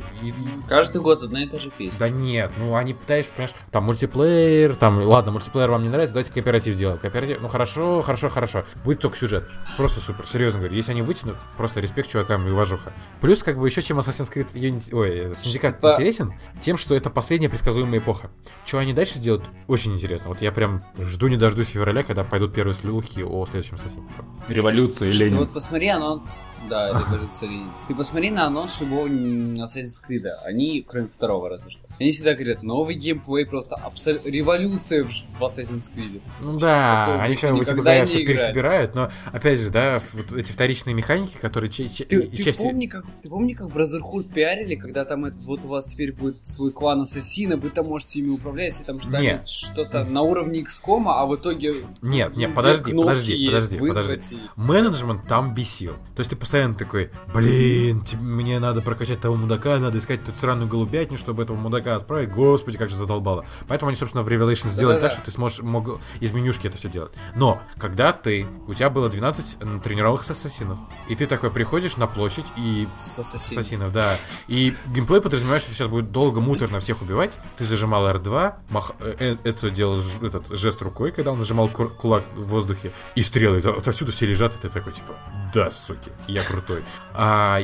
Каждый 0.68 1.00
год 1.00 1.22
одна 1.22 1.44
и 1.44 1.48
та 1.48 1.58
же 1.58 1.70
песня. 1.70 1.98
да 1.98 2.08
нет, 2.08 2.52
ну 2.58 2.74
они 2.76 2.94
пытаешься, 2.94 3.32
понимаешь, 3.32 3.54
там 3.70 3.84
мультиплеер, 3.84 4.74
там, 4.76 5.02
ладно, 5.02 5.32
мультиплеер 5.32 5.70
вам 5.70 5.82
не 5.82 5.88
нравится, 5.88 6.14
давайте 6.14 6.32
кооператив 6.32 6.76
делаем. 6.76 6.98
Кооператив, 6.98 7.38
ну 7.40 7.48
хорошо, 7.48 8.02
хорошо, 8.02 8.28
хорошо. 8.28 8.64
Будет 8.84 9.00
только 9.00 9.16
сюжет. 9.16 9.48
Просто 9.76 10.00
супер, 10.00 10.26
серьезно 10.26 10.60
говорю. 10.60 10.74
Если 10.76 10.92
они 10.92 11.02
вытянут, 11.02 11.36
просто 11.56 11.80
респект 11.80 12.10
чувакам 12.10 12.46
и 12.46 12.50
уважуха. 12.50 12.92
Плюс, 13.20 13.42
как 13.42 13.58
бы, 13.58 13.66
еще 13.66 13.82
чем 13.82 13.98
Assassin's 13.98 14.32
Creed 14.32 14.52
Unity, 14.54 14.94
ой, 14.94 15.32
Syndicate 15.32 15.80
По- 15.80 15.92
интересен, 15.92 16.34
тем, 16.60 16.76
что 16.76 16.94
это 16.94 17.10
последняя 17.10 17.48
предсказуемая 17.48 17.98
эпоха. 18.00 18.30
Что 18.66 18.78
они 18.78 18.92
дальше 18.92 19.18
сделают, 19.18 19.44
очень 19.66 19.94
интересно. 19.94 20.28
Вот 20.28 20.42
я 20.42 20.52
прям 20.52 20.84
жду 20.98 21.28
не 21.28 21.36
дождусь 21.36 21.68
февраля, 21.68 22.02
когда 22.02 22.24
пойдут 22.24 22.52
первые 22.54 22.74
слухи 22.74 23.20
о 23.20 23.46
следующем 23.46 23.76
Assassin's. 23.76 24.04
Революция, 24.48 25.10
Ты 25.10 25.16
Ленин. 25.18 25.38
вот 25.38 25.52
посмотри 25.54 25.88
анонс, 25.88 26.44
да, 26.68 26.88
это 26.90 27.28
кажется 27.38 27.46
Ленин. 27.46 27.70
Ты 27.86 27.94
посмотри 27.94 28.30
на 28.30 28.46
анонс 28.46 28.80
любого 28.80 29.06
Assassin's 29.06 30.00
Creed. 30.08 30.24
Они, 30.44 30.84
кроме 30.86 31.08
второго 31.08 31.48
разве 31.48 31.70
что, 31.70 31.86
они 31.98 32.12
всегда 32.12 32.34
говорят, 32.34 32.62
новый 32.62 32.94
геймплей, 32.94 33.46
просто 33.46 33.76
абсол- 33.76 34.20
революция 34.24 35.04
в, 35.04 35.10
Assassin's 35.42 35.90
Creed. 35.94 36.20
Ну 36.40 36.58
да, 36.58 37.06
Такого 37.06 37.22
они 37.24 37.34
никогда 37.34 37.58
типа 37.58 37.64
что 37.64 37.80
играли. 37.80 38.24
пересобирают, 38.26 38.94
но 38.94 39.10
опять 39.32 39.60
же, 39.60 39.70
да, 39.70 40.02
вот 40.12 40.32
эти 40.32 40.52
вторичные 40.52 40.94
механики, 40.94 41.36
которые 41.36 41.70
ча- 41.70 41.88
ча- 41.88 42.04
Ты, 42.04 42.16
и 42.20 42.36
ты 42.36 42.42
части- 42.42 42.62
помни, 42.62 42.86
как, 42.86 43.04
ты 43.22 43.28
помни, 43.28 43.52
как 43.54 43.68
Brotherhood 43.68 44.32
пиарили, 44.32 44.74
когда 44.74 45.04
там 45.04 45.24
этот, 45.26 45.42
вот 45.44 45.60
у 45.64 45.68
вас 45.68 45.86
теперь 45.86 46.12
будет 46.12 46.44
свой 46.44 46.72
клан 46.72 47.02
ассасина, 47.02 47.56
вы 47.56 47.70
там 47.70 47.86
можете 47.86 48.18
ими 48.20 48.30
управлять, 48.30 48.80
и 48.80 48.84
там 48.84 49.00
ждали 49.00 49.22
Нет. 49.24 49.48
что-то 49.48 50.04
на 50.04 50.22
уровне 50.22 50.60
XCOM, 50.62 51.04
а 51.06 51.26
в 51.26 51.36
итоге... 51.36 51.74
Нет, 52.02 52.36
нет, 52.36 52.54
подожди, 52.54 52.92
подожди, 52.92 53.46
подожди, 53.46 53.76
вызвать 53.78 54.32
и- 54.32 54.38
менеджмент 54.56 55.26
там 55.26 55.54
бесил. 55.54 55.94
То 56.14 56.20
есть 56.20 56.30
ты 56.30 56.36
постоянно 56.36 56.74
такой, 56.74 57.10
блин, 57.34 58.02
мне 58.20 58.58
надо 58.58 58.80
прокачать 58.82 59.20
того 59.20 59.36
мудака, 59.36 59.78
надо 59.78 59.98
искать 59.98 60.24
тут 60.24 60.36
сраную 60.38 60.68
голубятню, 60.68 61.18
чтобы 61.18 61.42
этого 61.42 61.56
мудака 61.56 61.96
отправить. 61.96 62.30
Господи, 62.30 62.78
как 62.78 62.88
же 62.88 62.96
задолбало. 62.96 63.44
Поэтому 63.66 63.88
они, 63.88 63.96
собственно, 63.96 64.22
в 64.22 64.28
Revelation 64.28 64.68
сделали 64.68 64.94
Да-да-да. 64.96 65.08
так, 65.08 65.12
что 65.12 65.24
ты 65.24 65.30
сможешь 65.30 65.60
мог, 65.60 66.00
из 66.20 66.32
менюшки 66.32 66.66
это 66.66 66.78
все 66.78 66.88
делать. 66.88 67.12
Но, 67.34 67.60
когда 67.78 68.12
ты, 68.12 68.46
у 68.66 68.74
тебя 68.74 68.90
было 68.90 69.08
12 69.08 69.56
м, 69.60 69.80
тренировок 69.80 70.28
ассасинов, 70.28 70.78
и 71.08 71.14
ты 71.14 71.26
такой 71.26 71.50
приходишь 71.50 71.96
на 71.96 72.06
площадь 72.06 72.46
и 72.56 72.88
С 72.96 73.18
ассасином. 73.18 73.58
ассасинов, 73.60 73.92
да. 73.92 74.16
И 74.46 74.74
геймплей 74.86 75.20
подразумевает, 75.20 75.62
что 75.62 75.72
сейчас 75.72 75.88
будет 75.88 76.10
долго 76.12 76.40
муторно 76.40 76.80
всех 76.80 77.02
убивать. 77.02 77.32
Ты 77.56 77.64
зажимал 77.64 78.08
R2, 78.08 78.54
мах... 78.70 78.92
э, 79.00 79.36
э, 79.44 79.70
делал 79.70 79.98
этот 80.22 80.48
жест 80.56 80.80
рукой, 80.82 81.12
когда 81.12 81.32
он 81.32 81.38
нажимал 81.38 81.68
кулак 81.68 82.24
в 82.34 82.46
воздухе, 82.46 82.92
и 83.14 83.22
стрелы 83.22 83.58
отовсюду 83.58 84.12
все 84.12 84.26
лежат, 84.26 84.54
и 84.54 84.58
ты 84.62 84.68
такой, 84.68 84.92
типа, 84.92 85.14
да, 85.52 85.70
суки, 85.70 86.10
я 86.26 86.42
крутой. 86.42 86.82
А 87.20 87.60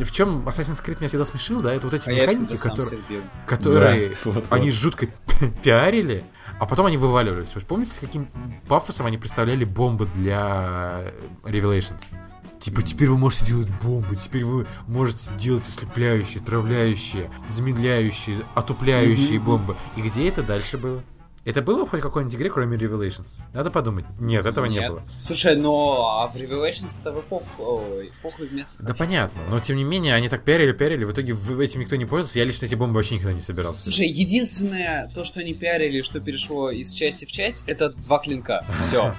в 0.00 0.10
чем 0.12 0.48
Assassin's 0.48 0.82
Creed 0.82 0.96
меня 0.98 1.08
всегда 1.08 1.26
смешил, 1.26 1.60
да, 1.60 1.74
это 1.74 1.86
вот 1.86 1.92
эти 1.92 2.08
А 2.08 2.12
механики, 2.12 2.56
которые, 2.56 3.02
которые 3.46 4.08
Да, 4.08 4.14
вот, 4.24 4.46
они 4.48 4.70
вот. 4.70 4.74
жутко 4.74 5.08
пиарили, 5.62 6.24
а 6.58 6.64
потом 6.64 6.86
они 6.86 6.96
вываливались. 6.96 7.54
Вы 7.54 7.60
помните, 7.60 7.92
с 7.92 7.98
каким 7.98 8.28
пафосом 8.66 9.04
они 9.04 9.18
представляли 9.18 9.66
бомбы 9.66 10.08
для 10.14 11.12
Revelations? 11.42 12.02
Типа, 12.60 12.80
теперь 12.80 13.10
вы 13.10 13.18
можете 13.18 13.44
делать 13.44 13.68
бомбы, 13.82 14.16
теперь 14.16 14.46
вы 14.46 14.66
можете 14.86 15.30
делать 15.38 15.68
ослепляющие, 15.68 16.42
травляющие, 16.42 17.30
замедляющие, 17.50 18.38
отупляющие 18.54 19.38
бомбы. 19.38 19.76
И 19.96 20.00
где 20.00 20.30
это 20.30 20.42
дальше 20.42 20.78
было? 20.78 21.02
Это 21.44 21.60
было 21.60 21.84
в 21.84 21.90
хоть 21.90 22.00
какой-нибудь 22.00 22.34
игре, 22.36 22.48
кроме 22.48 22.78
Revelations? 22.78 23.40
Надо 23.52 23.70
подумать. 23.70 24.06
Нет, 24.18 24.46
этого 24.46 24.64
не 24.64 24.78
Нет. 24.78 24.90
было. 24.90 25.02
Слушай, 25.18 25.56
но 25.56 26.18
а 26.18 26.26
в 26.28 26.36
Revelations 26.36 26.92
это 27.00 27.12
в 27.12 27.20
эпоху, 27.20 28.02
эпоху 28.02 28.44
вместо... 28.44 28.74
Да 28.78 28.94
понятно, 28.94 29.38
но 29.50 29.60
тем 29.60 29.76
не 29.76 29.84
менее, 29.84 30.14
они 30.14 30.30
так 30.30 30.42
пиарили, 30.42 30.72
пиарили, 30.72 31.04
в 31.04 31.12
итоге 31.12 31.34
этим 31.62 31.80
никто 31.80 31.96
не 31.96 32.06
пользовался, 32.06 32.38
я 32.38 32.46
лично 32.46 32.64
эти 32.64 32.74
бомбы 32.74 32.96
вообще 32.96 33.16
никогда 33.16 33.34
не 33.34 33.42
собирался. 33.42 33.82
Слушай, 33.82 34.08
единственное, 34.08 35.10
то, 35.14 35.24
что 35.24 35.40
они 35.40 35.52
пиарили, 35.52 36.00
что 36.00 36.18
перешло 36.20 36.70
из 36.70 36.92
части 36.92 37.26
в 37.26 37.32
часть, 37.32 37.64
это 37.66 37.90
два 37.90 38.20
клинка. 38.20 38.64
Все. 38.82 39.14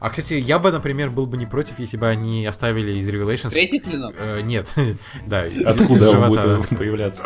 А, 0.00 0.10
кстати, 0.10 0.34
я 0.34 0.58
бы, 0.58 0.72
например, 0.72 1.10
был 1.10 1.26
бы 1.26 1.36
не 1.36 1.46
против, 1.46 1.78
если 1.78 1.96
бы 1.96 2.08
они 2.08 2.46
оставили 2.46 2.98
из 2.98 3.08
Revelations... 3.08 3.50
Третий 3.50 3.78
клинок? 3.78 4.16
Э, 4.18 4.40
нет, 4.42 4.68
да. 5.26 5.44
Откуда 5.64 6.10
он 6.10 6.28
будет 6.28 6.68
появляться? 6.76 7.24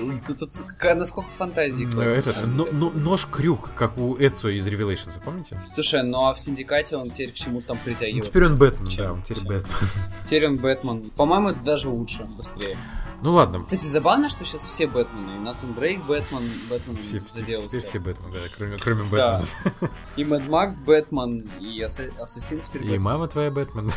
Ну, 0.00 0.34
Тут 0.34 0.50
какая- 0.68 0.94
насколько 0.94 1.30
фантазии. 1.30 1.84
ну, 1.84 2.00
этот, 2.00 2.46
но- 2.46 2.68
но- 2.72 2.90
Нож-крюк, 2.90 3.70
как 3.74 3.98
у 3.98 4.16
Эцо 4.18 4.48
из 4.48 4.66
Revelations, 4.68 5.20
помните? 5.24 5.60
Слушай, 5.74 6.02
ну 6.02 6.26
а 6.26 6.34
в 6.34 6.40
Синдикате 6.40 6.96
он 6.96 7.10
теперь 7.10 7.30
к 7.32 7.34
чему-то 7.34 7.68
там 7.68 7.76
Ну, 7.78 7.84
притягивается. 7.84 8.30
теперь 8.30 8.44
он 8.46 8.56
Бэтмен, 8.58 8.90
да, 8.96 9.12
он 9.12 9.22
теперь? 9.22 9.44
Бэтмен. 9.44 9.76
Теперь 10.24 10.46
он 10.48 10.56
Бэтмен. 10.58 11.10
По-моему, 11.10 11.48
это 11.50 11.60
даже 11.60 11.88
лучше, 11.88 12.24
быстрее. 12.24 12.76
Ну 13.22 13.32
ладно, 13.32 13.62
Кстати, 13.62 13.86
забавно, 13.86 14.28
что 14.28 14.44
сейчас 14.44 14.64
все 14.64 14.86
Бэтмены. 14.86 15.36
И 15.36 15.38
Натан 15.38 15.72
Дрейк 15.74 16.04
Бэтмен, 16.04 16.42
Бэтмен 16.68 16.96
все, 17.02 17.22
заделался. 17.34 17.68
теперь 17.68 17.88
все 17.88 17.98
Бэтмен, 17.98 18.32
да, 18.32 18.38
кроме, 18.56 18.76
кроме 18.76 19.10
Да. 19.10 19.38
Бэтмена. 19.70 19.90
И 20.16 20.24
Мэд 20.24 20.48
Макс 20.48 20.80
Бэтмен, 20.80 21.48
и 21.60 21.80
Асса- 21.80 22.12
Ассасин 22.20 22.60
теперь 22.60 22.82
И 22.82 22.84
Бэтмен. 22.86 23.02
мама 23.02 23.28
твоя 23.28 23.50
Бэтмен. 23.50 23.90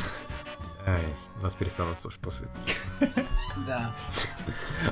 Ай, 0.87 1.03
нас 1.41 1.53
перестанут 1.53 1.99
слушать 1.99 2.21
после 2.21 2.47
Да. 3.67 3.91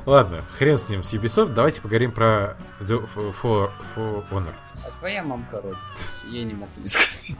Ладно, 0.06 0.44
хрен 0.58 0.78
с 0.78 0.90
ним, 0.90 1.04
с 1.04 1.14
Ubisoft, 1.14 1.54
давайте 1.54 1.82
поговорим 1.82 2.12
про 2.12 2.58
The 2.82 3.08
For, 3.16 3.72
For 3.96 4.24
Honor. 4.30 4.54
А 4.86 4.92
твоя 5.00 5.24
мамка 5.24 5.62
рот. 5.62 5.78
Я 6.30 6.44
не 6.44 6.54
могу 6.54 6.70
не 6.84 6.90
сказать. 6.90 7.32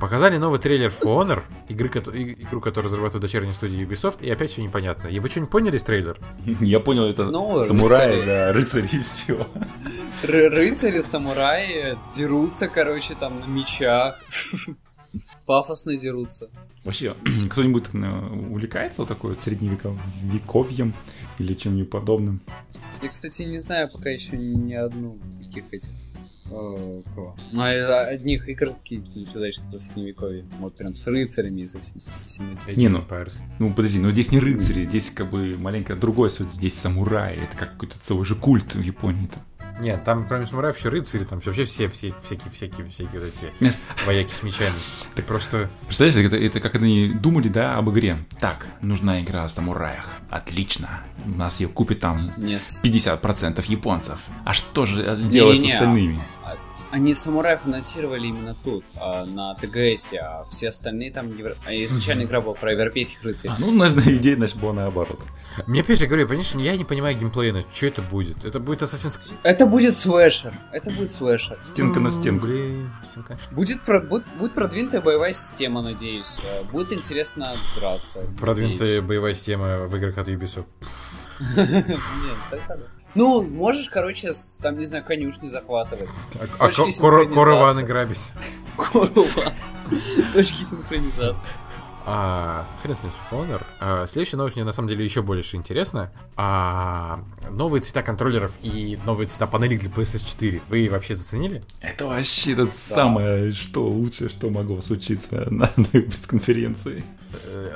Показали 0.00 0.36
новый 0.38 0.58
трейлер 0.58 0.88
For 0.90 1.16
Honor, 1.22 1.42
игры, 1.68 1.88
игру, 1.88 2.60
которую 2.60 2.86
разрабатывает 2.90 3.22
дочерняя 3.22 3.52
студия 3.54 3.86
Ubisoft, 3.86 4.24
и 4.24 4.30
опять 4.30 4.50
все 4.50 4.62
непонятно. 4.62 5.08
И 5.08 5.20
вы 5.20 5.28
что-нибудь 5.28 5.50
поняли 5.50 5.76
из 5.76 5.84
трейлера? 5.84 6.16
Я 6.60 6.80
понял, 6.80 7.04
это 7.04 7.24
Ну, 7.26 7.60
самураи, 7.62 8.16
рыцари. 8.20 8.26
да, 8.26 8.52
рыцари 8.52 8.86
и 8.92 9.02
все. 9.02 9.46
Ры- 10.24 10.48
рыцари, 10.48 11.02
самураи 11.02 11.96
дерутся, 12.14 12.68
короче, 12.68 13.14
там 13.14 13.38
на 13.38 13.44
мечах. 13.44 14.18
Пафосно 15.48 15.96
дерутся. 15.96 16.50
Вообще, 16.84 17.14
кто-нибудь 17.50 17.84
э, 17.94 18.36
увлекается 18.50 19.00
вот 19.00 19.08
такой 19.08 19.30
вот 19.30 19.40
средневековьем 19.42 20.92
или 21.38 21.54
чем-нибудь 21.54 21.88
подобным? 21.88 22.42
Я, 23.02 23.08
кстати, 23.08 23.44
не 23.44 23.58
знаю 23.58 23.88
пока 23.90 24.10
еще 24.10 24.36
ни, 24.36 24.54
ни 24.54 24.74
одну 24.74 25.18
таких 25.42 25.64
этих 25.72 25.88
э, 26.50 27.02
кого? 27.14 27.34
Ну, 27.52 27.62
а 27.62 28.00
одних 28.08 28.46
игр 28.46 28.74
какие-нибудь 28.74 29.34
удачные 29.34 29.72
по 29.72 29.78
средневековье. 29.78 30.44
Вот 30.58 30.76
прям 30.76 30.94
с 30.94 31.06
рыцарями 31.06 31.62
и 31.62 31.68
со 31.68 31.80
всеми, 31.80 32.00
со 32.00 32.22
всеми 32.26 32.52
этими. 32.52 32.78
Не, 32.78 32.88
ну. 32.88 33.02
Ну, 33.58 33.72
подожди, 33.72 34.00
но 34.00 34.10
здесь 34.10 34.30
не 34.30 34.40
рыцари, 34.40 34.84
здесь 34.84 35.08
как 35.08 35.30
бы 35.30 35.56
маленько 35.56 35.96
другое. 35.96 36.30
Здесь 36.56 36.74
самураи, 36.74 37.38
это 37.38 37.56
как 37.56 37.72
какой-то 37.72 37.96
целый 38.04 38.26
же 38.26 38.34
культ 38.34 38.74
в 38.74 38.82
Японии-то. 38.82 39.38
Нет, 39.80 40.02
там 40.04 40.26
кроме 40.26 40.46
самураев 40.46 40.76
еще 40.76 40.88
рыцари, 40.88 41.24
там 41.24 41.40
вообще 41.44 41.64
все, 41.64 41.88
все 41.88 42.12
всякие, 42.22 42.50
всякие, 42.50 42.86
всякие 42.88 43.20
вот 43.20 43.28
эти 43.28 43.52
Знаешь, 43.58 43.76
вояки 44.06 44.32
с 44.32 44.42
мечами. 44.42 44.74
Так 45.14 45.24
просто... 45.26 45.70
Представляешь, 45.86 46.26
это, 46.26 46.36
это 46.36 46.60
как 46.60 46.74
они 46.74 47.08
думали, 47.10 47.48
да, 47.48 47.76
об 47.76 47.88
игре. 47.90 48.18
Так, 48.40 48.66
нужна 48.82 49.20
игра 49.22 49.44
о 49.44 49.48
самураях. 49.48 50.06
Отлично. 50.30 50.88
У 51.26 51.30
нас 51.30 51.60
ее 51.60 51.68
купит 51.68 52.00
там 52.00 52.32
Не, 52.38 52.58
с- 52.60 52.82
50% 52.84 53.64
японцев. 53.68 54.18
А 54.44 54.52
что 54.52 54.84
же 54.86 55.02
делать 55.16 55.58
с 55.58 55.60
Не-не-не. 55.60 55.72
остальными? 55.74 56.20
Они 56.90 57.14
самураев 57.14 57.66
анонсировали 57.66 58.26
именно 58.28 58.56
тут, 58.64 58.84
а, 58.96 59.24
на 59.26 59.54
ТГС, 59.54 60.14
а 60.14 60.44
все 60.50 60.68
остальные 60.70 61.12
там... 61.12 61.36
Евро... 61.36 61.56
а 61.66 61.74
Изначально 61.74 62.22
игра 62.22 62.40
была 62.40 62.54
про 62.54 62.72
европейских 62.72 63.22
рыцарей. 63.22 63.50
А, 63.54 63.56
ну, 63.58 63.70
наверное, 63.70 64.14
идея, 64.16 64.36
значит, 64.36 64.56
была 64.58 64.72
наоборот. 64.72 65.20
Мне 65.66 65.80
опять 65.82 65.98
же 65.98 66.06
говорю, 66.06 66.26
понимаешь, 66.26 66.52
я 66.54 66.76
не 66.76 66.84
понимаю 66.84 67.16
геймплейна, 67.16 67.64
что 67.74 67.86
это 67.86 68.00
будет. 68.02 68.44
Это 68.44 68.58
будет 68.60 68.82
Assassin's 68.82 69.18
Creed. 69.20 69.34
Это 69.42 69.66
будет 69.66 69.96
свэшер. 69.96 70.54
Это 70.72 70.90
будет 70.90 71.12
свэшер. 71.12 71.58
Стенка 71.64 72.00
на 72.00 72.10
стенку. 72.10 72.46
Блин, 72.46 72.90
стенка. 73.10 73.38
Будет, 73.50 73.82
про- 73.82 74.00
будет, 74.00 74.24
будет 74.38 74.52
продвинутая 74.52 75.00
боевая 75.00 75.32
система, 75.32 75.82
надеюсь. 75.82 76.38
Э, 76.44 76.62
Будет 76.70 76.92
интересно 76.92 77.52
драться. 77.78 78.20
Продвинутая 78.40 79.02
боевая 79.02 79.34
система 79.34 79.86
в 79.86 79.96
играх 79.96 80.16
от 80.18 80.28
Ubisoft. 80.28 80.66
надеюсь. 81.56 81.86
Нет, 81.86 82.62
так. 82.66 82.78
Ну, 83.14 83.42
можешь, 83.42 83.88
короче, 83.88 84.32
с- 84.32 84.58
там, 84.62 84.78
не 84.78 84.84
знаю, 84.84 85.04
конюшни 85.04 85.48
захватывать. 85.48 86.10
А, 86.40 86.44
а 86.58 86.66
ко- 86.68 86.72
синхронизации. 86.72 87.34
корованы 87.34 87.82
грабить. 87.82 88.32
Корова. 88.76 89.24
Точки 90.34 90.62
синхронизации. 90.62 91.52
А, 92.10 92.66
хрен 92.82 92.96
с 92.96 93.02
ним, 93.02 93.12
Honor. 93.30 93.62
А, 93.80 94.06
следующая 94.06 94.38
новость 94.38 94.56
мне 94.56 94.64
на 94.64 94.72
самом 94.72 94.88
деле 94.88 95.04
еще 95.04 95.20
больше 95.20 95.56
интересна. 95.56 96.10
А, 96.36 97.20
новые 97.50 97.82
цвета 97.82 98.02
контроллеров 98.02 98.52
и 98.62 98.98
новые 99.04 99.28
цвета 99.28 99.46
панелей 99.46 99.76
для 99.76 99.90
PS4. 99.90 100.62
Вы 100.70 100.88
вообще 100.90 101.14
заценили? 101.14 101.62
Это 101.82 102.06
вообще 102.06 102.52
это 102.52 102.66
самое, 102.72 103.52
что 103.52 103.84
лучшее, 103.86 104.30
что 104.30 104.48
могло 104.48 104.80
случиться 104.80 105.48
на, 105.50 105.70
на 105.76 105.86
конференции. 106.26 107.04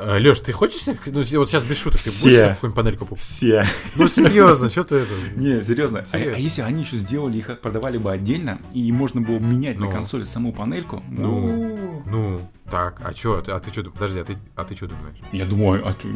Леш, 0.04 0.40
ты 0.40 0.52
хочешь, 0.52 0.80
себе- 0.82 0.96
ну, 1.06 1.18
вот 1.38 1.48
сейчас 1.50 1.64
без 1.64 1.78
шуток, 1.78 2.00
ты 2.00 2.10
Все. 2.10 2.22
будешь 2.22 2.36
себе 2.36 2.48
какую-нибудь 2.54 2.74
панель 2.76 2.96
купить? 2.96 3.18
Все. 3.18 3.64
Ну, 3.96 4.08
серьезно, 4.08 4.68
что 4.68 4.84
ты 4.84 4.96
это? 4.96 5.12
Не, 5.36 5.62
серьезно. 5.62 6.00
А, 6.00 6.04
Серьезно. 6.04 6.36
а 6.36 6.38
если 6.38 6.62
они 6.62 6.82
еще 6.82 6.98
сделали 6.98 7.38
их, 7.38 7.60
продавали 7.60 7.98
бы 7.98 8.10
отдельно, 8.12 8.60
и 8.72 8.90
можно 8.92 9.20
было 9.20 9.38
менять 9.38 9.78
Ну. 9.78 9.86
на 9.86 9.92
консоли 9.92 10.24
саму 10.24 10.52
панельку? 10.52 11.02
Ну. 11.08 12.02
Ну, 12.06 12.40
так, 12.70 13.00
а 13.04 13.12
чё, 13.14 13.40
ты- 13.42 13.52
а 13.52 13.60
ты 13.60 13.70
что, 13.72 13.84
подожди, 13.90 14.20
а 14.20 14.24
ты, 14.24 14.36
а 14.56 14.64
ты 14.64 14.74
что 14.76 14.86
думаешь? 14.86 15.16
Я 15.32 15.44
думаю, 15.44 15.86
а 15.86 15.92
ты- 15.92 16.08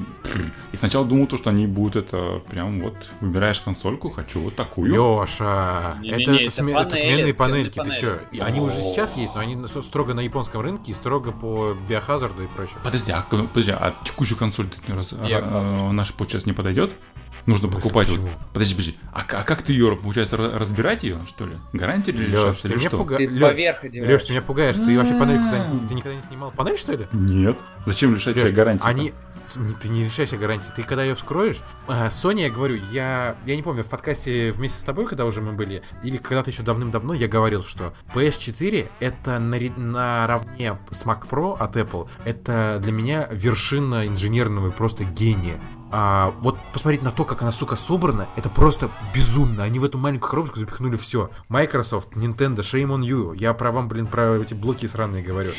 и 0.73 0.77
сначала 0.77 1.05
думал 1.07 1.27
то, 1.27 1.37
что 1.37 1.51
они 1.51 1.67
будут 1.67 1.97
это 1.97 2.43
прям 2.51 2.81
вот 2.83 2.95
выбираешь 3.21 3.61
консольку, 3.61 4.11
хочу 4.11 4.41
вот 4.41 4.55
такую. 4.57 4.91
Леша, 4.93 5.97
это, 6.03 6.23
это, 6.23 6.33
это 6.33 6.51
сме- 6.63 6.73
это 6.73 6.91
панели, 6.91 7.01
сменные 7.01 7.33
цветные 7.33 7.35
панельки, 7.35 7.71
ты 7.75 7.81
панели. 7.81 8.01
чё? 8.01 8.19
И 8.33 8.41
они 8.41 8.61
уже 8.61 8.77
сейчас 8.77 9.17
есть, 9.17 9.35
но 9.35 9.41
они 9.41 9.57
строго 9.83 10.15
на 10.15 10.21
японском 10.21 10.61
рынке 10.61 10.93
и 10.93 10.95
строго 10.95 11.33
по 11.33 11.77
биохазарду 11.89 12.43
и 12.43 12.47
прочее. 12.47 12.77
Подожди, 12.83 13.13
а, 13.13 13.23
подожди, 13.31 13.73
а 13.73 13.95
текущую 14.05 14.39
консоль 14.39 14.69
ты 14.69 14.95
раз, 14.95 15.13
Я 15.27 15.39
а, 15.39 15.89
а, 15.89 15.93
наш 15.93 16.13
подчас 16.13 16.47
не 16.47 16.53
подойдет? 16.53 16.91
Нужно 17.47 17.69
покупать. 17.69 18.09
почему? 18.09 18.29
Подожди, 18.53 18.75
подожди. 18.75 18.97
А, 19.13 19.21
а 19.21 19.43
как 19.45 19.63
ты 19.63 19.73
ее, 19.73 19.97
получается, 19.97 20.37
ра- 20.37 20.59
разбирать 20.59 21.05
ее, 21.05 21.21
что 21.29 21.47
ли? 21.47 21.57
Гарантия 21.73 22.11
или 22.13 22.35
Леш, 22.37 22.61
ты 22.61 22.69
или 22.69 22.77
меня 22.77 22.89
что? 22.89 22.99
пугаешь. 22.99 23.29
Ты 23.31 23.41
поверх 23.41 23.85
одеваешь. 23.85 24.13
Леш, 24.13 24.25
ты 24.25 24.33
меня 24.33 24.43
пугаешь, 24.43 24.77
ты 24.77 24.97
вообще 24.99 25.19
панель 25.19 25.37
когда- 25.39 25.65
ты 25.89 25.95
никогда 25.95 26.17
не 26.17 26.23
снимал 26.23 26.51
панель, 26.51 26.77
что 26.79 26.93
ли? 26.93 27.07
Нет. 27.13 27.57
Зачем 27.87 28.15
лишать 28.15 28.37
себя 28.37 28.51
гарантии? 28.51 28.85
Они... 28.85 29.13
Ты 29.81 29.89
не 29.89 30.03
лишаешься 30.05 30.37
гарантии. 30.37 30.71
Ты 30.75 30.83
когда 30.83 31.05
ее 31.05 31.15
вскроешь... 31.15 31.61
а, 31.87 32.09
Sony, 32.09 32.41
я 32.43 32.51
говорю, 32.51 32.81
я... 32.91 33.37
Я 33.47 33.55
не 33.55 33.63
помню, 33.63 33.85
в 33.85 33.89
подкасте 33.89 34.51
вместе 34.51 34.81
с 34.81 34.83
тобой, 34.83 35.07
когда 35.07 35.25
уже 35.25 35.41
мы 35.41 35.53
были, 35.53 35.83
или 36.03 36.17
когда-то 36.17 36.51
еще 36.51 36.65
давным-давно, 36.65 37.15
я 37.15 37.29
говорил, 37.29 37.63
что 37.63 37.95
PS4 38.13 38.89
это 38.99 39.39
нари- 39.39 39.73
наравне 39.79 40.77
с 40.91 41.05
Mac 41.05 41.29
Pro 41.31 41.57
от 41.57 41.77
Apple. 41.77 42.09
Это 42.25 42.81
для 42.83 42.91
меня 42.91 43.29
вершина 43.31 44.09
инженерного 44.09 44.73
просто 44.73 45.05
гения. 45.05 45.61
А, 45.93 46.35
вот 46.41 46.59
посмотреть 46.73 47.03
на 47.03 47.11
то, 47.11 47.25
как 47.25 47.43
она, 47.43 47.53
сука, 47.53 47.77
собрана, 47.77 48.29
это 48.37 48.49
просто 48.49 48.91
безумно. 49.15 49.63
Они 49.63 49.79
в 49.79 49.85
эту 49.85 49.99
маленькую 49.99 50.31
коробочку 50.31 50.59
запихнули 50.59 50.97
все. 50.97 51.31
Microsoft, 51.49 52.13
Nintendo, 52.15 52.59
shame 52.59 52.89
on 52.89 53.01
you. 53.01 53.37
Я 53.37 53.55
про 53.55 53.71
вам, 53.71 53.89
блин, 53.89 54.07
про 54.07 54.37
эти 54.37 54.55
блоки 54.55 54.87
сраные 54.87 55.23
говорю. 55.23 55.53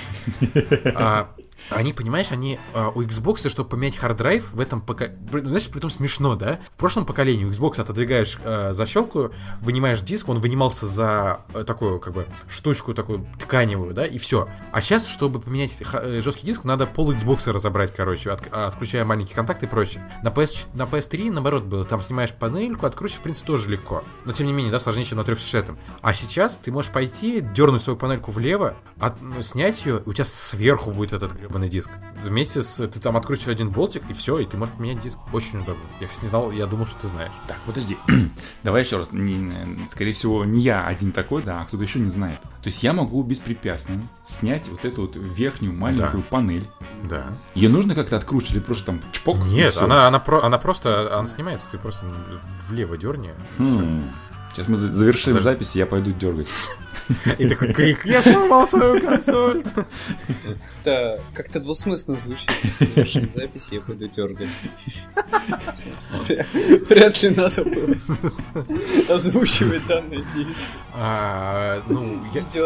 А, 0.95 1.29
они, 1.69 1.93
понимаешь, 1.93 2.31
они 2.31 2.59
а, 2.73 2.89
у 2.93 3.01
Xbox, 3.01 3.49
чтобы 3.49 3.69
поменять 3.69 3.97
hard 3.97 4.18
drive 4.18 4.45
в 4.53 4.59
этом 4.59 4.81
пока... 4.81 5.07
Знаешь, 5.31 5.67
при 5.69 5.79
том 5.79 5.89
смешно, 5.89 6.35
да? 6.35 6.59
В 6.73 6.77
прошлом 6.77 7.05
поколении 7.05 7.45
у 7.45 7.49
Xbox 7.51 7.79
отодвигаешь 7.81 8.37
а, 8.43 8.73
защелку, 8.73 9.31
вынимаешь 9.61 10.01
диск, 10.01 10.29
он 10.29 10.39
вынимался 10.39 10.87
за 10.87 11.41
а, 11.53 11.63
такую, 11.65 11.99
как 11.99 12.13
бы, 12.13 12.25
штучку 12.47 12.93
такую 12.93 13.27
тканевую, 13.39 13.93
да, 13.93 14.05
и 14.05 14.17
все. 14.17 14.47
А 14.71 14.81
сейчас, 14.81 15.07
чтобы 15.07 15.39
поменять 15.39 15.71
э, 15.79 16.21
жесткий 16.23 16.45
диск, 16.45 16.63
надо 16.63 16.85
пол 16.87 17.11
Xbox 17.11 17.51
разобрать, 17.51 17.93
короче, 17.95 18.31
от- 18.31 18.47
отключая 18.53 19.05
маленькие 19.05 19.35
контакты 19.35 19.65
и 19.65 19.69
прочее. 19.69 20.03
На, 20.23 20.29
PS, 20.29 20.67
на 20.73 20.83
PS3, 20.83 21.31
наоборот, 21.31 21.63
было. 21.63 21.85
Там 21.85 22.01
снимаешь 22.01 22.31
панельку, 22.31 22.85
откручивать, 22.85 23.19
в 23.19 23.23
принципе, 23.23 23.47
тоже 23.47 23.69
легко. 23.69 24.03
Но, 24.25 24.31
тем 24.31 24.47
не 24.47 24.53
менее, 24.53 24.71
да, 24.71 24.79
сложнее, 24.79 25.05
чем 25.05 25.17
на 25.17 25.23
360. 25.23 25.77
А 26.01 26.13
сейчас 26.13 26.59
ты 26.63 26.71
можешь 26.71 26.91
пойти, 26.91 27.41
дернуть 27.41 27.81
свою 27.81 27.97
панельку 27.97 28.31
влево, 28.31 28.75
от- 28.99 29.17
снять 29.41 29.85
ее, 29.85 30.01
и 30.05 30.09
у 30.09 30.13
тебя 30.13 30.25
сверху 30.25 30.91
будет 30.91 31.13
этот 31.13 31.33
гребаный 31.57 31.69
диск. 31.69 31.89
Вместе 32.23 32.61
с... 32.61 32.87
Ты 32.87 32.99
там 32.99 33.17
откручиваешь 33.17 33.55
один 33.55 33.69
болтик, 33.69 34.03
и 34.09 34.13
все, 34.13 34.39
и 34.39 34.45
ты 34.45 34.57
можешь 34.57 34.73
поменять 34.73 34.99
диск. 35.01 35.17
Очень 35.33 35.59
удобно. 35.59 35.83
Я, 35.99 36.07
кстати, 36.07 36.25
не 36.25 36.29
знал, 36.29 36.51
я 36.51 36.65
думал, 36.65 36.85
что 36.85 37.01
ты 37.01 37.07
знаешь. 37.07 37.31
Так, 37.47 37.57
подожди. 37.65 37.97
Давай 38.63 38.83
еще 38.83 38.97
раз. 38.97 39.11
Не- 39.11 39.87
скорее 39.89 40.11
всего, 40.11 40.45
не 40.45 40.61
я 40.61 40.85
один 40.85 41.11
такой, 41.11 41.43
да, 41.43 41.61
а 41.61 41.65
кто-то 41.65 41.83
еще 41.83 41.99
не 41.99 42.09
знает. 42.09 42.39
То 42.41 42.67
есть 42.67 42.81
я 42.83 42.93
могу 42.93 43.21
беспрепятственно 43.23 44.01
снять 44.25 44.67
вот 44.67 44.83
эту 44.85 45.03
вот 45.03 45.15
верхнюю 45.15 45.73
маленькую 45.73 46.23
панель. 46.23 46.67
Да. 47.03 47.37
Ее 47.55 47.69
нужно 47.69 47.95
как-то 47.95 48.17
откручивать 48.17 48.55
или 48.55 48.61
просто 48.61 48.87
там 48.87 49.01
чпок? 49.11 49.37
Нет, 49.45 49.77
она, 49.77 50.07
она, 50.07 50.19
про, 50.19 50.43
она 50.43 50.57
просто... 50.57 51.17
Она 51.19 51.27
снимается, 51.27 51.71
ты 51.71 51.77
просто 51.77 52.05
влево 52.67 52.97
дерни. 52.97 53.31
Хм. 53.57 54.03
Сейчас 54.57 54.69
мы 54.69 54.77
за- 54.77 54.91
завершим 54.91 55.33
Подожди. 55.35 55.43
запись, 55.43 55.75
и 55.75 55.79
я 55.79 55.85
пойду 55.85 56.11
дергать. 56.13 56.47
И 57.37 57.47
такой 57.47 57.73
крик, 57.73 58.05
я 58.07 58.21
сломал 58.23 58.67
свою 58.67 58.99
консоль. 58.99 59.63
Это 60.83 61.21
как-то 61.35 61.59
двусмысленно 61.59 62.17
звучит. 62.17 62.49
Завершим 62.95 63.29
запись, 63.35 63.67
я 63.71 63.81
буду 63.81 64.07
дергать. 64.07 64.57
Вряд 66.89 67.21
ли 67.23 67.29
надо 67.29 67.63
было 67.63 67.95
озвучивать 69.15 69.85
данное 69.87 70.23
действие. 70.35 70.67
А, 70.93 71.81
ну. 71.87 72.19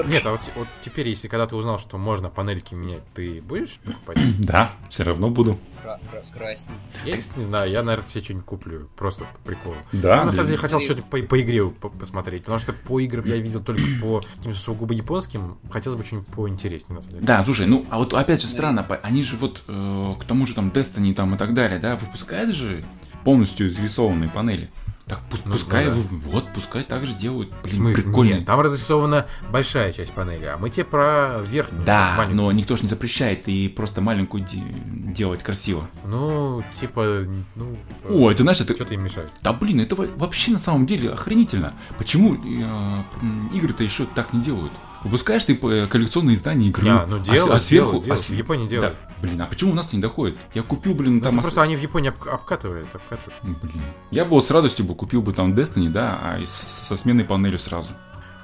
Нет, 0.07 0.25
а 0.25 0.31
вот, 0.55 0.67
теперь, 0.81 1.09
если 1.09 1.27
когда 1.27 1.45
ты 1.47 1.55
узнал, 1.57 1.77
что 1.79 1.97
можно 1.97 2.29
панельки 2.29 2.73
менять, 2.73 3.03
ты 3.13 3.41
будешь 3.41 3.79
покупать? 3.83 4.17
Да, 4.39 4.71
все 4.89 5.03
равно 5.03 5.29
буду. 5.29 5.59
Кра- 5.83 5.99
кра- 6.09 6.23
Красненький. 6.33 6.79
Я, 7.05 7.15
не 7.35 7.43
знаю, 7.43 7.69
я, 7.69 7.83
наверное, 7.83 8.09
себе 8.09 8.23
что-нибудь 8.23 8.45
куплю, 8.45 8.89
просто 8.95 9.25
по 9.25 9.39
приколу. 9.49 9.75
Да, 9.91 10.17
Я, 10.17 10.25
на 10.25 10.31
самом 10.31 10.47
деле, 10.47 10.57
хотел 10.57 10.79
что-то 10.79 11.01
по 11.03 11.19
игре 11.41 11.63
по- 11.81 11.89
посмотреть, 11.89 12.43
потому 12.43 12.59
что 12.59 12.73
по 12.73 12.99
играм 12.99 13.25
я 13.25 13.37
видел 13.37 13.59
только 13.61 13.81
по 14.01 14.21
каким-то 14.37 14.59
сугубо 14.59 14.93
японским, 14.93 15.57
хотелось 15.69 15.99
бы 15.99 16.05
что-нибудь 16.05 16.27
поинтереснее, 16.29 16.95
на 16.95 17.01
самом 17.01 17.15
деле. 17.15 17.25
Да, 17.25 17.43
слушай, 17.43 17.65
ну, 17.65 17.85
а 17.89 17.97
вот 17.97 18.13
опять 18.13 18.41
же 18.41 18.47
странно, 18.47 18.85
они 19.03 19.23
же 19.23 19.35
вот 19.37 19.63
э, 19.67 20.15
к 20.19 20.23
тому 20.25 20.47
же 20.47 20.53
там 20.53 20.69
Destiny 20.69 21.13
там 21.13 21.35
и 21.35 21.37
так 21.37 21.53
далее, 21.53 21.79
да, 21.79 21.95
выпускают 21.95 22.55
же 22.55 22.83
полностью 23.23 23.75
рисованные 23.75 24.29
панели. 24.29 24.69
Так 25.11 25.19
пусть, 25.29 25.45
Ну, 25.45 25.51
пускай, 25.51 25.87
да. 25.87 25.91
вот, 25.93 26.53
пускай 26.53 26.83
так 26.85 27.05
же 27.05 27.11
делают. 27.13 27.51
Блин, 27.63 27.93
прикольно. 27.93 28.35
Нет, 28.35 28.45
там 28.45 28.61
разрисована 28.61 29.25
большая 29.51 29.91
часть 29.91 30.13
панели, 30.13 30.45
а 30.45 30.55
мы 30.57 30.69
тебе 30.69 30.85
про 30.85 31.43
верхнюю, 31.49 31.83
Да, 31.83 32.13
маленькую. 32.17 32.37
но 32.37 32.51
никто 32.53 32.77
же 32.77 32.83
не 32.83 32.87
запрещает 32.87 33.45
и 33.49 33.67
просто 33.67 33.99
маленькую 33.99 34.45
де- 34.45 34.63
делать 35.13 35.43
красиво. 35.43 35.85
Ну, 36.05 36.63
типа, 36.79 37.25
ну... 37.55 37.75
О, 38.09 38.31
это 38.31 38.43
знаешь, 38.43 38.61
это... 38.61 38.73
Что-то 38.73 38.93
им 38.93 39.03
мешает. 39.03 39.29
Да 39.41 39.51
блин, 39.51 39.81
это 39.81 39.95
во- 39.95 40.07
вообще 40.15 40.51
на 40.53 40.59
самом 40.59 40.85
деле 40.85 41.09
охренительно. 41.11 41.73
Почему 41.97 42.35
э, 42.35 43.53
игры-то 43.53 43.83
еще 43.83 44.05
так 44.15 44.31
не 44.31 44.41
делают? 44.41 44.71
Выпускаешь 45.03 45.43
ты 45.43 45.53
э, 45.61 45.87
коллекционные 45.87 46.35
издания 46.35 46.67
игры, 46.67 46.83
ну 47.07 47.17
а 47.17 47.23
с- 47.23 47.27
делают, 47.27 47.53
а, 47.55 47.59
сверху... 47.59 47.89
делают, 47.89 48.03
а 48.03 48.05
делают. 48.05 48.21
с- 48.23 48.29
В 48.29 48.33
Японии 48.33 48.67
делают. 48.67 48.93
Да, 48.99 49.09
блин, 49.27 49.41
а 49.41 49.45
почему 49.47 49.71
у 49.71 49.75
нас 49.75 49.91
не 49.93 49.99
доходит? 49.99 50.37
Я 50.53 50.63
купил, 50.63 50.93
блин, 50.93 51.15
Ну, 51.15 51.21
там... 51.21 51.37
ос- 51.39 51.43
просто 51.45 51.61
они 51.63 51.75
в 51.75 51.81
Японии 51.81 52.09
об- 52.09 52.27
обкатывают, 52.29 52.87
обкатывают. 52.93 53.35
Блин. 53.61 53.81
Я 54.11 54.25
бы 54.25 54.31
вот 54.31 54.45
с 54.47 54.51
радостью 54.51 54.85
бы 54.85 54.93
купил 54.95 55.21
бы 55.21 55.33
там 55.33 55.53
Destiny, 55.53 55.89
да, 55.89 56.19
а 56.21 56.39
с- 56.45 56.49
со 56.87 56.97
сменной 56.97 57.23
панелью 57.23 57.57
сразу. 57.59 57.89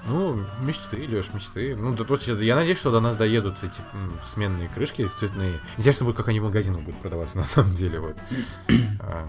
Ну, 0.10 0.42
мечты, 0.62 1.06
Леш, 1.06 1.34
мечты. 1.34 1.76
Ну, 1.76 1.94
тут 1.94 2.10
вот 2.10 2.24
я 2.24 2.56
надеюсь, 2.56 2.78
что 2.80 2.92
до 2.92 3.02
нас 3.02 3.18
доедут 3.18 3.56
эти 3.62 3.82
м, 3.94 4.14
сменные 4.34 4.70
крышки 4.70 5.06
цветные. 5.20 5.52
Интересно 5.78 6.06
будет, 6.06 6.16
как 6.16 6.30
они 6.30 6.40
в 6.40 6.44
магазинах 6.46 6.80
будут 6.82 7.00
продаваться 7.02 7.38
на 7.38 7.44
самом 7.44 7.74
деле. 7.74 8.00
Вот. 8.00 8.16
А, 9.02 9.28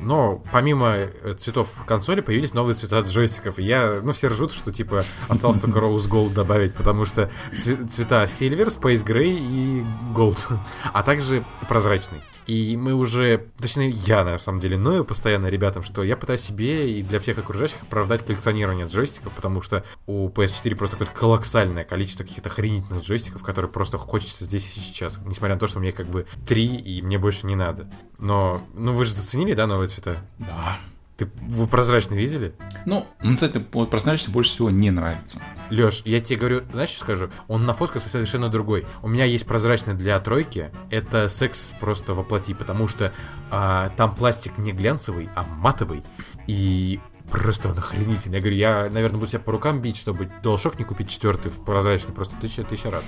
Но 0.00 0.42
помимо 0.52 0.88
э, 0.96 1.34
цветов 1.38 1.68
консоли 1.86 2.20
появились 2.20 2.54
новые 2.54 2.74
цвета 2.74 3.00
джойстиков. 3.00 3.58
Я, 3.58 4.00
ну, 4.02 4.12
все 4.12 4.28
ржут, 4.28 4.52
что 4.52 4.72
типа 4.72 5.04
осталось 5.28 5.58
только 5.58 5.78
Rose 5.78 6.08
Gold 6.08 6.32
добавить, 6.32 6.74
потому 6.74 7.04
что 7.04 7.30
цве- 7.52 7.86
цвета 7.88 8.24
Silver, 8.24 8.66
Space 8.68 9.04
Gray 9.04 9.36
и 9.38 9.84
Gold, 10.14 10.38
а 10.92 11.02
также 11.02 11.44
прозрачный. 11.68 12.18
И 12.46 12.76
мы 12.76 12.94
уже, 12.94 13.46
точнее, 13.58 13.90
я 13.90 14.24
на 14.24 14.38
самом 14.38 14.60
деле 14.60 14.76
ною 14.76 15.04
постоянно 15.04 15.46
ребятам, 15.46 15.82
что 15.82 16.02
я 16.02 16.16
пытаюсь 16.16 16.40
себе 16.40 16.98
и 16.98 17.02
для 17.02 17.18
всех 17.18 17.38
окружающих 17.38 17.82
оправдать 17.82 18.24
коллекционирование 18.24 18.86
джойстиков, 18.86 19.32
потому 19.32 19.62
что 19.62 19.84
у 20.06 20.28
PS4 20.28 20.74
просто 20.76 20.96
какое-то 20.96 21.18
колоссальное 21.18 21.84
количество 21.84 22.24
каких-то 22.24 22.48
охренительных 22.48 23.04
джойстиков, 23.04 23.42
которые 23.42 23.70
просто 23.70 23.98
хочется 23.98 24.44
здесь 24.44 24.76
и 24.76 24.80
сейчас. 24.80 25.18
Несмотря 25.24 25.54
на 25.54 25.60
то, 25.60 25.66
что 25.66 25.78
у 25.78 25.82
их 25.82 25.94
как 25.94 26.06
бы 26.06 26.26
три, 26.46 26.76
и 26.76 27.02
мне 27.02 27.18
больше 27.18 27.46
не 27.46 27.56
надо. 27.56 27.90
Но, 28.18 28.62
ну 28.74 28.92
вы 28.92 29.04
же 29.04 29.14
заценили, 29.14 29.54
да, 29.54 29.66
новые 29.66 29.88
цвета? 29.88 30.16
Да. 30.38 30.78
Ты 31.20 31.28
вы 31.42 31.66
прозрачный 31.66 32.16
видели? 32.16 32.54
Ну, 32.86 33.06
ну, 33.22 33.34
кстати, 33.34 33.62
вот 33.72 33.90
прозрачный 33.90 34.32
больше 34.32 34.52
всего 34.52 34.70
не 34.70 34.90
нравится. 34.90 35.42
Леш, 35.68 36.00
я 36.06 36.18
тебе 36.18 36.38
говорю, 36.38 36.62
знаешь, 36.72 36.88
что 36.88 37.00
скажу? 37.00 37.28
Он 37.46 37.66
на 37.66 37.74
фотках 37.74 38.00
совершенно 38.00 38.48
другой. 38.48 38.86
У 39.02 39.08
меня 39.08 39.26
есть 39.26 39.44
прозрачный 39.44 39.92
для 39.92 40.18
тройки. 40.18 40.70
Это 40.88 41.28
секс 41.28 41.74
просто 41.78 42.14
воплоти, 42.14 42.54
потому 42.54 42.88
что 42.88 43.12
а, 43.50 43.90
там 43.98 44.14
пластик 44.14 44.56
не 44.56 44.72
глянцевый, 44.72 45.28
а 45.36 45.42
матовый. 45.42 46.02
И 46.46 47.00
просто 47.30 47.68
он 47.68 47.76
охренительный. 47.76 48.36
Я 48.36 48.40
говорю, 48.40 48.56
я, 48.56 48.88
наверное, 48.90 49.18
буду 49.18 49.28
себя 49.28 49.40
по 49.40 49.52
рукам 49.52 49.82
бить, 49.82 49.98
чтобы 49.98 50.30
DualShock 50.42 50.76
не 50.78 50.84
купить 50.84 51.10
четвертый 51.10 51.52
в 51.52 51.62
прозрачный 51.66 52.14
просто 52.14 52.36
тысяча, 52.36 52.64
тысяча 52.64 52.90
раз. 52.90 53.04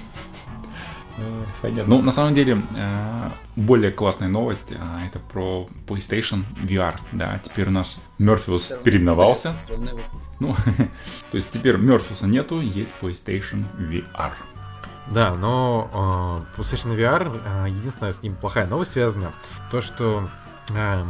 Понятно. 1.61 1.97
Ну, 1.97 2.03
на 2.03 2.13
самом 2.13 2.35
деле, 2.35 2.63
э, 2.75 3.31
более 3.57 3.91
классная 3.91 4.29
новость, 4.29 4.71
э, 4.71 4.77
это 5.07 5.19
про 5.19 5.69
PlayStation 5.87 6.45
VR. 6.63 6.95
Да, 7.13 7.39
теперь 7.43 7.69
у 7.69 7.71
нас 7.71 7.99
Мёрфиус 8.19 8.73
переименовался. 8.83 9.55
Ну, 10.41 10.57
то 11.31 11.37
есть 11.37 11.51
теперь 11.51 11.77
Мёрфиуса 11.77 12.27
нету, 12.27 12.61
есть 12.61 12.95
PlayStation 13.01 13.65
VR. 13.79 14.33
Да, 15.11 15.35
но 15.35 16.47
э, 16.57 16.61
PlayStation 16.61 16.97
VR, 16.97 17.41
э, 17.45 17.69
единственная 17.69 18.13
с 18.13 18.23
ним 18.23 18.35
плохая 18.35 18.67
новость 18.67 18.93
связана, 18.93 19.33
то 19.71 19.83
что 19.83 20.29
э, 20.71 21.05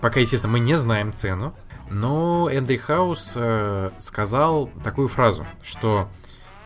пока, 0.00 0.20
естественно, 0.20 0.52
мы 0.52 0.60
не 0.60 0.76
знаем 0.76 1.12
цену, 1.14 1.54
но 1.90 2.48
Эндрю 2.50 2.80
Хаус 2.80 3.34
э, 3.36 3.90
сказал 3.98 4.70
такую 4.82 5.08
фразу, 5.08 5.46
что 5.62 6.08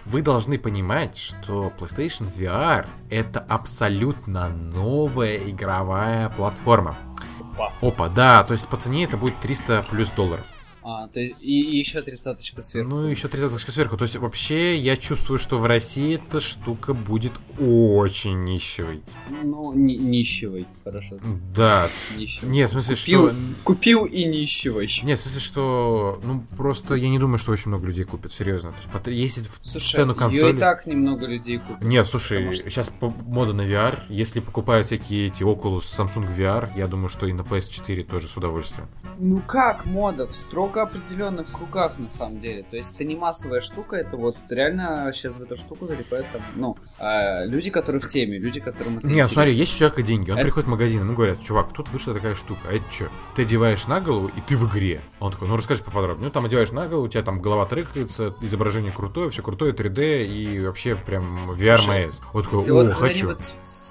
вы 0.08 0.22
должны 0.22 0.58
понимать, 0.58 1.18
что 1.18 1.72
PlayStation 1.78 2.32
VR 2.34 2.86
это 3.10 3.40
абсолютно 3.40 4.48
новая 4.48 5.36
игровая 5.36 6.30
платформа. 6.30 6.96
Опа. 7.40 7.72
Опа, 7.82 8.08
да, 8.08 8.42
то 8.44 8.52
есть 8.52 8.66
по 8.68 8.76
цене 8.76 9.04
это 9.04 9.16
будет 9.16 9.38
300 9.40 9.86
плюс 9.90 10.10
долларов. 10.10 10.46
А, 10.90 11.06
то 11.08 11.20
есть, 11.20 11.36
и, 11.42 11.60
и 11.60 11.76
еще 11.76 12.00
тридцаточка 12.00 12.62
сверху. 12.62 12.88
Ну, 12.88 13.06
еще 13.08 13.28
тридцаточка 13.28 13.70
сверху. 13.72 13.98
То 13.98 14.04
есть, 14.04 14.16
вообще, 14.16 14.74
я 14.78 14.96
чувствую, 14.96 15.38
что 15.38 15.58
в 15.58 15.66
России 15.66 16.14
эта 16.14 16.40
штука 16.40 16.94
будет 16.94 17.32
очень 17.60 18.42
нищевой. 18.44 19.02
Ну, 19.42 19.74
ни- 19.74 19.96
нищевой, 19.96 20.64
хорошо. 20.84 21.18
Да. 21.54 21.88
Нищевой. 22.16 22.50
Нет, 22.50 22.70
в 22.70 22.72
смысле, 22.72 22.96
купил, 22.96 23.28
что... 23.28 23.36
Купил 23.64 24.04
и 24.06 24.24
нищевой. 24.24 24.88
Нет, 25.02 25.18
в 25.18 25.22
смысле, 25.24 25.40
что... 25.40 26.20
Ну, 26.24 26.42
просто 26.56 26.94
я 26.94 27.10
не 27.10 27.18
думаю, 27.18 27.38
что 27.38 27.52
очень 27.52 27.68
много 27.68 27.86
людей 27.86 28.04
купят, 28.04 28.32
серьезно. 28.32 28.72
То 29.04 29.10
есть, 29.10 29.36
если 29.36 29.50
в 29.50 29.60
слушай, 29.62 29.94
цену 29.94 30.14
консоли... 30.14 30.40
Ее 30.40 30.56
и 30.56 30.58
так 30.58 30.86
немного 30.86 31.26
людей 31.26 31.58
купят. 31.58 31.82
Нет, 31.82 32.06
слушай, 32.06 32.54
что... 32.54 32.70
сейчас 32.70 32.90
мода 33.26 33.52
на 33.52 33.60
VR. 33.60 33.98
Если 34.08 34.40
покупают 34.40 34.86
всякие 34.86 35.26
эти 35.26 35.42
Oculus, 35.42 35.82
Samsung 35.82 36.34
VR, 36.34 36.70
я 36.78 36.86
думаю, 36.86 37.10
что 37.10 37.26
и 37.26 37.34
на 37.34 37.42
PS4 37.42 38.04
тоже 38.04 38.26
с 38.26 38.38
удовольствием. 38.38 38.88
Ну 39.18 39.42
как 39.46 39.84
мода? 39.84 40.26
В 40.26 40.34
строго 40.34 40.77
определенных 40.82 41.50
кругах, 41.52 41.98
на 41.98 42.08
самом 42.08 42.38
деле. 42.38 42.64
То 42.68 42.76
есть 42.76 42.94
это 42.94 43.04
не 43.04 43.16
массовая 43.16 43.60
штука, 43.60 43.96
это 43.96 44.16
вот 44.16 44.36
реально 44.48 45.10
сейчас 45.14 45.36
в 45.36 45.42
эту 45.42 45.56
штуку 45.56 45.86
залипают 45.86 46.26
там, 46.32 46.42
ну, 46.56 46.76
э, 46.98 47.46
люди, 47.46 47.70
которые 47.70 48.00
в 48.00 48.06
теме, 48.06 48.38
люди, 48.38 48.60
которым 48.60 48.98
это 48.98 49.06
Не, 49.06 49.14
интересно. 49.14 49.32
смотри, 49.34 49.52
есть 49.52 49.74
у 49.74 49.78
человека 49.78 50.02
деньги, 50.02 50.30
он 50.30 50.38
это... 50.38 50.44
приходит 50.44 50.66
в 50.66 50.70
магазин, 50.70 51.00
ему 51.00 51.14
говорят, 51.14 51.42
чувак, 51.42 51.72
тут 51.72 51.88
вышла 51.90 52.14
такая 52.14 52.34
штука, 52.34 52.60
а 52.68 52.72
это 52.72 52.84
что? 52.90 53.08
Ты 53.36 53.42
одеваешь 53.42 53.86
на 53.86 54.00
голову, 54.00 54.28
и 54.28 54.40
ты 54.40 54.56
в 54.56 54.68
игре. 54.68 55.00
Он 55.20 55.32
такой, 55.32 55.48
ну 55.48 55.56
расскажи 55.56 55.82
поподробнее. 55.82 56.26
Ну 56.26 56.30
там 56.30 56.44
одеваешь 56.44 56.70
на 56.72 56.86
голову, 56.86 57.06
у 57.06 57.08
тебя 57.08 57.22
там 57.22 57.40
голова 57.40 57.66
трекается, 57.66 58.34
изображение 58.40 58.92
крутое, 58.92 59.30
все 59.30 59.42
крутое, 59.42 59.72
3D, 59.72 60.26
и 60.26 60.60
вообще 60.60 60.94
прям 60.94 61.50
VR 61.52 61.76
Слушай, 61.76 62.10
Вот 62.32 62.44
такой, 62.44 62.70
о, 62.70 62.74
вот 62.74 62.92
хочу 62.92 63.34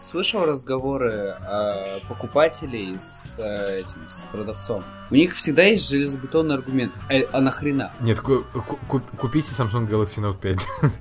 слышал 0.08 0.46
разговоры 0.46 1.36
э, 1.40 2.00
покупателей 2.08 2.96
с 3.00 3.36
э, 3.38 3.80
этим 3.80 4.02
с 4.08 4.24
продавцом. 4.26 4.84
У 5.12 5.16
них 5.16 5.36
всегда 5.36 5.64
есть 5.64 5.90
железобетонный 5.90 6.56
аргумент. 6.68 6.92
А, 7.10 7.38
а 7.38 7.42
нахрена? 7.42 7.92
Нет, 8.02 8.20
купите 8.20 9.52
Samsung 9.52 9.88
Galaxy 9.88 10.22
Note 10.22 10.40
5. 10.40 10.58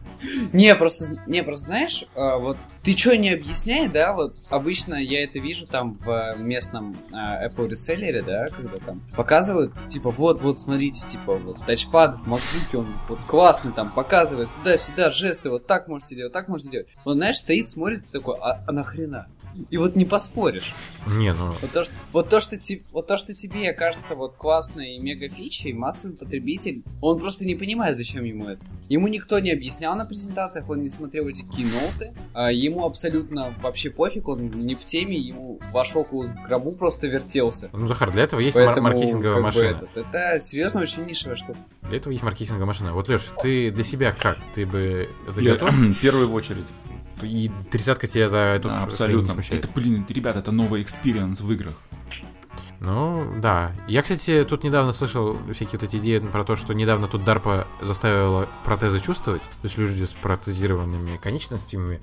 Не, 0.53 0.75
просто, 0.75 1.19
не, 1.27 1.43
просто 1.43 1.67
знаешь, 1.67 2.05
э, 2.15 2.39
вот 2.39 2.57
ты 2.83 2.97
что 2.97 3.17
не 3.17 3.31
объясняй, 3.31 3.87
да, 3.89 4.15
вот 4.15 4.35
обычно 4.49 4.95
я 4.95 5.23
это 5.23 5.39
вижу 5.39 5.67
там 5.67 5.99
в 6.03 6.35
местном 6.39 6.97
э, 7.13 7.49
Apple 7.49 7.69
реселлере, 7.69 8.23
да, 8.23 8.49
когда 8.49 8.79
там 8.79 9.03
показывают, 9.15 9.73
типа, 9.89 10.11
вот, 10.11 10.41
вот, 10.41 10.59
смотрите, 10.59 11.07
типа, 11.07 11.37
вот 11.37 11.65
тачпад 11.67 12.17
в 12.17 12.33
MacBook, 12.33 12.77
он 12.77 12.87
вот 13.09 13.21
классный 13.27 13.73
там, 13.73 13.91
показывает 13.91 14.49
туда-сюда, 14.59 15.11
жесты, 15.11 15.51
вот 15.51 15.67
так 15.67 15.87
можете 15.87 16.17
делать, 16.17 16.33
так 16.33 16.49
можете 16.49 16.71
делать. 16.71 16.89
Он, 17.05 17.15
знаешь, 17.15 17.37
стоит, 17.37 17.69
смотрит 17.69 18.11
такой, 18.11 18.37
а, 18.41 18.63
а 18.67 18.73
нахрена 18.73 18.97
хрена. 18.97 19.27
И 19.71 19.77
вот 19.77 19.97
не 19.97 20.05
поспоришь. 20.05 20.75
Не, 21.07 21.33
ну... 21.33 21.53
Вот 21.61 21.71
то, 21.73 21.85
что, 21.85 21.93
вот 22.13 22.29
то, 22.29 22.41
что, 22.41 22.57
вот 22.93 23.07
то, 23.07 23.17
что 23.17 23.35
тебе 23.35 23.73
кажется 23.73 24.15
вот 24.15 24.37
классной 24.37 24.97
и 24.97 24.99
мега 24.99 25.29
фичей, 25.29 25.73
массовый 25.73 26.17
потребитель, 26.17 26.83
он 27.01 27.19
просто 27.19 27.45
не 27.45 27.55
понимает, 27.55 27.97
зачем 27.97 28.25
ему 28.25 28.49
это. 28.49 28.65
Ему 28.89 29.09
никто 29.09 29.39
не 29.39 29.51
объяснял 29.51 29.97
на 29.97 30.05
презентациях, 30.05 30.69
он 30.69 30.83
не 30.83 30.89
смотрел 30.89 31.29
эти 31.29 31.43
киноты, 31.43 32.13
а 32.35 32.53
ему 32.53 32.85
абсолютно 32.85 33.53
вообще 33.63 33.91
пофиг, 33.91 34.29
он 34.29 34.51
не 34.51 34.75
в 34.75 34.85
теме, 34.85 35.17
ему 35.17 35.59
ваш 35.73 35.95
в 35.95 36.47
гробу 36.47 36.73
просто 36.73 37.07
вертелся. 37.07 37.71
Ну, 37.73 37.87
Захар, 37.89 38.11
для 38.13 38.25
этого 38.25 38.41
есть 38.41 38.55
Поэтому, 38.55 38.89
маркетинговая 38.89 39.41
машина. 39.41 39.83
Этот, 39.95 39.97
это 39.97 40.39
серьезно 40.41 40.81
очень 40.81 41.05
нишевая 41.05 41.37
штука. 41.37 41.59
Для 41.83 41.97
этого 41.97 42.13
есть 42.13 42.23
маркетинговая 42.23 42.67
машина. 42.67 42.93
Вот, 42.93 43.09
Леш, 43.09 43.23
ты 43.41 43.71
для 43.71 43.85
себя 43.85 44.13
как? 44.13 44.39
Ты 44.55 44.67
бы 44.67 45.09
это 45.29 45.41
Я, 45.41 45.53
готов? 45.53 45.75
Первую 46.03 46.33
очередь. 46.33 46.65
И 47.23 47.51
тридцатка 47.71 48.07
тебя 48.07 48.29
за 48.29 48.39
эту 48.39 48.69
да, 48.69 48.83
абсолютно. 48.83 49.41
Это, 49.51 49.69
блин, 49.75 50.05
ребята, 50.09 50.41
это 50.41 50.53
новый 50.53 50.83
experience 50.83 51.41
в 51.41 51.51
играх. 51.51 51.75
Ну, 52.81 53.33
да. 53.41 53.73
Я, 53.89 54.03
кстати, 54.03 54.45
тут 54.49 54.63
недавно 54.63 54.93
слышал 54.93 55.39
всякие 55.53 55.79
вот 55.81 55.85
эти 55.85 55.97
идеи 55.97 56.19
про 56.19 56.45
то, 56.45 56.57
что 56.57 56.75
недавно 56.75 57.09
тут 57.09 57.23
DARPA 57.23 57.67
заставила 57.81 58.49
протезы 58.65 59.01
чувствовать. 59.01 59.43
То 59.43 59.65
есть 59.65 59.79
люди 59.79 60.05
с 60.05 60.13
протезированными 60.13 61.17
конечностями 61.17 62.01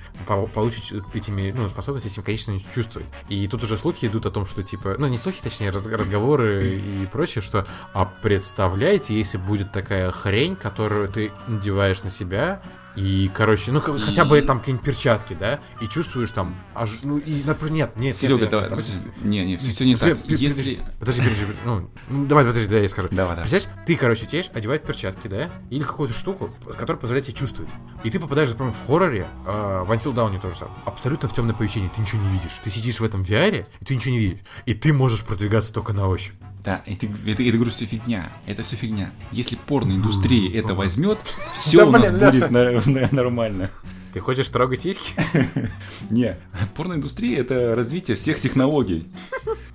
получить 0.54 0.94
этими, 1.14 1.54
ну, 1.56 1.70
способность 1.70 2.08
этими 2.08 2.24
конечностями 2.24 2.74
чувствовать. 2.74 3.08
И 3.30 3.48
тут 3.48 3.64
уже 3.64 3.78
слухи 3.78 4.08
идут 4.08 4.26
о 4.26 4.32
том, 4.32 4.46
что, 4.46 4.64
типа, 4.64 4.96
ну, 4.98 5.08
не 5.08 5.18
слухи, 5.18 5.42
точнее, 5.42 5.70
разговоры 5.70 6.76
и 6.76 7.06
прочее, 7.06 7.42
что, 7.42 7.68
а 7.94 8.06
представляете, 8.06 9.16
если 9.16 9.38
будет 9.38 9.72
такая 9.72 10.12
хрень, 10.12 10.56
которую 10.56 11.08
ты 11.08 11.32
надеваешь 11.48 12.04
на 12.04 12.10
себя, 12.10 12.62
и, 12.96 13.30
короче, 13.34 13.72
ну 13.72 13.80
и... 13.80 14.00
хотя 14.00 14.24
бы 14.26 14.42
там 14.42 14.60
какие-нибудь 14.60 14.86
перчатки, 14.86 15.36
да, 15.40 15.60
и 15.82 15.88
чувствуешь 15.88 16.32
там, 16.32 16.56
аж, 16.76 17.00
ну 17.04 17.18
и, 17.18 17.44
например, 17.44 17.74
нет, 17.74 17.98
нет, 17.98 18.16
Серега, 18.16 18.42
нет, 18.42 18.50
давай, 18.52 18.70
подожди, 18.70 18.98
не, 19.24 19.46
не, 19.46 19.58
все, 19.58 19.72
все 19.72 19.86
не 19.86 19.96
так. 19.96 20.18
Если... 20.28 20.80
Подожди, 21.00 21.22
подожди, 21.22 21.46
ну, 21.66 21.90
ну, 22.10 22.26
давай, 22.26 22.46
подожди, 22.46 22.68
да, 22.68 22.78
я 22.78 22.90
скажу. 22.90 23.10
Давай, 23.10 23.36
давай. 23.36 23.50
Представляешь, 23.50 23.86
ты, 23.88 23.96
короче, 23.96 24.26
тешь 24.26 24.52
одевать 24.54 24.84
перчатки, 24.84 25.28
да, 25.28 25.50
или 25.70 25.84
какую-то 25.84 26.14
штуку, 26.14 26.52
которая 26.78 27.00
позволяет 27.00 27.26
тебе 27.26 27.36
чувствовать. 27.36 27.72
И 28.04 28.12
ты 28.12 28.20
попадаешь, 28.20 28.50
например, 28.50 28.74
в 28.74 28.88
хорроре, 28.88 29.28
э, 29.46 29.84
в 29.86 29.92
Until 29.92 30.14
Dawn 30.14 30.40
тоже 30.40 30.56
самое, 30.56 30.78
абсолютно 30.86 31.28
в 31.30 31.34
темное 31.34 31.56
помещение, 31.56 31.90
ты 31.94 32.02
ничего 32.02 32.22
не 32.22 32.30
видишь. 32.30 32.52
Ты 32.64 32.70
сидишь 32.70 33.00
в 33.00 33.04
этом 33.04 33.24
VR, 33.24 33.66
и 33.80 33.86
ты 33.86 33.96
ничего 33.96 34.14
не 34.14 34.20
видишь. 34.20 34.40
И 34.66 34.74
ты 34.74 34.94
можешь 34.94 35.24
продвигаться 35.24 35.74
только 35.74 35.94
на 35.94 36.08
ощупь. 36.08 36.36
Да, 36.64 36.82
это, 36.86 37.08
это, 37.26 37.44
это 37.44 37.52
говорю, 37.52 37.72
все 37.72 37.86
фигня. 37.86 38.30
Это 38.46 38.64
все 38.64 38.78
фигня. 38.78 39.12
Если 39.32 39.58
порноиндустрия 39.68 40.58
это 40.58 40.74
возьмет, 40.74 41.18
все 41.56 41.86
у 41.86 41.92
нас 41.92 42.10
будет 42.12 42.52
нормально. 43.12 43.70
Ты 44.14 44.20
хочешь 44.20 44.48
трогать 44.48 44.82
сиськи? 44.82 45.14
Не, 46.10 46.38
порноиндустрия 46.76 47.40
это 47.40 47.76
развитие 47.76 48.16
всех 48.16 48.40
технологий. 48.40 49.08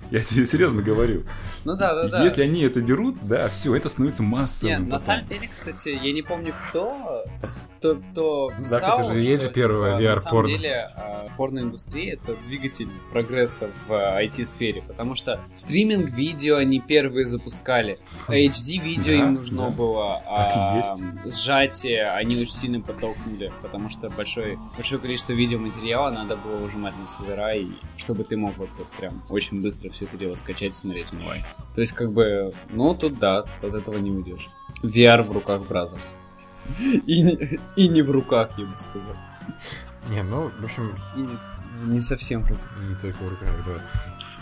Я 0.11 0.23
тебе 0.23 0.45
серьезно 0.45 0.81
говорю. 0.81 1.23
Ну 1.65 1.75
да, 1.75 1.93
да, 1.93 2.07
да. 2.07 2.23
Если 2.23 2.41
они 2.41 2.61
это 2.63 2.81
берут, 2.81 3.17
да, 3.21 3.47
все, 3.49 3.75
это 3.75 3.89
становится 3.89 4.23
массовым. 4.23 4.81
Нет, 4.81 4.89
на 4.89 4.97
самом 4.97 5.23
деле, 5.25 5.47
кстати, 5.47 5.89
я 5.89 6.11
не 6.13 6.23
помню, 6.23 6.53
кто, 6.69 7.25
кто, 7.77 8.01
кто 8.11 8.51
писал, 8.59 8.97
да, 8.97 9.01
кстати, 9.01 9.17
есть 9.19 9.43
же 9.43 9.49
первое 9.49 9.99
VR-порно. 9.99 10.15
На 10.15 10.19
самом 10.21 10.45
деле, 10.47 10.89
а, 10.95 11.27
порноиндустрия— 11.37 12.13
это 12.21 12.35
двигатель 12.47 12.89
прогресса 13.11 13.69
в 13.87 13.91
IT-сфере, 13.91 14.83
потому 14.87 15.15
что 15.15 15.39
стриминг-видео 15.53 16.55
они 16.55 16.79
первые 16.79 17.25
запускали, 17.25 17.99
HD-видео 18.27 19.17
да, 19.17 19.23
им 19.23 19.33
нужно 19.35 19.65
да. 19.65 19.69
было, 19.69 20.23
а 20.25 20.81
сжатие 21.25 22.09
они 22.09 22.35
очень 22.37 22.53
сильно 22.53 22.81
подтолкнули, 22.81 23.51
потому 23.61 23.89
что 23.89 24.09
большое, 24.09 24.57
большое 24.75 24.99
количество 24.99 25.33
видеоматериала 25.33 26.09
надо 26.09 26.35
было 26.35 26.55
выжимать 26.55 26.93
на 26.99 27.07
сервера, 27.07 27.53
и 27.53 27.67
чтобы 27.97 28.23
ты 28.23 28.37
мог 28.37 28.57
вот, 28.57 28.69
вот 28.77 28.87
прям 28.99 29.23
очень 29.29 29.61
быстро 29.61 29.89
все 29.89 29.98
это 30.05 30.17
дело 30.17 30.35
скачать 30.35 30.71
и 30.71 30.73
смотреть 30.73 31.13
онлайн. 31.13 31.43
То 31.75 31.81
есть, 31.81 31.93
как 31.93 32.11
бы, 32.11 32.53
ну, 32.69 32.95
тут 32.95 33.19
да, 33.19 33.39
от 33.61 33.73
этого 33.73 33.97
не 33.97 34.11
уйдешь. 34.11 34.47
VR 34.83 35.23
в 35.23 35.31
руках 35.31 35.67
Brazzers. 35.67 36.15
И 37.07 37.21
не, 37.21 37.59
и 37.75 37.87
не 37.87 38.01
в 38.01 38.11
руках, 38.11 38.51
я 38.57 38.65
бы 38.65 38.77
сказал. 38.77 39.15
Не, 40.09 40.23
ну, 40.23 40.49
в 40.49 40.63
общем... 40.63 40.95
И 41.17 41.21
не, 41.21 41.93
не 41.93 42.01
совсем 42.01 42.43
в 42.43 42.49
руках. 42.49 42.77
Не 42.87 42.95
только 42.95 43.17
в 43.17 43.29
руках, 43.29 43.53
да. 43.65 43.81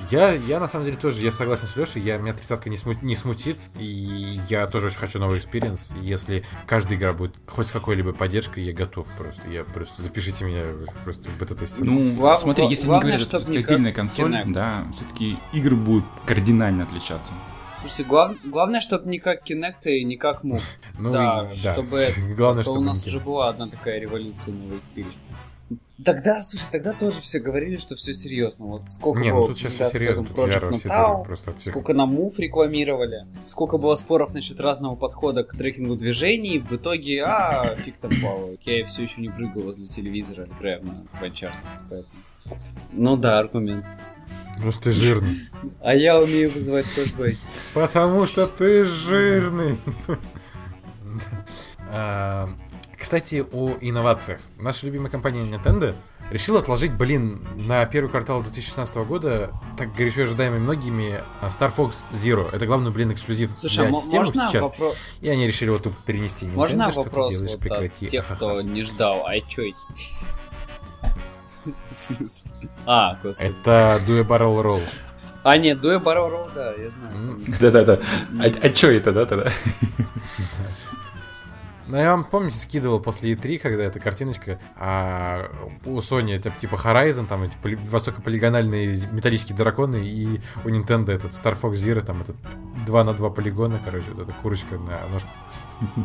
Я, 0.09 0.31
я 0.33 0.59
на 0.59 0.67
самом 0.67 0.85
деле 0.85 0.97
тоже, 0.97 1.21
я 1.21 1.31
согласен 1.31 1.67
с 1.67 1.75
Лешей, 1.75 2.01
я, 2.01 2.17
меня 2.17 2.33
тридцатка 2.33 2.69
не, 2.69 2.77
смут, 2.77 3.01
не 3.03 3.15
смутит, 3.15 3.59
и 3.77 4.39
я 4.49 4.67
тоже 4.67 4.87
очень 4.87 4.97
хочу 4.97 5.19
новый 5.19 5.39
experience. 5.39 5.91
Если 6.01 6.45
каждая 6.65 6.97
игра 6.97 7.13
будет 7.13 7.33
хоть 7.47 7.67
с 7.67 7.71
какой-либо 7.71 8.13
поддержкой, 8.13 8.63
я 8.63 8.73
готов 8.73 9.07
просто. 9.17 9.41
Я 9.49 9.63
просто 9.63 10.01
запишите 10.01 10.45
меня 10.45 10.63
просто 11.03 11.29
в 11.29 11.37
бета-тесте. 11.37 11.83
Ну, 11.83 12.15
Глав, 12.15 12.41
смотри, 12.41 12.67
если 12.67 12.87
главное, 12.87 13.17
не 13.17 13.17
говорят, 13.17 13.27
что 13.27 13.37
это 13.51 13.59
отдельная 13.59 13.91
консоль, 13.91 14.43
да, 14.45 14.87
все-таки 14.95 15.37
игры 15.51 15.75
будут 15.75 16.05
кардинально 16.25 16.83
отличаться. 16.83 17.33
Слушайте, 17.79 18.03
глав... 18.03 18.35
главное, 18.43 18.81
чтобы 18.81 19.09
не 19.09 19.19
как 19.19 19.47
Kinect 19.49 19.85
и 19.85 20.03
не 20.03 20.17
как 20.17 20.43
Move. 20.43 20.61
Ну, 20.97 21.13
да, 21.13 21.49
и- 21.53 21.61
да. 21.63 21.73
чтобы 21.73 21.97
это... 21.99 22.19
Главное, 22.35 22.63
то 22.63 22.71
чтобы 22.71 22.85
у 22.85 22.89
нас 22.89 23.05
уже 23.05 23.19
была 23.19 23.49
одна 23.49 23.67
такая 23.67 23.99
революция 23.99 24.53
новый 24.53 24.79
experience. 24.79 25.35
Тогда, 26.03 26.43
слушай, 26.43 26.65
тогда 26.71 26.93
тоже 26.93 27.21
все 27.21 27.39
говорили, 27.39 27.75
что 27.77 27.95
все 27.95 28.13
серьезно. 28.13 28.65
Вот 28.65 28.83
сколько 28.87 29.19
Не, 29.19 29.31
было 29.31 29.41
ну 29.41 29.47
тут 29.47 29.57
сейчас 29.57 29.73
все 29.73 29.89
серьезно, 29.89 30.23
тут 30.23 30.37
Project 30.37 30.77
все 30.77 31.23
просто 31.25 31.51
от 31.51 31.59
всех. 31.59 31.73
Сколько 31.73 31.93
на 31.93 32.05
Мув 32.05 32.37
рекламировали, 32.37 33.25
сколько 33.45 33.77
было 33.77 33.95
споров 33.95 34.33
насчет 34.33 34.59
разного 34.59 34.95
подхода 34.95 35.43
к 35.43 35.57
трекингу 35.57 35.95
движений, 35.95 36.59
в 36.59 36.71
итоге, 36.71 37.23
а, 37.23 37.75
фиг 37.75 37.97
там 37.97 38.11
плавал. 38.21 38.51
Я 38.63 38.85
все 38.85 39.03
еще 39.03 39.21
не 39.21 39.29
прыгал 39.29 39.63
возле 39.63 39.85
телевизора, 39.85 40.47
играя 40.57 40.81
на 40.81 41.03
Ванчарте, 41.19 41.57
поэтому... 41.89 42.13
Ну 42.93 43.17
да, 43.17 43.39
аргумент. 43.39 43.85
Ну 44.59 44.71
что 44.71 44.83
ты 44.83 44.91
жирный. 44.91 45.35
А 45.81 45.95
я 45.95 46.19
умею 46.19 46.51
вызывать 46.51 46.85
флешбэк. 46.85 47.37
Потому 47.73 48.27
что 48.27 48.47
ты 48.47 48.85
жирный. 48.85 49.77
А, 52.97 53.01
Кстати, 53.03 53.45
о 53.51 53.73
инновациях. 53.81 54.39
Наша 54.57 54.85
любимая 54.87 55.09
компания 55.11 55.41
Nintendo 55.43 55.93
решила 56.31 56.59
отложить, 56.59 56.91
блин, 56.93 57.39
на 57.55 57.85
первый 57.85 58.09
квартал 58.09 58.41
2016 58.41 58.95
года, 59.05 59.51
так 59.77 59.93
горячо 59.95 60.23
ожидаемый 60.23 60.59
многими, 60.59 61.21
а, 61.41 61.47
Star 61.47 61.73
Fox 61.75 61.93
Zero. 62.11 62.49
Это 62.53 62.65
главный, 62.65 62.91
блин, 62.91 63.13
эксклюзив 63.13 63.51
Слушай, 63.57 63.79
а 63.79 63.83
для 63.83 63.91
мо- 63.91 64.01
системы 64.01 64.25
можно 64.25 64.47
сейчас. 64.47 64.63
вопрос? 64.63 64.95
И 65.21 65.29
они 65.29 65.47
решили 65.47 65.69
вот 65.69 65.83
тут 65.83 65.97
перенести. 65.99 66.47
Nintendo, 66.47 66.55
Можно 66.55 66.91
что 66.91 67.03
ты 67.03 67.09
вопрос 67.09 67.31
делаешь? 67.33 67.51
вот 67.51 67.59
Прекрати. 67.59 68.05
от 68.05 68.11
тех, 68.11 68.23
Ха-ха. 68.25 68.35
кто 68.35 68.61
не 68.61 68.83
ждал? 68.83 69.25
А 69.25 69.39
чё? 69.41 69.63
А, 72.85 73.17
господи. 73.21 73.49
Это 73.61 73.99
Dual 74.07 74.25
Barrel 74.25 74.61
Roll. 74.63 74.81
А, 75.43 75.57
нет, 75.57 75.79
Дуэ 75.79 75.99
Баррел 75.99 76.29
Роу, 76.29 76.47
да, 76.53 76.71
я 76.73 76.89
знаю. 76.89 77.39
Да-да-да. 77.59 77.99
А, 78.39 78.45
а 78.61 78.69
чё 78.69 78.89
это, 78.91 79.11
да, 79.13 79.25
тогда? 79.25 79.51
Ну, 81.87 81.97
я 81.97 82.11
вам, 82.11 82.25
помните, 82.25 82.57
скидывал 82.57 82.99
после 82.99 83.33
E3, 83.33 83.59
когда 83.59 83.83
эта 83.83 83.99
картиночка, 83.99 84.59
а 84.75 85.49
у 85.85 85.97
Sony 85.99 86.35
это 86.35 86.49
типа 86.49 86.75
Horizon, 86.75 87.25
там 87.27 87.43
эти 87.43 87.55
поли- 87.63 87.77
высокополигональные 87.77 89.07
металлические 89.11 89.55
драконы, 89.57 90.05
и 90.05 90.41
у 90.65 90.69
Nintendo 90.69 91.11
этот 91.11 91.31
Star 91.31 91.57
Fox 91.59 91.73
Zero, 91.73 92.01
там 92.01 92.21
этот 92.21 92.35
2 92.85 93.03
на 93.03 93.13
2 93.13 93.29
полигона, 93.29 93.79
короче, 93.83 94.05
вот 94.13 94.23
эта 94.27 94.33
курочка 94.41 94.77
на 94.77 94.99
ножку. 95.11 95.29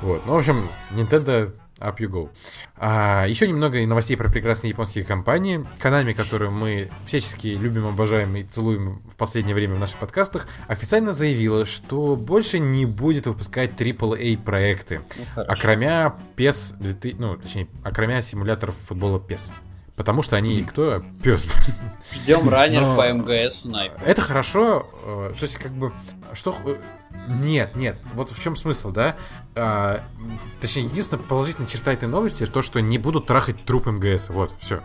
Вот, 0.00 0.24
ну, 0.26 0.34
в 0.34 0.38
общем, 0.38 0.68
Nintendo 0.92 1.52
Up 1.80 1.98
you 1.98 2.08
go. 2.08 2.30
А, 2.76 3.26
еще 3.26 3.46
немного 3.46 3.84
новостей 3.86 4.16
про 4.16 4.28
прекрасные 4.28 4.70
японские 4.70 5.04
компании. 5.04 5.64
Konami, 5.80 6.14
которую 6.14 6.50
мы 6.50 6.90
всячески 7.06 7.48
любим, 7.48 7.86
обожаем 7.86 8.36
и 8.36 8.42
целуем 8.42 9.00
в 9.12 9.16
последнее 9.16 9.54
время 9.54 9.76
в 9.76 9.78
наших 9.78 9.98
подкастах, 9.98 10.48
официально 10.66 11.12
заявила, 11.12 11.66
что 11.66 12.16
больше 12.16 12.58
не 12.58 12.86
будет 12.86 13.26
выпускать 13.26 13.72
AAA 13.72 14.42
проекты. 14.42 15.00
Ну. 15.36 15.42
Окромя 15.42 16.14
PES, 16.36 16.76
2000 16.78 17.16
ну, 17.18 17.36
точнее, 17.36 17.68
окромя 17.82 18.22
симуляторов 18.22 18.74
футбола 18.76 19.18
PES. 19.18 19.52
Потому 19.98 20.22
что 20.22 20.36
они 20.36 20.62
кто? 20.62 21.02
Пес. 21.22 21.44
Ждем 22.14 22.48
раннер 22.48 22.80
Но- 22.82 22.96
по 22.96 23.12
МГС 23.12 23.64
Найпа. 23.64 24.00
Это 24.06 24.22
хорошо, 24.22 24.86
э, 25.04 25.32
то 25.36 25.42
есть 25.44 25.56
как 25.56 25.72
бы, 25.72 25.92
что... 26.32 26.56
э, 26.64 26.76
Нет, 27.28 27.74
нет, 27.76 27.98
вот 28.14 28.30
в 28.30 28.40
чем 28.40 28.54
смысл, 28.56 28.90
да? 28.92 29.16
А, 29.56 30.00
точнее, 30.60 30.84
единственная 30.84 31.22
положительная 31.24 31.68
черта 31.68 31.92
этой 31.92 32.08
новости, 32.08 32.46
то, 32.46 32.62
что 32.62 32.80
не 32.80 32.96
будут 32.96 33.26
трахать 33.26 33.64
труп 33.64 33.86
МГС, 33.86 34.28
вот, 34.30 34.52
все. 34.60 34.76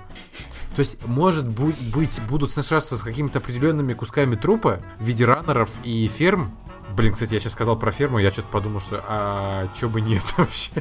То 0.75 0.79
есть, 0.79 0.97
может 1.05 1.47
быть, 1.47 2.19
будут 2.27 2.51
сношаться 2.51 2.97
с 2.97 3.01
какими-то 3.03 3.37
определенными 3.37 3.93
кусками 3.93 4.35
трупа 4.35 4.81
в 4.99 5.03
виде 5.05 5.23
раннеров 5.25 5.69
и 5.83 6.07
ферм. 6.07 6.57
Блин, 6.95 7.13
кстати, 7.13 7.33
я 7.33 7.39
сейчас 7.39 7.53
сказал 7.53 7.77
про 7.77 7.91
ферму, 7.91 8.19
я 8.19 8.31
что-то 8.31 8.49
подумал, 8.49 8.79
что 8.79 9.03
а 9.07 9.67
чё 9.75 9.89
бы 9.89 9.99
нет 10.01 10.23
вообще. 10.37 10.71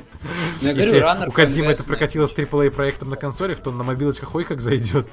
Ну, 0.60 0.68
я 0.68 0.74
Если 0.74 1.00
говорю, 1.00 1.28
у 1.28 1.32
МГС 1.32 1.70
это 1.70 1.84
прокатило 1.84 2.26
с 2.26 2.34
AAA 2.34 2.70
проектом 2.70 3.08
на 3.10 3.16
консолях, 3.16 3.62
то 3.62 3.70
на 3.70 3.82
мобилочках 3.82 4.34
ой 4.34 4.44
как 4.44 4.60
зайдет. 4.60 5.08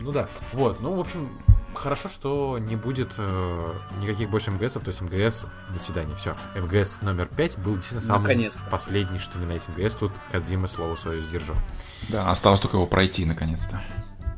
Ну 0.00 0.12
да. 0.12 0.28
Вот, 0.52 0.80
ну, 0.82 0.94
в 0.94 1.00
общем, 1.00 1.30
хорошо, 1.74 2.08
что 2.10 2.58
не 2.58 2.76
будет 2.76 3.12
э, 3.16 3.72
никаких 4.02 4.28
больше 4.28 4.50
МГСов, 4.50 4.82
то 4.84 4.90
есть 4.90 5.00
МГС, 5.00 5.46
до 5.70 5.78
свидания, 5.78 6.14
все. 6.16 6.36
МГС 6.54 7.00
номер 7.00 7.26
5 7.28 7.58
был 7.58 7.74
действительно 7.74 8.02
самый 8.02 8.22
Наконец-то. 8.22 8.62
последний, 8.70 9.18
что 9.18 9.38
ни 9.38 9.46
на 9.46 9.52
МГС, 9.54 9.94
тут 9.94 10.12
Кадзима 10.30 10.68
слово 10.68 10.96
свое 10.96 11.22
сдержал. 11.22 11.56
Да, 12.10 12.30
осталось 12.30 12.60
только 12.60 12.76
его 12.76 12.86
пройти, 12.86 13.24
наконец-то. 13.24 13.80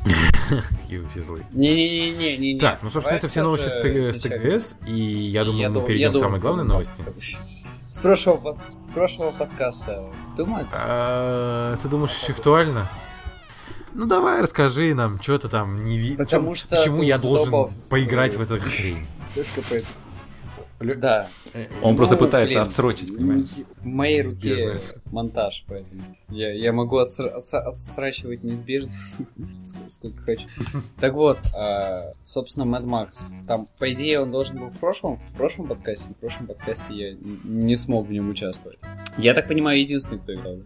И 0.88 0.98
вы 0.98 1.09
все 1.09 1.20
злые. 1.20 1.44
Не-не-не-не-не. 1.52 2.61
Так, 2.61 2.78
ну, 2.82 2.90
собственно, 2.90 3.16
это 3.16 3.26
все 3.26 3.42
новости 3.42 3.68
с, 3.68 4.18
ТГС, 4.18 4.76
и 4.86 4.94
я 4.94 5.44
думаю, 5.44 5.70
мы 5.72 5.82
перейдем 5.82 6.14
к 6.14 6.18
самой 6.18 6.40
главной 6.40 6.64
новости. 6.64 7.04
С 7.90 7.98
прошлого, 7.98 8.59
с 8.90 8.94
прошлого 8.94 9.30
подкаста. 9.32 10.12
Думаю, 10.36 10.68
А, 10.72 11.76
ты 11.82 11.88
думаешь, 11.88 12.28
актуально? 12.28 12.90
Ну 13.94 14.04
давай, 14.04 14.42
расскажи 14.42 14.94
нам, 14.94 15.20
что 15.22 15.38
ты 15.38 15.48
там 15.48 15.82
не 15.82 15.96
видишь. 15.96 16.28
Почему 16.68 17.02
я 17.02 17.18
должен 17.18 17.70
поиграть 17.88 18.36
в 18.36 18.42
эту 18.42 18.61
хрень? 18.61 19.07
только 19.36 19.62
поэтому. 19.68 20.05
Лё- 20.81 20.95
Да. 20.95 21.29
Он 21.83 21.93
Ну, 21.93 21.97
просто 21.97 22.16
пытается 22.16 22.57
блин, 22.59 22.66
отсрочить, 22.66 23.16
понимаешь? 23.16 23.47
В 23.77 23.87
моей 23.87 24.22
руке 24.22 24.79
монтаж, 25.07 25.64
поэтому 25.66 26.03
я, 26.29 26.53
я 26.53 26.72
могу 26.72 26.99
отсра- 27.01 27.29
отсрачивать 27.31 28.45
неизбежно 28.45 28.93
сколько, 29.62 29.89
сколько 29.91 30.22
хочу. 30.22 30.47
Так 31.01 31.14
вот, 31.14 31.39
а, 31.55 32.12
собственно, 32.22 32.64
Mad 32.64 32.85
Max. 32.85 33.24
Там, 33.47 33.68
по 33.79 33.91
идее, 33.93 34.20
он 34.20 34.31
должен 34.31 34.59
был 34.59 34.66
в 34.66 34.79
прошлом, 34.79 35.18
в 35.33 35.37
прошлом 35.37 35.66
подкасте. 35.68 36.11
В 36.11 36.16
прошлом 36.16 36.47
подкасте 36.49 36.93
я 36.95 37.16
не 37.45 37.77
смог 37.77 38.07
в 38.07 38.12
нем 38.12 38.29
участвовать. 38.29 38.79
Я 39.16 39.33
так 39.35 39.49
понимаю, 39.49 39.81
единственный, 39.81 40.18
кто 40.18 40.35
играл, 40.35 40.59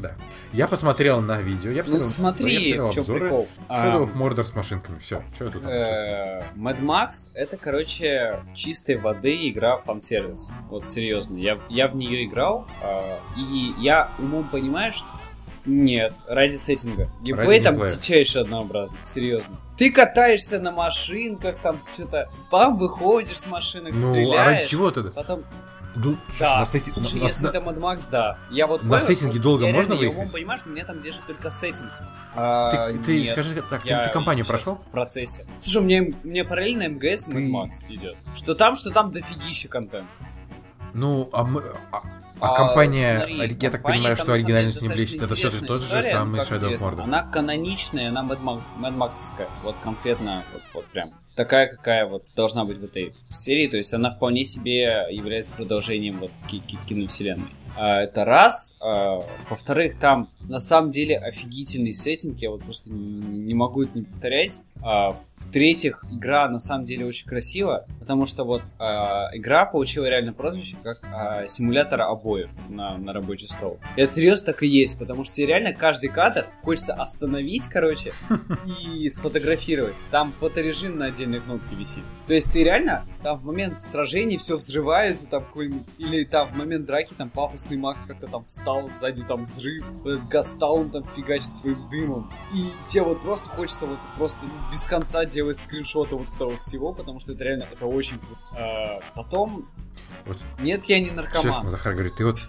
да? 0.00 0.12
Я 0.52 0.68
посмотрел 0.68 1.20
на 1.20 1.40
видео, 1.40 1.70
я 1.70 1.82
Ну 1.86 1.94
посмотрел, 1.98 1.98
я 1.98 2.10
смотри, 2.12 2.74
посмотрел 2.74 2.90
в 2.90 2.92
чем 2.94 3.00
обзоры. 3.02 3.20
прикол. 3.20 3.48
А, 3.68 3.86
Shadow 3.86 4.04
of 4.04 4.14
Mordor 4.16 4.44
с 4.44 4.54
машинками, 4.54 4.98
все. 4.98 5.22
Что 5.34 5.48
тут? 5.50 5.62
Э, 5.64 6.42
Mad 6.56 6.80
Max 6.82 7.30
это, 7.34 7.56
короче, 7.56 8.40
чистой 8.54 8.96
воды 8.96 9.48
игра 9.48 9.78
фан-сервис. 9.78 10.50
Вот 10.68 10.88
серьезно. 10.88 11.36
Я, 11.36 11.58
я 11.68 11.88
в 11.88 11.96
нее 11.96 12.24
играл, 12.26 12.66
а, 12.82 13.18
и 13.36 13.74
я 13.78 14.10
умом 14.18 14.48
понимаешь, 14.48 15.04
нет, 15.64 16.14
ради 16.28 16.54
сеттинга. 16.56 17.10
Геймплей 17.22 17.60
там 17.60 17.74
дичайше 17.74 18.38
однообразный, 18.40 18.98
серьезно. 19.02 19.56
Ты 19.76 19.90
катаешься 19.90 20.60
на 20.60 20.70
машинках, 20.70 21.56
там 21.60 21.78
что-то, 21.92 22.30
там 22.52 22.78
выходишь 22.78 23.38
с 23.38 23.46
машинок, 23.46 23.92
Ну, 23.94 23.98
стреляешь. 24.12 24.40
а 24.40 24.44
ради 24.44 24.66
чего 24.68 24.90
тогда? 24.92 25.10
Потом, 25.10 25.42
Ну, 25.96 26.16
слушай, 26.28 26.40
да, 26.40 26.58
на 26.60 26.66
сетти- 26.66 26.92
слушай, 26.92 27.18
на- 27.18 27.24
если 27.24 27.44
на- 27.44 27.48
это 27.48 27.58
Mad 27.58 27.78
Max, 27.78 28.02
да. 28.10 28.38
Я 28.50 28.66
вот 28.66 28.82
На 28.82 29.00
сеттинге 29.00 29.38
долго 29.38 29.66
я 29.66 29.72
можно 29.72 29.92
реально, 29.92 29.94
Я 29.94 29.98
выехать? 30.10 30.18
умом 30.18 30.28
понимаешь, 30.30 30.60
меня 30.66 30.84
там 30.84 31.00
держит 31.02 31.24
только 31.26 31.50
сеттинг. 31.50 31.90
А, 32.34 32.92
Ты, 32.92 32.98
ты 32.98 33.20
нет. 33.22 33.30
скажи 33.32 33.54
так, 33.62 33.82
ты, 33.82 33.88
Я 33.88 34.06
ты 34.06 34.12
компанию 34.12 34.44
прошел? 34.44 34.74
В 34.76 34.90
процессе. 34.90 35.46
Слушай, 35.62 35.82
у 35.82 35.84
меня 36.24 36.44
параллельно 36.44 36.88
МГС 36.88 37.28
и 37.28 37.30
Mad 37.30 37.50
Max 37.50 37.70
идет. 37.88 38.16
Что 38.36 38.54
там, 38.54 38.76
что 38.76 38.90
там 38.90 39.10
дофигища 39.10 39.68
контент. 39.68 40.06
Ну, 40.92 41.28
а 41.32 41.44
мы... 41.44 41.62
А, 41.92 41.98
а 42.40 42.52
А, 42.52 42.56
компания, 42.56 43.18
смотри, 43.26 43.56
я 43.60 43.70
так 43.70 43.82
понимаю, 43.82 44.16
что 44.16 44.32
оригинальность 44.34 44.82
не 44.82 44.88
блещет, 44.88 45.22
это 45.22 45.34
все 45.34 45.50
же 45.50 45.62
тот 45.64 45.80
же 45.82 46.02
самый 46.02 46.40
Shadow 46.42 46.74
of. 46.74 46.78
Mordor. 46.78 47.02
Она 47.04 47.22
каноничная, 47.22 48.08
она 48.10 48.22
Mad 48.22 48.42
Max, 48.42 48.60
Mad 48.78 48.96
Max'овская. 48.96 49.48
Вот 49.62 49.76
конкретно, 49.82 50.42
вот, 50.52 50.62
вот 50.74 50.84
прям. 50.86 51.10
Такая, 51.36 51.68
какая 51.68 52.06
вот 52.06 52.24
должна 52.34 52.64
быть 52.64 52.78
в 52.78 52.84
этой 52.84 53.12
серии. 53.30 53.68
То 53.68 53.76
есть 53.76 53.92
она 53.94 54.10
вполне 54.10 54.44
себе 54.44 55.06
является 55.10 55.52
продолжением 55.52 56.18
вот 56.18 56.30
ки- 56.50 56.60
ки- 56.60 56.78
киновселенной. 56.88 57.50
А, 57.76 58.02
это 58.02 58.24
раз. 58.24 58.76
А, 58.80 59.22
во-вторых, 59.50 59.98
там 59.98 60.28
на 60.48 60.60
самом 60.60 60.90
деле 60.90 61.18
офигительный 61.18 61.92
сеттинг. 61.92 62.38
Я 62.38 62.50
вот 62.50 62.62
просто 62.62 62.88
не, 62.90 63.54
могу 63.54 63.82
это 63.82 63.98
не 63.98 64.04
повторять. 64.04 64.60
А, 64.82 65.16
в-третьих, 65.36 66.04
игра 66.10 66.48
на 66.48 66.58
самом 66.58 66.86
деле 66.86 67.04
очень 67.04 67.26
красива, 67.26 67.86
потому 68.00 68.26
что 68.26 68.44
вот 68.44 68.62
игра 68.78 69.66
получила 69.66 70.06
реально 70.06 70.32
прозвище 70.32 70.76
как 70.82 71.02
симулятор 71.48 72.02
обоев 72.02 72.48
на, 72.68 72.96
на 72.96 73.12
рабочий 73.12 73.48
стол. 73.48 73.78
И 73.96 74.00
это 74.00 74.14
серьезно 74.14 74.46
так 74.46 74.62
и 74.62 74.66
есть, 74.66 74.98
потому 74.98 75.24
что 75.24 75.42
реально 75.42 75.74
каждый 75.74 76.08
кадр 76.08 76.46
хочется 76.62 76.94
остановить, 76.94 77.66
короче, 77.66 78.12
и 78.94 79.10
сфотографировать. 79.10 79.94
Там 80.10 80.32
фоторежим 80.40 80.98
на 80.98 81.10
отдельной 81.26 81.40
кнопке 81.40 81.74
висит. 81.74 82.02
То 82.26 82.34
есть 82.34 82.50
ты 82.50 82.64
реально 82.64 83.04
там 83.22 83.38
в 83.38 83.44
момент 83.44 83.82
сражений 83.82 84.36
все 84.38 84.56
взрывается, 84.56 85.26
там 85.26 85.44
какой-нибудь, 85.44 85.86
или 85.98 86.24
там 86.24 86.46
в 86.46 86.56
момент 86.56 86.86
драки 86.86 87.12
там 87.14 87.30
пафосный 87.30 87.76
Макс 87.76 88.04
как-то 88.06 88.26
там 88.26 88.44
встал, 88.44 88.88
сзади 88.98 89.22
там 89.24 89.44
взрыв, 89.44 89.84
этот 90.04 90.28
Гастаун 90.28 90.90
там 90.90 91.04
фигачит 91.14 91.56
своим 91.56 91.88
дымом. 91.90 92.32
И 92.54 92.70
тебе 92.86 93.02
вот 93.02 93.22
просто 93.22 93.48
хочется 93.48 93.86
вот 93.86 93.98
просто 94.16 94.38
без 94.72 94.82
конца 94.84 95.24
делать 95.24 95.58
скриншоты 95.58 96.16
вот 96.16 96.28
этого 96.34 96.56
всего, 96.58 96.92
потому 96.92 97.20
что 97.20 97.32
это 97.32 97.44
реально, 97.44 97.66
это 97.70 97.86
очень 97.86 98.18
круто. 98.18 98.40
А, 98.52 99.00
потом, 99.14 99.66
Вот 100.26 100.38
нет, 100.60 100.84
я 100.86 101.00
не 101.00 101.10
наркоман. 101.10 101.42
Честно, 101.42 101.70
Захар 101.70 101.94
говорит, 101.94 102.14
ты 102.16 102.24
вот... 102.24 102.40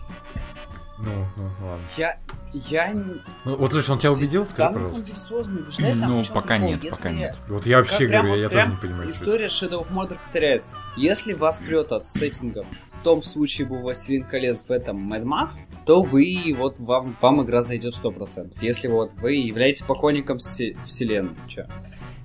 Ну, 1.00 1.12
ну, 1.36 1.44
ладно. 1.68 1.84
Я, 1.98 2.18
Я 2.54 2.92
не... 2.94 3.04
Ну, 3.46 3.56
вот 3.56 3.72
лишь 3.74 3.88
он 3.90 4.00
тебя 4.00 4.12
убедил, 4.12 4.46
скажи, 4.48 4.58
Там 4.70 4.74
на 4.74 4.80
самом 4.86 5.02
пожалуйста. 5.02 5.08
деле 5.08 5.20
сложно 5.28 5.60
убеждать. 5.62 6.00
там 6.00 6.10
Ну, 6.10 6.24
пока 6.34 6.58
нет, 6.58 6.84
Если- 6.84 6.98
пока 6.98 7.12
нет. 7.12 7.38
Вот 7.48 7.66
я 7.68 7.78
вообще 7.78 8.00
Как 8.00 8.08
прям 8.10 8.26
говорю, 8.26 8.44
вот 8.44 8.44
я 8.44 8.50
прям 8.50 8.66
тоже 8.72 8.72
не 8.72 8.88
понимаю. 8.88 9.14
что 9.14 9.24
это. 9.24 9.24
История 9.24 9.48
Shadow 9.48 9.88
of 9.88 9.94
Mordor 9.94 10.18
повторяется. 10.24 10.74
Если 10.96 11.34
вас 11.34 11.60
прет 11.60 11.92
от 11.92 12.08
сеттинга, 12.08 12.66
в 13.00 13.04
том 13.04 13.22
случае 13.22 13.68
был 13.68 13.78
Властелин 13.78 14.24
колец 14.24 14.64
в 14.68 14.72
этом 14.72 15.14
Mad 15.14 15.24
Max, 15.24 15.66
то 15.86 16.02
вы, 16.02 16.56
вот 16.58 16.80
вам, 16.80 17.16
вам 17.22 17.44
игра 17.44 17.62
зайдет 17.62 17.94
100%. 17.94 18.56
Если 18.62 18.88
вот 18.88 19.12
вы 19.22 19.34
являетесь 19.34 19.84
поклонником 19.84 20.40
все- 20.40 20.76
вселенной. 20.84 21.36
Чё? 21.48 21.66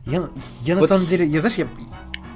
Я, 0.07 0.29
я 0.63 0.75
на 0.77 0.81
Вот- 0.81 0.89
самом 0.89 1.05
деле, 1.05 1.27
я 1.27 1.41
знаешь, 1.41 1.57
я, 1.59 1.67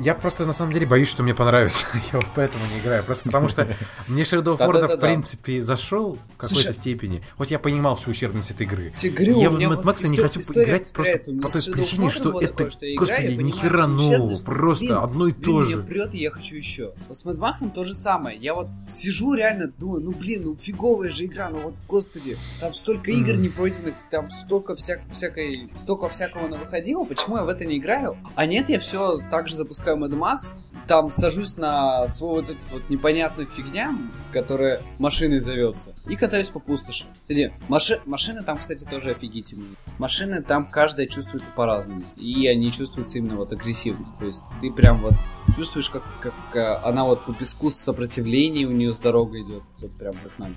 я 0.01 0.15
просто 0.15 0.47
на 0.47 0.53
самом 0.53 0.73
деле 0.73 0.87
боюсь, 0.87 1.09
что 1.09 1.23
мне 1.23 1.35
понравится. 1.35 1.87
я 2.13 2.19
вот 2.19 2.27
поэтому 2.35 2.65
не 2.73 2.81
играю. 2.81 3.03
Просто 3.05 3.25
потому 3.25 3.49
что 3.49 3.67
мне 4.09 4.23
Shadow 4.23 4.57
of 4.57 4.59
Mordor, 4.59 4.97
в 4.97 5.01
принципе, 5.01 5.63
зашел 5.63 6.15
в 6.15 6.37
какой-то 6.37 6.55
Слушай, 6.55 6.75
степени. 6.75 7.23
Хоть 7.37 7.51
я 7.51 7.59
понимал 7.59 7.97
всю 7.97 8.11
ущербность 8.11 8.51
этой 8.51 8.67
игры. 8.67 8.93
Я 9.03 9.51
в 9.51 9.57
Mad 9.57 9.83
Max 9.83 10.07
не 10.09 10.19
хочу 10.19 10.41
поиграть 10.43 10.89
просто 10.89 11.33
по 11.41 11.51
той 11.51 11.63
причине, 11.73 12.11
что 12.11 12.39
это, 12.41 12.65
господи, 12.97 13.23
я 13.23 13.31
ни 13.33 13.37
понимаю, 13.37 13.53
хера 13.53 13.83
что 13.83 13.87
нового, 13.89 14.37
просто 14.45 15.03
одно 15.03 15.29
и 15.29 15.33
то 15.33 15.65
же. 15.65 15.83
прет, 15.83 16.15
и 16.15 16.19
я 16.19 16.31
хочу 16.31 16.57
еще. 16.57 16.93
С 17.11 17.25
Mad 17.25 17.39
Max 17.39 17.71
то 17.75 17.85
же 17.85 17.95
самое. 17.95 18.39
Я 18.39 18.55
вот 18.55 18.69
сижу 18.89 19.35
реально, 19.35 19.69
думаю, 19.69 20.03
ну 20.03 20.13
блин, 20.13 20.45
ну 20.45 20.57
фиговая 20.57 21.11
же 21.11 21.25
игра, 21.25 21.49
ну 21.51 21.59
вот, 21.59 21.75
господи, 21.89 22.37
там 22.61 22.75
столько 22.75 23.11
игр 23.11 23.35
не 23.35 23.49
пройденных, 23.49 23.95
там 24.11 24.31
столько 24.31 24.75
всяк, 24.77 25.01
всякой, 25.11 25.71
столько 25.83 26.09
всякого 26.09 26.49
на 26.49 26.57
выходило, 26.57 27.05
почему 27.05 27.37
я 27.37 27.45
в 27.45 27.49
это 27.49 27.65
не 27.65 27.79
играю? 27.79 28.17
А 28.35 28.47
нет, 28.47 28.69
я 28.69 28.79
все 28.79 29.21
так 29.31 29.49
же 29.49 29.57
запускаю 29.57 29.86
Mad 29.95 30.11
Max, 30.11 30.57
там 30.87 31.11
сажусь 31.11 31.57
на 31.57 32.07
свой 32.07 32.43
вот 32.43 32.51
этот 32.51 32.71
вот 32.71 32.91
непонятную 32.91 33.49
фигня, 33.49 33.97
которая 34.33 34.83
машиной 34.99 35.41
зовется, 35.41 35.95
и 36.09 36.17
катаюсь 36.17 36.49
по 36.49 36.61
пустоши. 36.61 37.05
Кстати, 37.23 37.53
маши- 37.69 38.01
машины 38.07 38.43
там, 38.43 38.59
кстати, 38.59 38.85
тоже 38.85 39.11
офигительные. 39.11 39.71
Машины 39.99 40.43
там 40.43 40.69
каждая 40.69 41.07
чувствуется 41.07 41.51
по-разному, 41.51 42.03
и 42.17 42.47
они 42.47 42.71
чувствуются 42.73 43.19
именно 43.19 43.37
вот 43.37 43.53
агрессивно. 43.53 44.07
То 44.19 44.27
есть 44.27 44.45
ты 44.61 44.71
прям 44.71 44.99
вот 44.99 45.15
чувствуешь, 45.57 45.91
как, 45.91 46.05
как 46.21 46.35
э, 46.55 46.65
она 46.85 47.05
вот 47.05 47.25
по 47.25 47.33
песку 47.33 47.71
с 47.71 47.77
сопротивлением 47.77 48.69
у 48.71 48.73
нее 48.73 48.95
с 48.95 48.99
дорогой 48.99 49.43
идет, 49.43 49.63
вот 49.81 49.93
прям 49.93 50.15
как 50.15 50.39
надо. 50.39 50.55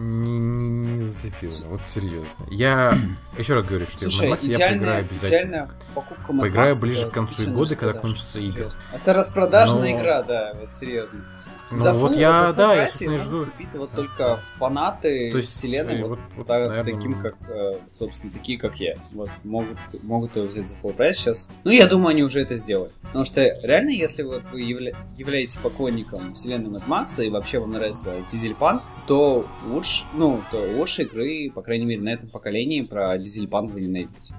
Не, 0.00 0.38
не, 0.38 0.68
не 0.68 1.02
зацепило, 1.02 1.52
вот 1.70 1.80
серьезно. 1.86 2.28
Я 2.48 2.96
еще 3.38 3.54
раз 3.54 3.64
говорю, 3.64 3.86
что 3.88 3.98
Слушай, 4.02 4.28
я 4.28 4.34
в 4.36 4.38
Mad 4.38 4.46
Max 4.46 4.58
я 4.58 4.68
поиграю 4.70 5.00
обязательно. 5.00 5.70
покупка 5.94 6.32
Mad 6.32 6.40
Поиграю 6.40 6.80
ближе 6.80 7.08
к 7.08 7.12
концу 7.12 7.50
года, 7.50 7.74
когда 7.74 7.98
кончатся 7.98 8.38
игры. 8.38 8.68
Это 8.92 9.12
распродажная 9.12 9.94
Но- 9.94 10.00
игра, 10.00 10.22
да, 10.22 10.54
вот 10.60 10.70
серьезно. 10.78 11.24
Ну 11.70 11.76
За 11.76 11.92
вот 11.92 12.12
full- 12.12 12.18
я, 12.18 12.46
за 12.48 12.52
да, 12.54 12.74
я, 12.74 12.86
собственно, 12.86 13.18
жду. 13.18 13.44
купить 13.44 13.68
вот 13.74 13.92
только 13.92 14.38
фанаты 14.58 15.30
То 15.30 15.38
есть, 15.38 15.50
вселенной, 15.50 16.00
вот, 16.02 16.08
вот- 16.10 16.18
вот, 16.36 16.46
так- 16.46 16.68
наверное, 16.68 16.94
таким 16.94 17.12
как, 17.20 17.36
э, 17.48 17.72
собственно, 17.92 18.32
такие 18.32 18.58
как 18.58 18.76
я. 18.80 18.94
Вот 19.12 19.28
могут, 19.44 19.76
могут 20.02 20.34
его 20.34 20.46
взять 20.46 20.66
за 20.66 20.74
full 20.76 20.94
прайс 20.94 21.18
сейчас. 21.18 21.50
Ну, 21.64 21.70
я 21.70 21.86
думаю, 21.86 22.08
они 22.08 22.22
уже 22.22 22.40
это 22.40 22.54
сделают. 22.54 22.94
Потому 23.02 23.24
что 23.26 23.42
реально, 23.42 23.90
если 23.90 24.22
вот 24.22 24.42
вы 24.50 24.62
явля- 24.62 24.96
являетесь 25.16 25.56
поклонником 25.56 26.32
вселенной 26.32 26.70
Mad 26.70 26.86
Max 26.86 27.22
и 27.24 27.28
вообще 27.28 27.58
вам 27.58 27.72
нравится 27.72 28.14
дизельпанк, 28.30 28.82
то 29.06 29.46
лучше, 29.66 30.04
ну, 30.14 30.42
то 30.50 30.56
лучшей 30.76 31.04
игры, 31.04 31.50
по 31.54 31.60
крайней 31.60 31.84
мере, 31.84 32.00
на 32.00 32.08
этом 32.10 32.30
поколении 32.30 32.80
про 32.80 33.18
дизельпанк 33.18 33.70
вы 33.72 33.82
не 33.82 33.88
найдете. 33.88 34.34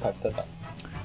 Как-то 0.00 0.30
так. 0.30 0.46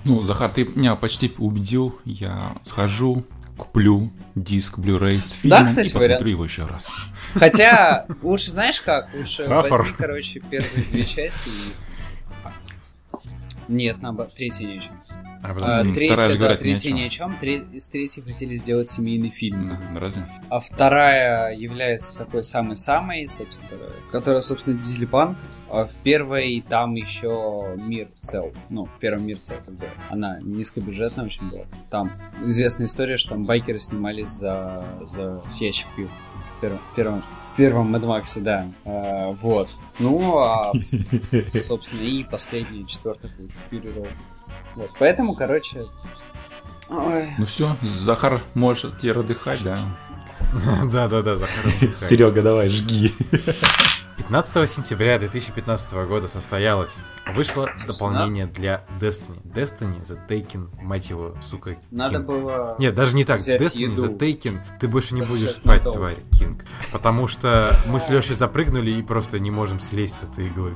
Ну, 0.03 0.21
Захар, 0.21 0.49
ты 0.51 0.65
меня 0.65 0.95
почти 0.95 1.33
убедил. 1.37 1.97
Я 2.05 2.55
схожу, 2.65 3.23
куплю 3.57 4.11
диск 4.35 4.77
Blu-ray 4.77 5.19
с 5.19 5.31
фильмом 5.31 5.65
кстати 5.65 5.89
и 5.89 5.93
посмотрю 5.93 6.15
говоря. 6.17 6.31
его 6.31 6.43
еще 6.45 6.65
раз. 6.65 6.85
Хотя, 7.33 8.05
лучше 8.21 8.51
знаешь 8.51 8.79
как? 8.81 9.09
Лучше 9.13 9.43
Сафар. 9.43 9.81
возьми, 9.81 9.95
короче, 9.97 10.39
первые 10.49 10.85
две 10.91 11.05
части 11.05 11.49
и... 11.49 11.86
Нет, 13.67 14.01
наоборот, 14.01 14.33
третья 14.35 14.65
ни 14.65 14.77
о 14.77 14.79
чем. 14.79 15.01
А 15.43 15.53
потом 15.53 15.69
А, 15.69 15.83
третья, 15.83 16.07
вторая 16.07 16.27
да, 16.29 16.35
говорят 16.35 16.57
ни 16.59 16.61
о 16.61 16.65
третья 16.65 16.87
чем. 16.89 16.97
ни 16.97 17.01
о 17.03 17.09
чем. 17.09 17.35
Из 17.73 17.87
третьей 17.87 18.23
хотели 18.23 18.55
сделать 18.55 18.89
семейный 18.89 19.29
фильм. 19.29 19.63
Да, 19.65 19.79
разве? 19.99 20.23
А 20.49 20.59
вторая 20.59 21.53
является 21.55 22.13
такой 22.13 22.43
самой-самой, 22.43 23.29
собственно, 23.29 23.69
которая- 24.11 24.41
собственно, 24.41 24.77
дизельпанк. 24.77 25.37
А 25.69 25.85
в 25.85 25.95
первой 25.97 26.63
там 26.67 26.95
еще 26.95 27.73
мир 27.75 28.07
цел. 28.21 28.53
Ну, 28.69 28.85
в 28.85 28.99
первом 28.99 29.27
мир 29.27 29.37
цел, 29.37 29.57
как 29.65 29.75
бы. 29.75 29.85
Она 30.09 30.39
низкобюджетная 30.41 31.25
очень 31.25 31.49
была. 31.49 31.65
Там 31.89 32.11
известная 32.45 32.85
история, 32.87 33.17
что 33.17 33.31
там 33.31 33.43
байкеры 33.43 33.79
снимались 33.79 34.29
за, 34.29 34.83
за 35.11 35.43
ящик 35.59 35.87
пива. 35.97 36.09
В 36.55 36.61
первом, 36.61 36.79
в 36.91 36.95
первом, 36.95 37.23
первом 37.57 37.93
Mad 37.93 38.03
Max, 38.03 38.39
да. 38.39 38.71
А, 38.85 39.31
вот. 39.31 39.69
Ну, 39.99 40.37
а, 40.37 40.71
собственно, 41.63 42.01
и 42.01 42.23
последний, 42.23 42.87
четвертый 42.87 43.31
Road. 43.71 44.07
Вот. 44.75 44.91
Поэтому, 44.99 45.35
короче... 45.35 45.85
Ой. 46.89 47.27
Ну 47.37 47.45
все, 47.45 47.75
Захар 47.81 48.41
может 48.53 48.97
теперь 48.99 49.17
отдыхать, 49.17 49.61
да? 49.63 49.81
Да-да-да, 50.85 51.35
Захар. 51.35 51.93
Серега, 51.93 52.41
давай, 52.41 52.69
жги. 52.69 53.13
15 54.27 54.69
сентября 54.69 55.17
2015 55.19 55.93
года 56.05 56.27
состоялось. 56.27 56.93
Вышло 57.33 57.69
дополнение 57.87 58.45
для 58.45 58.83
Destiny. 58.99 59.41
Destiny 59.45 60.01
The 60.01 60.19
Taken, 60.27 60.67
мать 60.83 61.09
его, 61.09 61.37
сука, 61.41 61.77
Надо 61.91 62.17
King. 62.17 62.23
было... 62.23 62.75
Нет, 62.77 62.93
даже 62.93 63.15
не 63.15 63.23
так. 63.23 63.39
Destiny 63.39 63.93
еду. 63.93 64.05
The 64.07 64.17
Taken, 64.17 64.59
ты 64.81 64.89
больше 64.89 65.15
не 65.15 65.21
будешь 65.21 65.51
спать, 65.51 65.79
надолго. 65.85 65.99
тварь, 65.99 66.17
Кинг. 66.37 66.65
Потому 66.91 67.29
что 67.29 67.73
мы 67.85 68.01
с 68.01 68.09
Лешей 68.09 68.35
запрыгнули 68.35 68.91
и 68.91 69.01
просто 69.01 69.39
не 69.39 69.49
можем 69.49 69.79
слезть 69.79 70.17
с 70.17 70.23
этой 70.23 70.47
иглы. 70.47 70.75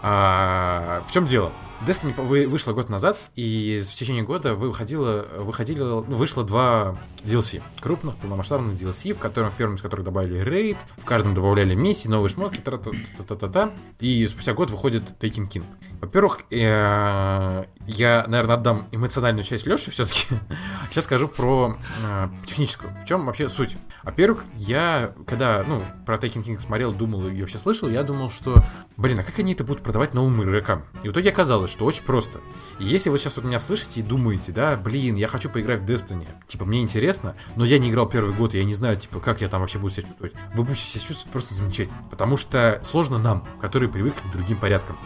А, 0.00 1.02
в 1.06 1.12
чем 1.12 1.26
дело? 1.26 1.52
Destiny 1.86 2.14
вышла 2.46 2.72
год 2.72 2.88
назад, 2.88 3.18
и 3.34 3.82
в 3.84 3.92
течение 3.94 4.22
года 4.22 4.54
выходило, 4.54 5.26
выходили, 5.38 5.80
ну, 5.80 6.00
вышло 6.02 6.44
два 6.44 6.96
DLC. 7.24 7.62
Крупных, 7.80 8.16
полномасштабных 8.16 8.80
DLC, 8.80 9.12
в 9.12 9.18
котором 9.18 9.50
в 9.50 9.54
первом 9.54 9.76
из 9.76 9.82
которых 9.82 10.04
добавили 10.04 10.38
рейд, 10.38 10.76
в 10.96 11.04
каждом 11.04 11.34
добавляли 11.34 11.74
миссии, 11.74 12.08
новые 12.08 12.30
шмотки, 12.30 12.60
та-та-та-та-та. 12.60 13.72
И 14.00 14.26
спустя 14.28 14.54
год 14.54 14.70
выходит 14.70 15.02
Taken 15.20 15.48
King. 15.48 15.64
Во-первых, 16.00 16.40
э, 16.50 17.64
я, 17.86 18.24
наверное, 18.28 18.56
отдам 18.56 18.86
эмоциональную 18.92 19.44
часть 19.44 19.66
Леши 19.66 19.90
все-таки. 19.90 20.26
Сейчас 20.90 21.04
скажу 21.04 21.26
про 21.26 21.78
э, 22.02 22.28
техническую. 22.44 22.92
В 23.02 23.06
чем 23.06 23.24
вообще 23.24 23.48
суть? 23.48 23.76
Во-первых, 24.02 24.44
я, 24.54 25.12
когда, 25.26 25.64
ну, 25.66 25.82
про 26.04 26.16
Taken 26.16 26.44
King 26.44 26.60
смотрел, 26.60 26.92
думал 26.92 27.26
и 27.28 27.40
вообще 27.40 27.58
слышал, 27.58 27.88
я 27.88 28.02
думал, 28.02 28.30
что, 28.30 28.62
блин, 28.96 29.20
а 29.20 29.22
как 29.22 29.38
они 29.38 29.54
это 29.54 29.64
будут 29.64 29.82
продавать 29.82 30.12
новым 30.12 30.42
игрокам? 30.42 30.84
И 31.02 31.08
в 31.08 31.12
итоге 31.12 31.30
оказалось, 31.30 31.65
что 31.68 31.84
очень 31.84 32.02
просто. 32.02 32.40
Если 32.78 33.10
вы 33.10 33.18
сейчас 33.18 33.36
вот 33.36 33.44
меня 33.44 33.60
слышите 33.60 34.00
и 34.00 34.02
думаете, 34.02 34.52
да, 34.52 34.76
блин, 34.76 35.16
я 35.16 35.28
хочу 35.28 35.48
поиграть 35.48 35.80
в 35.80 35.84
Destiny, 35.84 36.26
типа, 36.46 36.64
мне 36.64 36.82
интересно, 36.82 37.36
но 37.56 37.64
я 37.64 37.78
не 37.78 37.90
играл 37.90 38.08
первый 38.08 38.34
год, 38.34 38.54
и 38.54 38.58
я 38.58 38.64
не 38.64 38.74
знаю, 38.74 38.96
типа, 38.96 39.20
как 39.20 39.40
я 39.40 39.48
там 39.48 39.60
вообще 39.60 39.78
буду 39.78 39.92
себя 39.94 40.06
чувствовать. 40.06 40.34
Вы 40.54 40.64
будете 40.64 40.84
себя 40.84 41.00
чувствовать 41.00 41.32
просто 41.32 41.54
замечательно, 41.54 41.98
потому 42.10 42.36
что 42.36 42.80
сложно 42.84 43.18
нам, 43.18 43.46
которые 43.60 43.90
привыкли 43.90 44.20
к 44.28 44.32
другим 44.32 44.58
порядкам. 44.58 44.96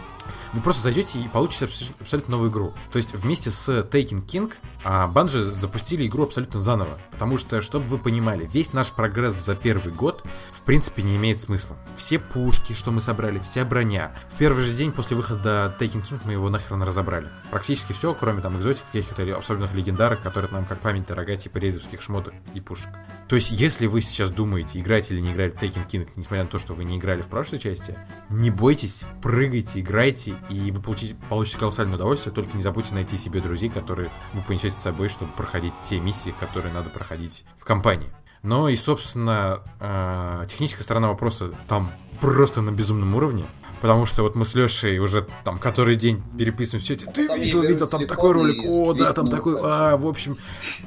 Вы 0.53 0.61
просто 0.61 0.83
зайдете 0.83 1.19
и 1.19 1.27
получите 1.29 1.65
абс- 1.65 1.93
абсолютно 1.99 2.31
новую 2.31 2.51
игру. 2.51 2.73
То 2.91 2.97
есть 2.97 3.13
вместе 3.13 3.51
с 3.51 3.69
Taken 3.69 4.25
King 4.25 4.51
а, 4.83 5.11
Bungie 5.11 5.43
запустили 5.43 6.07
игру 6.07 6.23
абсолютно 6.23 6.61
заново. 6.61 6.99
Потому 7.11 7.37
что, 7.37 7.61
чтобы 7.61 7.85
вы 7.85 7.97
понимали, 7.97 8.49
весь 8.51 8.73
наш 8.73 8.91
прогресс 8.91 9.35
за 9.35 9.55
первый 9.55 9.93
год 9.93 10.23
в 10.51 10.61
принципе 10.61 11.03
не 11.03 11.15
имеет 11.17 11.39
смысла. 11.39 11.77
Все 11.95 12.19
пушки, 12.19 12.73
что 12.73 12.91
мы 12.91 13.01
собрали, 13.01 13.39
вся 13.39 13.63
броня. 13.65 14.11
В 14.33 14.37
первый 14.37 14.63
же 14.63 14.73
день 14.73 14.91
после 14.91 15.15
выхода 15.15 15.75
Taken 15.79 16.01
King 16.01 16.21
мы 16.25 16.33
его 16.33 16.49
нахрен 16.49 16.81
разобрали. 16.81 17.27
Практически 17.51 17.93
все, 17.93 18.13
кроме 18.13 18.41
там 18.41 18.57
экзотик 18.57 18.83
каких-то 18.91 19.37
особенных 19.37 19.73
легендарок, 19.73 20.21
которые 20.21 20.51
нам 20.51 20.65
как 20.65 20.79
память 20.79 21.05
дорога, 21.05 21.35
типа 21.35 21.57
рейдовских 21.57 22.01
шмоток 22.01 22.33
и 22.53 22.59
пушек. 22.59 22.89
То 23.27 23.35
есть, 23.35 23.51
если 23.51 23.85
вы 23.85 24.01
сейчас 24.01 24.29
думаете, 24.29 24.79
играть 24.79 25.09
или 25.11 25.19
не 25.19 25.31
играть 25.31 25.55
в 25.55 25.61
Taken 25.61 25.87
King, 25.87 26.09
несмотря 26.15 26.43
на 26.43 26.49
то, 26.49 26.59
что 26.59 26.73
вы 26.73 26.83
не 26.83 26.97
играли 26.97 27.21
в 27.21 27.27
прошлой 27.27 27.59
части, 27.59 27.97
не 28.29 28.49
бойтесь, 28.49 29.03
прыгайте, 29.21 29.79
играйте, 29.79 30.35
и 30.49 30.71
вы 30.71 30.81
получите, 30.81 31.15
получите 31.29 31.57
колоссальное 31.59 31.95
удовольствие, 31.95 32.33
только 32.33 32.57
не 32.57 32.63
забудьте 32.63 32.93
найти 32.93 33.17
себе 33.17 33.39
друзей, 33.39 33.69
которые 33.69 34.09
вы 34.33 34.41
понесете 34.41 34.70
с 34.71 34.77
собой, 34.77 35.09
чтобы 35.09 35.31
проходить 35.31 35.73
те 35.83 35.99
миссии, 35.99 36.33
которые 36.39 36.73
надо 36.73 36.89
проходить 36.89 37.43
в 37.59 37.63
компании. 37.63 38.09
Но 38.43 38.69
и, 38.69 38.75
собственно, 38.75 39.61
э, 39.79 40.45
техническая 40.49 40.83
сторона 40.83 41.09
вопроса 41.09 41.51
там 41.67 41.91
просто 42.19 42.61
на 42.61 42.71
безумном 42.71 43.13
уровне. 43.15 43.45
Потому 43.81 44.05
что 44.05 44.21
вот 44.21 44.35
мы 44.35 44.45
с 44.45 44.53
Лешей 44.53 44.99
уже 44.99 45.27
там 45.43 45.57
который 45.57 45.95
день 45.95 46.21
переписываем 46.37 46.83
в 46.83 46.87
чате. 46.87 47.05
Ты 47.07 47.27
Потом 47.27 47.43
видел, 47.43 47.61
видел, 47.61 47.87
там 47.87 48.05
такой 48.05 48.31
ролик. 48.31 48.63
О, 48.63 48.93
да, 48.93 49.11
там 49.11 49.27
такой. 49.27 49.57
А, 49.59 49.97
в 49.97 50.05
общем, 50.05 50.37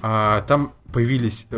а, 0.00 0.42
там 0.42 0.72
появились 0.92 1.48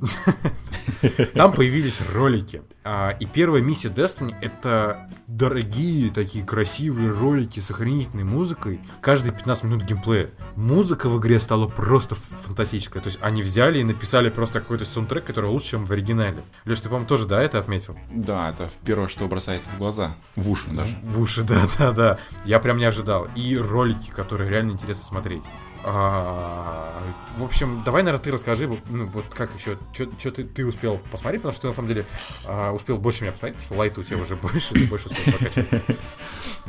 Там 1.34 1.52
появились 1.52 2.00
ролики. 2.12 2.62
А, 2.84 3.10
и 3.10 3.26
первая 3.26 3.62
миссия 3.62 3.88
Destiny— 3.88 4.34
это 4.40 5.08
дорогие 5.26 6.10
такие 6.10 6.44
красивые 6.44 7.10
ролики 7.10 7.60
с 7.60 7.70
охренительной 7.70 8.24
музыкой. 8.24 8.80
Каждые 9.00 9.32
15 9.32 9.64
минут 9.64 9.82
геймплея. 9.84 10.30
Музыка 10.56 11.08
в 11.08 11.18
игре 11.18 11.40
стала 11.40 11.66
просто 11.66 12.14
фантастическая. 12.14 13.02
То 13.02 13.08
есть 13.08 13.18
они 13.22 13.42
взяли 13.42 13.78
и 13.78 13.84
написали 13.84 14.28
просто 14.28 14.60
какой-то 14.60 14.84
саундтрек, 14.84 15.24
который 15.24 15.50
лучше, 15.50 15.70
чем 15.70 15.84
в 15.84 15.92
оригинале. 15.92 16.38
Леш, 16.64 16.80
ты, 16.80 16.88
по-моему, 16.88 17.06
тоже, 17.06 17.26
да, 17.26 17.42
это 17.42 17.58
отметил? 17.58 17.96
Да, 18.10 18.50
это 18.50 18.70
первое, 18.84 19.08
что 19.08 19.26
бросается 19.28 19.70
в 19.70 19.78
глаза. 19.78 20.16
В 20.36 20.50
уши 20.50 20.68
даже. 20.70 20.94
В 21.02 21.20
уши, 21.20 21.42
да, 21.48 21.68
да, 21.78 21.92
да. 21.92 22.18
Я 22.44 22.58
прям 22.58 22.78
не 22.78 22.84
ожидал. 22.84 23.28
И 23.34 23.56
ролики, 23.56 24.10
которые 24.10 24.50
реально 24.50 24.72
интересно 24.72 25.04
смотреть. 25.04 25.44
А, 25.84 27.00
в 27.36 27.44
общем, 27.44 27.82
давай, 27.84 28.02
наверное, 28.02 28.22
ты 28.22 28.30
расскажи, 28.30 28.68
ну, 28.88 29.06
вот 29.06 29.24
как 29.34 29.50
еще, 29.58 29.78
что 29.92 30.30
ты, 30.30 30.44
ты 30.44 30.66
успел 30.66 30.98
посмотреть, 31.10 31.42
потому 31.42 31.52
что 31.52 31.62
ты, 31.62 31.68
на 31.68 31.72
самом 31.74 31.88
деле, 31.88 32.04
а, 32.46 32.72
успел 32.72 32.98
больше 32.98 33.22
меня 33.22 33.32
посмотреть, 33.32 33.56
потому 33.56 33.66
что 33.66 33.78
лайт 33.78 33.98
у 33.98 34.02
тебя 34.02 34.18
уже 34.18 34.36
больше, 34.36 34.74
ты 34.74 34.86
больше 34.86 35.06
успел 35.06 35.34
прокачать. 35.34 35.66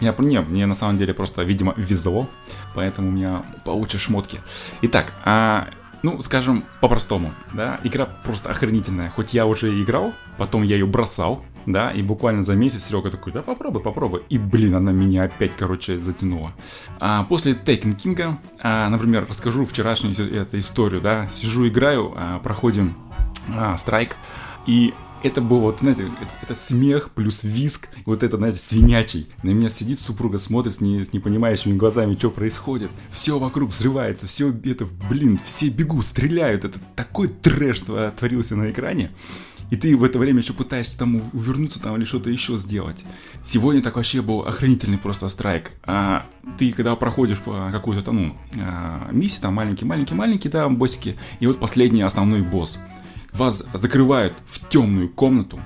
Не, 0.01 0.41
мне 0.41 0.66
на 0.66 0.76
самом 0.76 0.97
деле 0.97 1.14
просто, 1.14 1.43
видимо, 1.43 1.74
везло, 1.78 2.28
поэтому 2.74 3.09
у 3.09 3.12
меня 3.12 3.43
получше 3.66 3.99
шмотки. 3.99 4.39
Итак, 4.82 5.14
а, 5.26 5.70
ну, 6.03 6.22
скажем 6.22 6.64
по-простому, 6.80 7.32
да, 7.53 7.80
игра 7.84 8.05
просто 8.05 8.49
охренительная. 8.49 9.09
Хоть 9.09 9.34
я 9.34 9.45
уже 9.45 9.80
играл, 9.82 10.14
потом 10.38 10.64
я 10.64 10.76
ее 10.76 10.88
бросал, 10.88 11.45
да, 11.66 11.91
и 11.91 12.01
буквально 12.01 12.43
за 12.43 12.55
месяц 12.55 12.86
Серега 12.86 13.12
такой, 13.12 13.34
да 13.34 13.41
попробуй, 13.41 13.82
попробуй. 13.82 14.24
И, 14.30 14.38
блин, 14.38 14.76
она 14.76 14.91
меня 14.91 15.24
опять, 15.24 15.55
короче, 15.55 15.97
затянула. 15.97 16.53
А 16.99 17.24
после 17.24 17.53
Taken 17.53 17.95
King, 17.95 18.36
а, 18.62 18.89
например, 18.89 19.26
расскажу 19.30 19.66
вчерашнюю 19.66 20.16
эту 20.34 20.59
историю, 20.59 21.01
да, 21.01 21.28
сижу, 21.30 21.68
играю, 21.68 22.14
а, 22.16 22.39
проходим 22.39 22.93
а, 23.55 23.76
страйк, 23.76 24.16
и 24.66 24.93
это 25.24 25.41
был 25.41 25.59
вот, 25.59 25.80
знаете, 25.82 26.12
это, 26.41 26.55
смех 26.55 27.12
плюс 27.12 27.43
виск, 27.43 27.89
вот 28.05 28.24
это, 28.24 28.38
знаете, 28.38 28.57
свинячий. 28.57 29.30
На 29.43 29.49
меня 29.49 29.70
сидит 29.70 29.99
супруга, 29.99 30.39
смотрит 30.39 30.76
с, 30.76 30.82
не, 30.82 31.03
с 31.03 31.14
непонимающими 31.14 31.78
глазами, 31.78 32.16
что 32.16 32.32
происходит. 32.32 32.89
Все 33.12 33.38
вокруг 33.38 33.70
взрывается, 33.70 34.28
все 34.28 34.49
это, 34.49 34.88
блин, 35.09 35.39
все 35.43 35.70
бегут, 35.70 36.07
стреляют. 36.07 36.66
Это 36.66 36.80
такой 36.95 37.28
трэш 37.28 37.82
творился 38.18 38.55
на 38.55 38.72
экране. 38.72 39.12
И 39.72 39.78
ты 39.78 39.98
в 39.98 40.04
это 40.04 40.20
время 40.20 40.42
еще 40.42 40.54
пытаешься 40.54 41.00
там 41.00 41.22
увернуться 41.34 41.82
там 41.82 41.96
или 41.96 42.06
что-то 42.06 42.30
еще 42.30 42.58
сделать. 42.58 43.04
Сегодня 43.44 43.82
так 43.82 43.96
вообще 43.96 44.22
был 44.22 44.42
охранительный 44.42 45.00
просто 45.00 45.28
страйк. 45.30 45.72
А 45.84 46.26
ты 46.60 46.72
когда 46.72 46.96
проходишь 46.96 47.40
по 47.40 47.70
какую-то 47.72 48.04
там, 48.04 48.16
ну, 48.16 48.38
а, 48.60 49.10
миссию, 49.12 49.42
там 49.42 49.56
маленький-маленький-маленький, 49.56 50.50
да, 50.50 50.70
боссики, 50.70 51.18
и 51.40 51.48
вот 51.48 51.60
последний 51.60 52.04
основной 52.04 52.44
босс– 52.44 52.78
вас 53.34 53.64
закрывают 53.74 54.34
в 54.46 54.68
темную 54.70 55.10
комнату. 55.10 55.60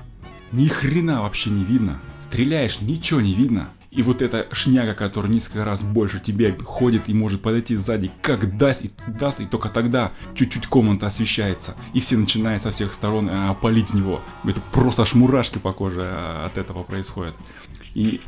Ни 0.52 0.68
хрена 0.68 1.22
вообще 1.22 1.50
не 1.50 1.64
видно. 1.64 2.00
Стреляешь, 2.20 2.82
ничего 2.82 3.22
не 3.22 3.34
видно. 3.34 3.70
И 3.96 4.04
вот 4.04 4.22
эта 4.22 4.48
шняга, 4.52 4.94
которая 4.94 5.32
несколько 5.32 5.64
раз 5.64 5.82
больше 5.82 6.20
тебя 6.20 6.54
ходит 6.66 7.04
и 7.08 7.14
может 7.14 7.42
подойти 7.42 7.78
сзади, 7.78 8.12
как 8.22 8.58
даст 8.58 8.84
и 8.84 8.92
даст, 9.08 9.40
и 9.40 9.46
только 9.46 9.70
тогда 9.70 10.12
чуть-чуть 10.34 10.68
комната 10.68 11.08
освещается. 11.08 11.76
И 11.94 12.02
все 12.02 12.18
начинают 12.18 12.62
со 12.62 12.72
всех 12.72 12.94
сторон 12.94 13.30
а, 13.32 13.54
палить 13.54 13.92
в 13.92 13.96
него. 13.96 14.20
Это 14.44 14.60
просто 14.74 15.04
аж 15.04 15.14
мурашки 15.14 15.60
по 15.60 15.72
коже 15.72 16.02
а, 16.04 16.46
от 16.46 16.58
этого 16.58 16.84
происходят. 16.84 17.38
И 17.94 18.20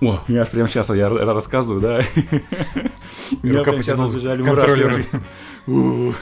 о, 0.00 0.18
я 0.26 0.42
аж 0.42 0.50
прямо 0.50 0.68
сейчас 0.68 0.90
я 0.90 1.08
рассказываю, 1.08 1.80
да? 1.80 2.02
Прямо 3.42 3.82
сейчас 3.82 3.98
побежали 3.98 4.42
мурашки. 4.42 5.06
Ну, 5.66 6.14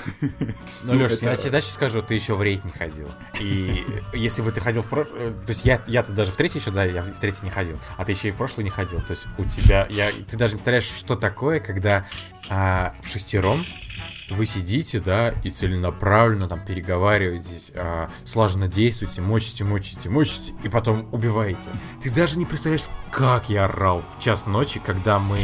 Леш, 0.85 1.19
я 1.21 1.37
тебе 1.37 1.51
дальше 1.51 1.73
скажу, 1.73 2.03
ты 2.03 2.15
еще 2.15 2.35
в 2.35 2.43
рейд 2.43 2.65
не 2.65 2.73
ходил. 2.73 3.09
И 3.41 3.85
если 4.13 4.43
бы 4.43 4.53
ты 4.53 4.61
ходил 4.61 4.83
в 4.83 4.89
прошлый... 4.89 5.29
Э, 5.29 5.33
то 5.33 5.51
есть 5.53 5.65
я, 5.65 5.81
я-то 5.87 6.13
даже 6.13 6.33
в 6.33 6.37
третий 6.37 6.59
еще, 6.59 6.71
да, 6.71 6.85
я 6.85 7.03
в 7.03 7.19
третий 7.19 7.45
не 7.45 7.51
ходил. 7.51 7.79
А 7.97 8.05
ты 8.05 8.13
еще 8.13 8.29
и 8.29 8.31
в 8.31 8.37
прошлый 8.37 8.65
не 8.65 8.71
ходил. 8.71 9.01
То 9.01 9.13
есть 9.13 9.27
у 9.39 9.45
тебя... 9.45 9.87
Я, 9.91 10.11
ты 10.11 10.37
даже 10.37 10.55
не 10.55 10.59
представляешь, 10.59 10.85
что 10.85 11.17
такое, 11.17 11.61
когда 11.61 12.07
а, 12.49 12.93
в 13.03 13.09
шестером 13.09 13.65
вы 14.31 14.47
сидите, 14.47 15.01
да, 15.01 15.35
и 15.45 15.51
целенаправленно 15.51 16.49
там 16.49 16.65
переговариваетесь, 16.65 17.73
а, 17.75 18.11
слаженно 18.25 18.69
действуете, 18.69 19.21
мочите, 19.21 19.65
мочите, 19.65 20.09
мочите, 20.09 20.55
и 20.63 20.69
потом 20.69 21.09
убиваете. 21.13 21.69
Ты 22.03 22.11
даже 22.11 22.39
не 22.39 22.47
представляешь, 22.47 22.87
как 23.11 23.49
я 23.51 23.65
орал 23.65 24.03
в 24.17 24.23
час 24.23 24.47
ночи, 24.47 24.81
когда 24.85 25.19
мы 25.19 25.39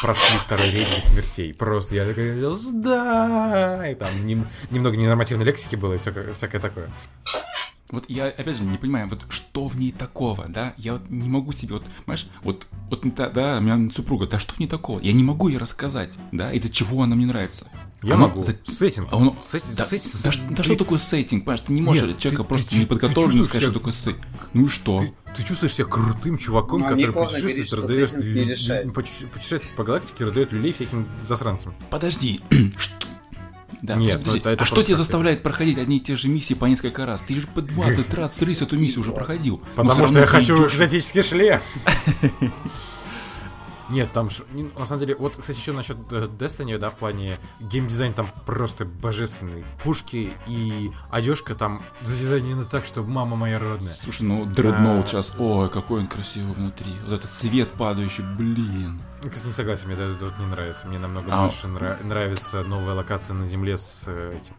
прошли 0.00 0.38
второй 0.38 0.70
рейд 0.70 0.88
без 0.96 1.04
смертей. 1.04 1.54
Просто 1.54 1.94
я 1.94 2.06
такой, 2.06 2.40
да, 2.72 3.88
и 3.88 3.94
там 3.94 4.26
нем, 4.26 4.46
немного 4.70 4.96
ненормативной 4.96 5.44
лексики 5.44 5.76
было 5.76 5.94
и 5.94 5.98
всякое, 5.98 6.32
всякое 6.34 6.60
такое. 6.60 6.88
Вот 7.92 8.06
я, 8.08 8.28
опять 8.28 8.56
же, 8.56 8.64
не 8.64 8.78
понимаю, 8.78 9.06
вот 9.06 9.20
что 9.28 9.68
в 9.68 9.78
ней 9.78 9.92
такого, 9.92 10.46
да? 10.48 10.72
Я 10.78 10.94
вот 10.94 11.10
не 11.10 11.28
могу 11.28 11.52
себе, 11.52 11.74
вот, 11.74 11.84
понимаешь, 12.06 12.26
вот, 12.42 12.66
вот, 12.88 13.02
да, 13.14 13.28
да, 13.28 13.58
у 13.58 13.60
меня 13.60 13.90
супруга, 13.90 14.26
да 14.26 14.38
что 14.38 14.54
в 14.54 14.58
ней 14.58 14.66
такого? 14.66 14.98
Я 15.00 15.12
не 15.12 15.22
могу 15.22 15.48
ей 15.48 15.58
рассказать, 15.58 16.10
да, 16.32 16.52
из-за 16.54 16.70
чего 16.70 17.02
она 17.02 17.16
мне 17.16 17.26
нравится. 17.26 17.66
Я 18.02 18.14
она, 18.14 18.26
могу. 18.26 18.42
За... 18.42 18.56
Сеттинг. 18.66 19.08
А 19.10 19.16
он... 19.16 19.34
Сеттинг, 19.46 19.76
да, 19.76 19.84
сеттинг, 19.84 20.12
да, 20.22 20.32
сеттинг. 20.32 20.56
да, 20.56 20.62
что 20.64 20.76
такое 20.76 20.98
сеттинг, 20.98 21.44
понимаешь? 21.44 21.64
Ты 21.66 21.72
не 21.72 21.82
можешь 21.82 22.02
Нет, 22.02 22.18
человека 22.18 22.42
ты, 22.42 22.48
просто 22.48 22.70
ты, 22.70 22.78
неподготовленного 22.78 23.44
сказать, 23.44 23.62
себя... 23.62 23.70
что 23.70 23.78
такое 23.78 23.92
сеттинг. 23.92 24.26
Ну 24.52 24.64
и 24.64 24.68
что? 24.68 24.98
Ты, 25.00 25.12
ты 25.36 25.48
чувствуешь 25.48 25.74
себя 25.74 25.86
крутым 25.86 26.38
чуваком, 26.38 26.80
ну, 26.80 26.88
который 26.88 27.12
путешествует, 27.12 27.72
раздает 27.72 28.94
путешествует 28.94 29.76
по 29.76 29.84
галактике, 29.84 30.24
раздает 30.24 30.52
люлей 30.52 30.72
всяким 30.72 31.06
засранцам. 31.26 31.74
Подожди, 31.90 32.40
что 32.76 33.06
да. 33.82 33.96
Нет, 33.96 34.20
ну, 34.24 34.36
это, 34.36 34.50
это 34.50 34.62
а 34.62 34.66
что 34.66 34.82
тебя 34.82 34.96
заставляет 34.96 35.42
проходить 35.42 35.76
одни 35.76 35.96
и 35.96 36.00
те 36.00 36.14
же 36.14 36.28
миссии 36.28 36.54
по 36.54 36.66
несколько 36.66 37.04
раз? 37.04 37.20
Ты 37.26 37.34
же 37.34 37.48
по 37.48 37.60
20, 37.60 38.06
30, 38.06 38.38
30 38.38 38.62
эту 38.68 38.78
миссию 38.78 39.00
уже 39.00 39.10
проходил. 39.10 39.60
Потому 39.74 40.06
что 40.06 40.20
я 40.20 40.26
хочу 40.26 40.68
экзотический 40.68 41.22
шлем. 41.22 41.60
Нет, 43.92 44.10
там, 44.12 44.30
на 44.78 44.86
самом 44.86 45.00
деле, 45.00 45.14
вот, 45.14 45.36
кстати, 45.36 45.58
еще 45.58 45.72
насчет 45.72 45.98
э, 46.10 46.26
Destiny, 46.38 46.78
да, 46.78 46.88
в 46.88 46.96
плане 46.96 47.38
геймдизайн 47.60 48.14
там 48.14 48.30
просто 48.46 48.86
божественный. 48.86 49.64
Пушки 49.84 50.32
и 50.46 50.90
одежка 51.10 51.54
там 51.54 51.82
задизайнены 52.02 52.64
так, 52.64 52.86
что 52.86 53.02
мама 53.02 53.36
моя 53.36 53.58
родная. 53.58 53.94
Слушай, 54.02 54.22
ну 54.22 54.46
Dreadnought 54.46 55.04
а... 55.04 55.06
сейчас, 55.06 55.34
ой, 55.38 55.68
какой 55.68 56.00
он 56.00 56.06
красивый 56.06 56.54
внутри. 56.54 56.94
Вот 57.04 57.12
этот 57.12 57.30
свет 57.30 57.70
падающий, 57.72 58.24
блин. 58.38 59.02
Кстати, 59.20 59.46
не 59.46 59.52
согласен, 59.52 59.86
мне 59.86 59.94
это 59.96 60.32
не 60.38 60.46
нравится. 60.46 60.86
Мне 60.86 60.98
намного 60.98 61.26
а... 61.30 61.42
больше 61.42 61.66
нра- 61.66 62.02
нравится 62.02 62.64
новая 62.64 62.94
локация 62.94 63.34
на 63.34 63.46
Земле 63.46 63.76
с 63.76 64.04
э, 64.06 64.32
этим 64.40 64.54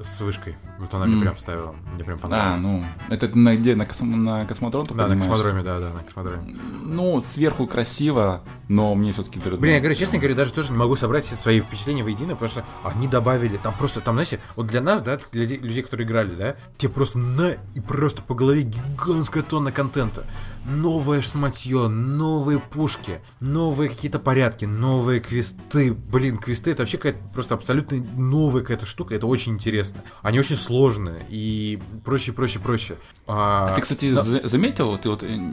с 0.00 0.20
вышкой. 0.20 0.56
Вот 0.78 0.94
она 0.94 1.06
mm. 1.06 1.08
мне 1.08 1.20
прям 1.22 1.34
вставила. 1.34 1.74
Мне 1.94 2.04
прям 2.04 2.18
понравилось. 2.18 2.54
А, 2.54 2.60
ну, 2.60 2.84
это 3.08 3.36
на 3.36 3.56
где? 3.56 3.74
На, 3.74 3.84
космо, 3.84 4.16
на 4.16 4.46
космодром 4.46 4.86
Да, 4.86 5.08
на 5.08 5.16
космодроме, 5.16 5.62
да, 5.62 5.80
да, 5.80 5.90
на 5.90 6.00
космодроме. 6.04 6.56
Ну, 6.84 7.20
сверху 7.20 7.66
красиво, 7.66 8.42
но 8.68 8.94
мне 8.94 9.12
все-таки... 9.12 9.40
Блин, 9.40 9.74
я 9.74 9.80
говорю, 9.80 9.96
честно 9.96 10.18
говоря, 10.18 10.36
даже 10.36 10.52
тоже 10.52 10.70
не 10.70 10.78
могу 10.78 10.94
собрать 10.94 11.24
все 11.24 11.34
свои 11.34 11.60
впечатления 11.60 12.04
воедино, 12.04 12.34
потому 12.34 12.48
что 12.48 12.64
они 12.84 13.08
добавили, 13.08 13.56
там 13.56 13.74
просто, 13.76 14.00
там, 14.00 14.14
знаете, 14.14 14.40
вот 14.54 14.66
для 14.68 14.80
нас, 14.80 15.02
да, 15.02 15.18
для 15.32 15.46
людей, 15.46 15.82
которые 15.82 16.06
играли, 16.06 16.34
да, 16.34 16.56
тебе 16.76 16.92
просто 16.92 17.18
на 17.18 17.54
и 17.74 17.80
просто 17.80 18.22
по 18.22 18.34
голове 18.34 18.62
гигантская 18.62 19.42
тонна 19.42 19.72
контента 19.72 20.24
новое 20.66 21.22
шматье, 21.22 21.88
новые 21.88 22.58
пушки, 22.58 23.20
новые 23.40 23.90
какие-то 23.90 24.18
порядки, 24.18 24.64
новые 24.64 25.20
квесты. 25.20 25.92
Блин, 25.92 26.38
квесты 26.38 26.70
это 26.70 26.82
вообще 26.82 26.98
какая-то 26.98 27.18
просто 27.32 27.54
абсолютно 27.54 27.98
новая 28.16 28.62
какая-то 28.62 28.86
штука, 28.86 29.14
это 29.14 29.26
очень 29.26 29.54
интересно. 29.54 30.02
Они 30.22 30.38
очень 30.38 30.56
сложные 30.56 31.20
и 31.28 31.80
прочее, 32.04 32.34
прочее, 32.34 32.62
прочее. 32.62 32.98
А, 33.26 33.68
а 33.72 33.74
ты, 33.74 33.82
кстати, 33.82 34.12
да. 34.12 34.22
заметил, 34.22 34.96
ты 34.98 35.08
вот 35.08 35.22
э, 35.22 35.50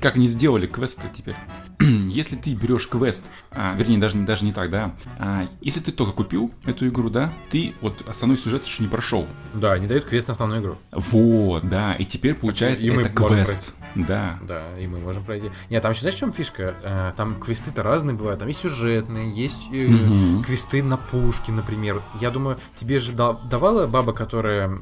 как 0.00 0.16
они 0.16 0.28
сделали 0.28 0.66
квесты 0.66 1.04
теперь? 1.16 1.36
если 1.80 2.36
ты 2.36 2.54
берешь 2.54 2.88
квест, 2.88 3.24
а, 3.50 3.74
вернее, 3.74 3.98
даже, 3.98 4.16
даже 4.18 4.44
не 4.44 4.52
так, 4.52 4.70
да, 4.70 4.94
а, 5.18 5.48
если 5.60 5.80
ты 5.80 5.92
только 5.92 6.12
купил 6.12 6.52
эту 6.64 6.88
игру, 6.88 7.10
да, 7.10 7.32
ты 7.50 7.74
вот 7.80 8.02
основной 8.06 8.38
сюжет 8.38 8.64
еще 8.64 8.82
не 8.82 8.88
прошел. 8.88 9.26
Да, 9.54 9.72
они 9.72 9.86
дают 9.86 10.04
квест 10.04 10.28
на 10.28 10.32
основную 10.32 10.62
игру. 10.62 10.76
Вот, 10.92 11.68
да, 11.68 11.94
и 11.94 12.04
теперь 12.04 12.34
получается 12.34 12.86
так, 12.86 12.96
и 12.96 13.00
это 13.00 13.08
квест. 13.10 13.72
Да. 13.94 14.35
Да, 14.42 14.60
и 14.78 14.86
мы 14.86 14.98
можем 14.98 15.24
пройти. 15.24 15.50
Нет, 15.70 15.82
там 15.82 15.92
еще 15.92 16.02
знаешь, 16.02 16.16
в 16.16 16.18
чем 16.18 16.32
фишка? 16.32 16.74
Э, 16.82 17.12
там 17.16 17.40
квесты-то 17.40 17.82
разные 17.82 18.16
бывают. 18.16 18.40
Там 18.40 18.48
есть 18.48 18.60
сюжетные, 18.60 19.30
есть 19.30 19.68
угу. 19.68 20.42
квесты 20.44 20.82
на 20.82 20.96
пушки, 20.96 21.50
например. 21.50 22.02
Я 22.20 22.30
думаю, 22.30 22.58
тебе 22.74 22.98
же 22.98 23.12
давала 23.12 23.86
баба, 23.86 24.12
которая 24.12 24.78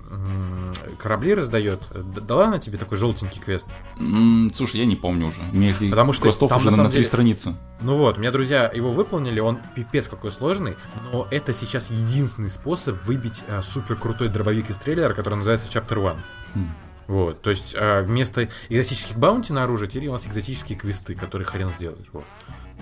корабли 0.98 1.34
раздает, 1.34 1.80
дала 2.26 2.46
она 2.46 2.58
тебе 2.58 2.78
такой 2.78 2.96
желтенький 2.96 3.40
квест? 3.40 3.68
Слушай, 4.54 4.80
я 4.80 4.86
не 4.86 4.96
помню 4.96 5.28
уже. 5.28 5.42
Мне 5.52 5.74
Потому 5.74 6.12
что 6.12 6.32
там 6.32 6.58
уже 6.58 6.70
на, 6.70 6.84
на 6.84 6.84
три 6.84 6.98
деле... 6.98 7.04
страницы. 7.04 7.54
Ну 7.80 7.96
вот, 7.96 8.16
у 8.16 8.20
меня 8.20 8.30
друзья 8.30 8.70
его 8.72 8.92
выполнили, 8.92 9.40
он 9.40 9.58
пипец 9.74 10.08
какой 10.08 10.32
сложный, 10.32 10.74
но 11.12 11.26
это 11.30 11.52
сейчас 11.52 11.90
единственный 11.90 12.50
способ 12.50 13.02
выбить 13.04 13.44
а, 13.48 13.62
супер 13.62 13.96
крутой 13.96 14.28
дробовик 14.28 14.70
из 14.70 14.76
трейлера, 14.76 15.12
который 15.12 15.34
называется 15.34 15.70
Chapter 15.70 15.96
One. 15.96 16.18
Хм. 16.54 16.68
Вот, 17.06 17.42
то 17.42 17.50
есть 17.50 17.74
а, 17.76 18.02
вместо 18.02 18.48
экзотических 18.68 19.16
баунти 19.16 19.52
на 19.52 19.64
оружие 19.64 19.88
теперь 19.88 20.08
у 20.08 20.12
нас 20.12 20.26
экзотические 20.26 20.78
квесты, 20.78 21.14
которые 21.14 21.46
хрен 21.46 21.68
сделать. 21.68 22.06
Вот. 22.12 22.24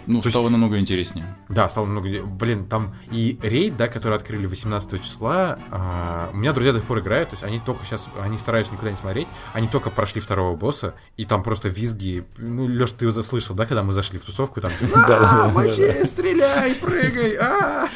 Ну, 0.06 0.20
То 0.20 0.30
стало 0.30 0.48
намного 0.48 0.78
интереснее. 0.78 1.24
Да, 1.48 1.68
стало 1.68 1.86
много... 1.86 2.08
Блин, 2.22 2.66
там 2.66 2.94
и 3.10 3.38
рейд, 3.42 3.76
да, 3.76 3.88
который 3.88 4.16
открыли 4.16 4.46
18 4.46 5.02
числа, 5.02 5.58
а, 5.70 6.30
у 6.32 6.36
меня 6.36 6.52
друзья 6.52 6.72
до 6.72 6.78
сих 6.78 6.88
пор 6.88 7.00
играют, 7.00 7.30
то 7.30 7.34
есть 7.34 7.44
они 7.44 7.60
только 7.60 7.84
сейчас, 7.84 8.08
они 8.20 8.38
стараются 8.38 8.72
никуда 8.72 8.90
не 8.90 8.96
смотреть, 8.96 9.28
они 9.52 9.68
только 9.68 9.90
прошли 9.90 10.20
второго 10.20 10.56
босса, 10.56 10.94
и 11.16 11.24
там 11.24 11.42
просто 11.42 11.68
визги, 11.68 12.24
ну, 12.38 12.66
Леш, 12.66 12.92
ты 12.92 13.10
заслышал, 13.10 13.54
да, 13.54 13.66
когда 13.66 13.82
мы 13.82 13.92
зашли 13.92 14.18
в 14.18 14.24
тусовку, 14.24 14.60
там, 14.60 14.72
типа, 14.78 15.06
«А, 15.08 15.48
вообще, 15.48 16.04
стреляй, 16.06 16.74
прыгай, 16.74 17.36
а!» 17.40 17.88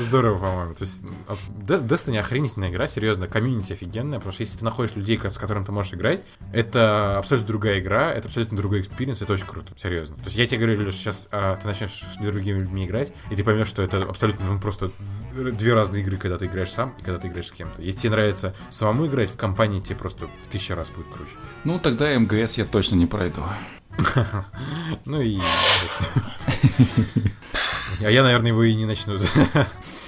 Здорово, 0.00 0.38
по-моему, 0.38 0.74
то 0.74 0.82
есть 0.82 1.02
Destiny 1.66 2.18
охренительная 2.18 2.70
игра, 2.70 2.86
серьезно, 2.86 3.26
комьюнити 3.26 3.72
офигенная, 3.72 4.18
потому 4.18 4.32
что 4.32 4.42
если 4.42 4.58
ты 4.58 4.64
находишь 4.64 4.94
людей, 4.94 5.18
с 5.22 5.38
которыми 5.38 5.64
ты 5.64 5.72
можешь 5.72 5.94
играть, 5.94 6.22
это 6.52 7.18
абсолютно 7.18 7.48
другая 7.48 7.80
игра, 7.80 8.12
это 8.12 8.28
абсолютно 8.28 8.56
другой 8.56 8.82
experience, 8.82 9.22
это 9.22 9.32
очень 9.32 9.46
круто, 9.46 9.72
серьезно. 9.76 10.16
То 10.16 10.24
есть 10.24 10.36
я 10.36 10.46
тебе 10.46 10.58
говорю, 10.58 10.83
Леш, 10.84 10.94
сейчас 10.94 11.28
а, 11.30 11.56
ты 11.56 11.66
начнешь 11.66 11.90
с 11.90 12.16
другими 12.16 12.60
людьми 12.60 12.86
играть, 12.86 13.12
и 13.30 13.36
ты 13.36 13.44
поймешь, 13.44 13.68
что 13.68 13.82
это 13.82 14.02
абсолютно 14.02 14.46
ну, 14.46 14.58
просто 14.60 14.90
две 15.32 15.74
разные 15.74 16.02
игры, 16.02 16.16
когда 16.16 16.38
ты 16.38 16.46
играешь 16.46 16.70
сам 16.70 16.94
и 16.98 17.02
когда 17.02 17.18
ты 17.18 17.28
играешь 17.28 17.48
с 17.48 17.52
кем-то. 17.52 17.82
Если 17.82 18.00
тебе 18.00 18.10
нравится 18.10 18.54
самому 18.70 19.06
играть, 19.06 19.30
в 19.30 19.36
компании 19.36 19.80
тебе 19.80 19.96
просто 19.96 20.26
в 20.26 20.48
тысячу 20.48 20.74
раз 20.74 20.90
будет 20.90 21.06
круче. 21.06 21.32
Ну, 21.64 21.78
тогда 21.78 22.16
MGS 22.18 22.58
я 22.58 22.64
точно 22.64 22.96
не 22.96 23.06
пройду. 23.06 23.42
Ну 25.04 25.20
и... 25.20 25.40
А 28.04 28.10
я, 28.10 28.22
наверное, 28.22 28.48
его 28.48 28.64
и 28.64 28.74
не 28.74 28.86
начну. 28.86 29.18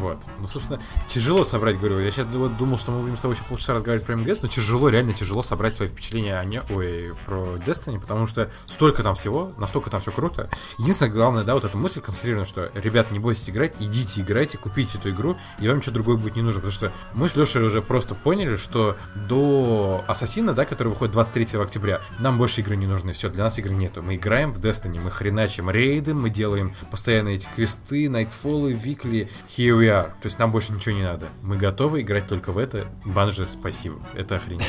Вот. 0.00 0.18
Ну, 0.38 0.46
собственно, 0.46 0.80
тяжело 1.08 1.44
собрать, 1.44 1.78
говорю. 1.78 2.00
Я 2.00 2.10
сейчас 2.10 2.26
вот 2.26 2.56
думал, 2.56 2.78
что 2.78 2.92
мы 2.92 3.02
будем 3.02 3.16
с 3.16 3.20
тобой 3.20 3.34
еще 3.36 3.44
полчаса 3.44 3.74
разговаривать 3.74 4.06
про 4.06 4.16
МГС, 4.16 4.42
но 4.42 4.48
тяжело, 4.48 4.88
реально 4.88 5.14
тяжело 5.14 5.42
собрать 5.42 5.74
свои 5.74 5.88
впечатления 5.88 6.38
о 6.38 6.44
не... 6.44 6.62
Ой, 6.70 7.14
про 7.24 7.56
Destiny, 7.66 8.00
потому 8.00 8.26
что 8.26 8.50
столько 8.66 9.02
там 9.02 9.14
всего, 9.14 9.52
настолько 9.58 9.90
там 9.90 10.00
все 10.00 10.12
круто. 10.12 10.50
Единственное, 10.78 11.12
главное, 11.12 11.44
да, 11.44 11.54
вот 11.54 11.64
эта 11.64 11.76
мысль 11.76 12.00
концентрирована, 12.00 12.46
что, 12.46 12.70
ребят, 12.74 13.10
не 13.10 13.18
бойтесь 13.18 13.48
играть, 13.48 13.74
идите 13.80 14.20
играйте, 14.20 14.58
купите 14.58 14.98
эту 14.98 15.10
игру, 15.10 15.36
и 15.58 15.68
вам 15.68 15.78
ничего 15.78 15.92
другое 15.92 16.16
будет 16.16 16.36
не 16.36 16.42
нужно, 16.42 16.60
потому 16.60 16.72
что 16.72 16.92
мы 17.14 17.28
с 17.28 17.36
Лешей 17.36 17.62
уже 17.62 17.82
просто 17.82 18.14
поняли, 18.14 18.56
что 18.56 18.96
до 19.14 20.04
Ассасина, 20.06 20.52
да, 20.52 20.64
который 20.64 20.88
выходит 20.88 21.12
23 21.12 21.60
октября, 21.60 22.00
нам 22.18 22.38
больше 22.38 22.60
игры 22.60 22.76
не 22.76 22.86
нужны, 22.86 23.12
все, 23.12 23.30
для 23.30 23.44
нас 23.44 23.58
игры 23.58 23.72
нету. 23.72 24.02
Мы 24.02 24.16
играем 24.16 24.52
в 24.52 24.60
Destiny, 24.60 25.00
мы 25.00 25.10
хреначим 25.10 25.70
рейды, 25.70 26.14
мы 26.14 26.30
делаем 26.30 26.74
постоянно 26.90 27.28
эти 27.30 27.46
квесты, 27.54 28.08
найтфолы, 28.10 28.72
викли, 28.72 29.30
here 29.56 29.85
we 29.86 29.90
are. 29.92 30.10
То 30.20 30.26
есть 30.26 30.38
нам 30.38 30.52
больше 30.52 30.72
ничего 30.72 30.94
не 30.94 31.02
надо. 31.02 31.28
Мы 31.42 31.56
готовы 31.56 32.02
играть 32.02 32.26
только 32.26 32.52
в 32.52 32.58
это. 32.58 32.86
Банже, 33.04 33.46
спасибо. 33.46 33.96
Это 34.14 34.36
охренеть. 34.36 34.66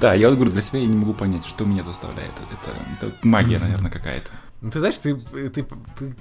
Да, 0.00 0.14
я 0.14 0.28
вот 0.28 0.36
говорю, 0.36 0.52
для 0.52 0.62
себя 0.62 0.80
я 0.80 0.86
не 0.86 0.96
могу 0.96 1.12
понять, 1.12 1.46
что 1.46 1.64
меня 1.64 1.84
заставляет. 1.84 2.32
Это, 2.50 3.12
магия, 3.22 3.58
наверное, 3.58 3.90
какая-то. 3.90 4.30
Ну, 4.62 4.70
ты 4.70 4.78
знаешь, 4.78 4.98
ты, 4.98 5.14
ты, 5.14 5.50
ты, 5.50 5.66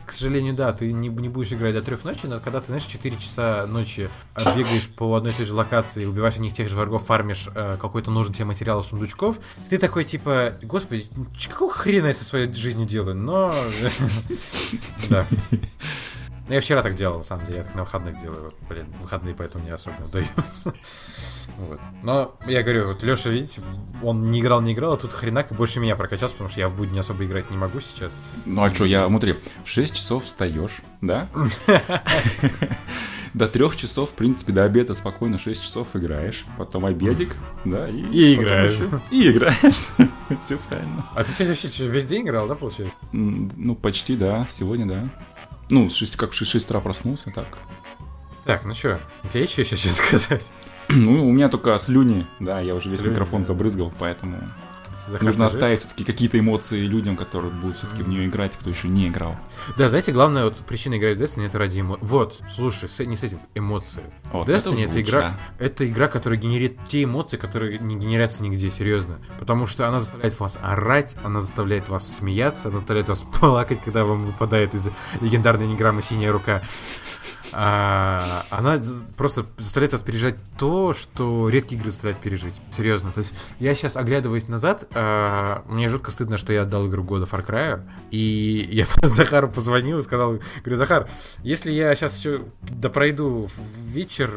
к 0.06 0.14
сожалению, 0.14 0.54
да, 0.54 0.72
ты 0.72 0.94
не, 0.94 1.10
не 1.10 1.28
будешь 1.28 1.52
играть 1.52 1.74
до 1.74 1.82
трех 1.82 2.06
ночи, 2.06 2.26
но 2.26 2.40
когда 2.40 2.62
ты, 2.62 2.68
знаешь, 2.68 2.86
4 2.86 3.18
часа 3.18 3.66
ночи 3.68 4.10
а, 4.34 4.56
бегаешь 4.56 4.88
по 4.88 5.14
одной 5.16 5.34
и 5.34 5.36
той 5.36 5.46
же 5.46 5.54
локации, 5.54 6.06
убиваешь 6.06 6.36
одних 6.36 6.54
тех 6.54 6.70
же 6.70 6.76
врагов, 6.76 7.06
фармишь 7.06 7.50
э, 7.54 7.76
какой-то 7.80 8.12
нужный 8.12 8.34
тебе 8.34 8.46
материал 8.46 8.82
сундучков, 8.82 9.40
ты 9.70 9.78
такой, 9.78 10.06
типа, 10.06 10.54
господи, 10.62 11.08
какого 11.50 11.74
хрена 11.74 12.08
я 12.08 12.14
со 12.14 12.24
своей 12.24 12.52
жизнью 12.54 12.88
делаю? 12.88 13.16
Но... 13.16 13.54
Да. 15.10 15.26
Ну, 16.50 16.56
я 16.56 16.62
вчера 16.62 16.82
так 16.82 16.96
делал, 16.96 17.20
на 17.20 17.24
самом 17.24 17.46
деле, 17.46 17.60
я 17.60 17.64
так 17.64 17.76
на 17.76 17.84
выходных 17.84 18.20
делаю. 18.20 18.52
Блин, 18.68 18.88
выходные 19.04 19.36
поэтому 19.36 19.64
не 19.64 19.70
особо 19.70 19.96
удаются. 20.06 20.74
Вот. 21.60 21.80
Но 22.02 22.36
я 22.48 22.64
говорю, 22.64 22.88
вот 22.88 23.04
Леша, 23.04 23.30
видите, 23.30 23.62
он 24.02 24.32
не 24.32 24.40
играл, 24.42 24.60
не 24.60 24.74
играл, 24.74 24.94
а 24.94 24.98
тут 24.98 25.14
хренак 25.14 25.52
и 25.52 25.56
больше 25.56 25.80
меня 25.80 25.96
прокачался, 25.96 26.34
потому 26.34 26.50
что 26.50 26.60
я 26.60 26.68
в 26.68 26.76
будни 26.76 26.98
особо 26.98 27.24
играть 27.24 27.52
не 27.52 27.58
могу 27.58 27.82
сейчас. 27.82 28.18
Ну 28.48 28.64
а 28.64 28.74
что, 28.74 28.86
я, 28.86 29.06
смотри, 29.06 29.36
в 29.64 29.70
6 29.70 29.96
часов 29.96 30.26
встаешь, 30.26 30.82
да? 31.02 31.30
До 33.36 33.48
трех 33.48 33.76
часов, 33.76 34.10
в 34.10 34.14
принципе, 34.14 34.52
до 34.52 34.64
обеда 34.64 34.96
спокойно 34.96 35.38
6 35.38 35.62
часов 35.62 35.96
играешь, 35.96 36.46
потом 36.58 36.86
обедик, 36.86 37.36
да, 37.64 37.88
и... 37.88 38.02
И 38.12 38.34
играешь. 38.34 38.76
И 39.12 39.30
играешь. 39.30 39.84
Все 40.44 40.58
правильно. 40.68 41.06
А 41.14 41.24
ты 41.24 41.32
сегодня 41.32 41.54
вообще 41.54 41.88
весь 41.88 42.08
день 42.08 42.24
играл, 42.24 42.48
да, 42.48 42.56
получается? 42.56 42.96
Ну, 43.12 43.76
почти, 43.76 44.16
да, 44.16 44.48
сегодня, 44.52 44.88
да. 44.88 45.10
Ну, 45.70 45.90
с 45.90 45.96
шести- 46.02 46.18
как 46.18 46.32
в 46.32 46.36
6 46.36 46.56
утра 46.66 46.80
проснулся, 46.80 47.32
так. 47.32 47.60
Так, 48.46 48.66
ну 48.66 48.74
что, 48.74 49.00
тебя 49.30 49.42
есть 49.42 49.58
еще 49.58 49.76
что 49.76 49.90
сказать? 49.90 50.44
Ну, 50.88 51.28
у 51.28 51.32
меня 51.32 51.50
только 51.50 51.78
слюни, 51.78 52.26
да, 52.40 52.60
я 52.62 52.74
уже 52.74 52.90
весь 52.90 52.98
Слюни, 52.98 53.12
микрофон 53.12 53.42
да. 53.42 53.48
забрызгал, 53.48 53.94
поэтому 54.00 54.40
Захар, 55.10 55.26
нужно 55.26 55.48
оставить 55.48 55.80
все-таки 55.80 56.04
какие-то 56.04 56.40
эмоции 56.40 56.82
людям, 56.82 57.16
которые 57.16 57.52
будут 57.52 57.78
все-таки 57.78 58.04
в 58.04 58.10
нее 58.10 58.26
играть, 58.26 58.54
кто 58.60 58.70
еще 58.70 58.88
не 58.88 59.08
играл. 59.08 59.36
Да, 59.78 59.90
знаете, 59.90 60.12
главная 60.12 60.46
вот 60.46 60.58
причина 60.58 60.98
играть 60.98 61.18
в 61.18 61.22
Destiny 61.22 61.48
это 61.48 61.58
ради 61.58 61.80
эмоций. 61.82 62.06
Вот, 62.06 62.40
слушай, 62.56 62.88
с- 62.90 63.06
не 63.06 63.18
с 63.18 63.24
этим, 63.24 63.40
эмоции. 63.56 64.04
Вот, 64.32 64.48
Destiny 64.48 64.84
это, 64.86 64.98
лучше, 64.98 65.02
игра, 65.02 65.22
да. 65.22 65.66
это 65.66 65.88
игра, 65.88 66.08
которая 66.08 66.40
генерит 66.40 66.78
те 66.88 67.04
эмоции, 67.04 67.38
которые 67.38 67.80
не 67.80 67.96
генерятся 67.96 68.44
нигде, 68.44 68.72
серьезно. 68.72 69.20
Потому 69.40 69.68
что 69.68 69.88
она 69.88 70.00
заставляет 70.00 70.40
вас 70.40 70.60
орать, 70.62 71.16
она 71.24 71.42
заставляет 71.42 71.90
вас 71.90 72.18
смеяться, 72.18 72.68
она 72.70 72.78
заставляет 72.78 73.10
вас 73.10 73.20
плакать, 73.40 73.80
когда 73.84 74.06
вам 74.06 74.26
выпадает 74.26 74.76
из 74.76 74.90
легендарной 75.22 75.68
неграммы 75.68 76.02
синяя 76.04 76.32
рука. 76.32 76.62
А, 77.54 78.46
она 78.50 78.82
просто 79.18 79.46
заставляет 79.58 79.94
вас 79.94 80.02
пережить 80.02 80.36
то, 80.58 80.94
что 80.94 81.50
редкие 81.50 81.80
игры 81.80 81.92
заставляют 81.92 82.22
пережить. 82.22 82.56
Серьезно. 82.76 83.12
То 83.12 83.20
есть 83.20 83.34
я 83.60 83.74
сейчас, 83.76 83.96
оглядываясь 83.96 84.48
назад, 84.48 84.88
а, 84.94 85.64
мне 85.68 85.90
жутко 85.90 86.12
стыдно, 86.12 86.38
что 86.38 86.54
я 86.54 86.64
отдал 86.64 86.88
игру 86.88 87.04
года 87.04 87.26
Far 87.26 87.46
Cry. 87.46 87.82
И 88.12 88.68
я 88.72 88.86
Захару 89.04 89.50
позвонил 89.50 90.00
и 90.00 90.04
сказал, 90.04 90.40
говорю, 90.62 90.76
Захар, 90.76 91.10
если 91.44 91.72
я 91.72 91.96
сейчас 91.96 92.18
еще 92.18 92.42
допройду 92.62 93.50
вечер, 93.86 94.30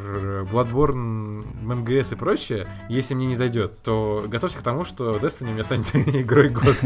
Bloodborne, 0.50 1.44
МГС 1.62 2.12
и 2.12 2.16
прочее, 2.16 2.68
если 2.88 3.14
мне 3.14 3.26
не 3.26 3.36
зайдет, 3.36 3.82
то 3.82 4.24
готовься 4.26 4.58
к 4.58 4.62
тому, 4.62 4.84
что 4.84 5.16
Destiny 5.16 5.50
у 5.50 5.52
меня 5.52 5.64
станет 5.64 5.94
игрой 5.94 6.48
года. 6.48 6.76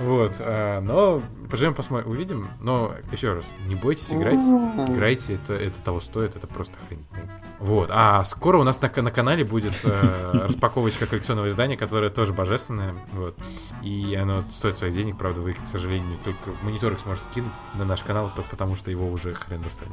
Вот, 0.00 0.36
а, 0.40 0.80
но 0.80 1.22
поживем, 1.50 1.74
посмотрим, 1.74 2.10
увидим. 2.10 2.46
Но 2.60 2.94
еще 3.12 3.34
раз, 3.34 3.44
не 3.66 3.74
бойтесь 3.74 4.12
играть, 4.12 4.40
играйте, 4.88 5.34
это, 5.34 5.52
это 5.52 5.78
того 5.84 6.00
стоит, 6.00 6.36
это 6.36 6.46
просто 6.46 6.74
охренительно. 6.82 7.30
Вот, 7.58 7.90
а 7.92 8.24
скоро 8.24 8.58
у 8.58 8.64
нас 8.64 8.80
на, 8.80 8.90
на 9.02 9.10
канале 9.10 9.44
будет 9.44 9.74
э, 9.84 10.30
распаковочка 10.48 11.06
коллекционного 11.06 11.48
издания, 11.50 11.76
которое 11.76 12.08
тоже 12.08 12.32
божественное, 12.32 12.94
вот. 13.12 13.36
И 13.82 14.14
оно 14.14 14.42
стоит 14.50 14.76
своих 14.76 14.94
денег, 14.94 15.18
правда, 15.18 15.42
вы, 15.42 15.52
к 15.52 15.58
сожалению, 15.70 16.18
только 16.24 16.50
в 16.50 16.64
мониторах 16.64 16.98
сможете 17.00 17.26
кинуть 17.34 17.52
на 17.74 17.84
наш 17.84 18.02
канал, 18.02 18.32
только 18.34 18.50
потому 18.50 18.76
что 18.76 18.90
его 18.90 19.10
уже 19.10 19.32
хрен 19.32 19.62
достанет. 19.62 19.92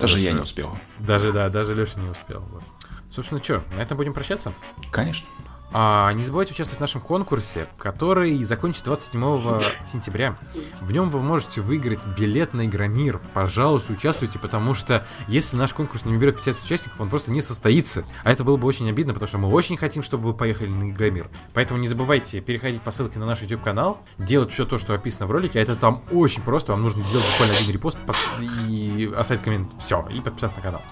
Даже 0.00 0.18
я 0.18 0.32
Хорошо. 0.32 0.36
не 0.36 0.42
успел. 0.42 0.76
Даже, 0.98 1.32
да, 1.32 1.48
даже 1.48 1.74
Леша 1.74 2.00
не 2.00 2.08
успел. 2.08 2.42
Вот. 2.50 2.62
Собственно, 3.10 3.40
что, 3.40 3.62
на 3.76 3.82
этом 3.82 3.96
будем 3.96 4.12
прощаться? 4.12 4.52
Конечно. 4.90 5.28
А, 5.76 6.12
не 6.12 6.24
забывайте 6.24 6.52
участвовать 6.52 6.78
в 6.78 6.80
нашем 6.80 7.00
конкурсе, 7.00 7.66
который 7.78 8.44
закончится 8.44 8.84
27 8.84 9.60
сентября. 9.90 10.36
В 10.80 10.92
нем 10.92 11.10
вы 11.10 11.20
можете 11.20 11.62
выиграть 11.62 11.98
билет 12.16 12.54
на 12.54 12.66
Игромир. 12.66 13.20
Пожалуйста, 13.34 13.92
участвуйте, 13.92 14.38
потому 14.38 14.74
что 14.74 15.04
если 15.26 15.56
наш 15.56 15.74
конкурс 15.74 16.04
не 16.04 16.12
наберет 16.12 16.36
50 16.36 16.62
участников, 16.62 17.00
он 17.00 17.08
просто 17.08 17.32
не 17.32 17.40
состоится. 17.40 18.04
А 18.22 18.30
это 18.30 18.44
было 18.44 18.56
бы 18.56 18.68
очень 18.68 18.88
обидно, 18.88 19.14
потому 19.14 19.26
что 19.26 19.38
мы 19.38 19.48
очень 19.48 19.76
хотим, 19.76 20.04
чтобы 20.04 20.28
вы 20.28 20.34
поехали 20.34 20.68
на 20.68 20.90
Игромир. 20.90 21.28
Поэтому 21.54 21.80
не 21.80 21.88
забывайте 21.88 22.40
переходить 22.40 22.80
по 22.80 22.92
ссылке 22.92 23.18
на 23.18 23.26
наш 23.26 23.42
YouTube-канал, 23.42 23.98
делать 24.16 24.52
все 24.52 24.64
то, 24.64 24.78
что 24.78 24.94
описано 24.94 25.26
в 25.26 25.32
ролике. 25.32 25.58
А 25.58 25.62
это 25.62 25.74
там 25.74 26.04
очень 26.12 26.42
просто. 26.42 26.70
Вам 26.70 26.82
нужно 26.82 27.02
делать 27.08 27.26
буквально 27.32 27.56
один 27.56 27.72
репост 27.72 27.98
пос- 28.06 28.68
и 28.68 29.12
оставить 29.12 29.42
коммент. 29.42 29.72
Все, 29.84 30.06
и 30.12 30.20
подписаться 30.20 30.58
на 30.58 30.62
канал. 30.62 30.82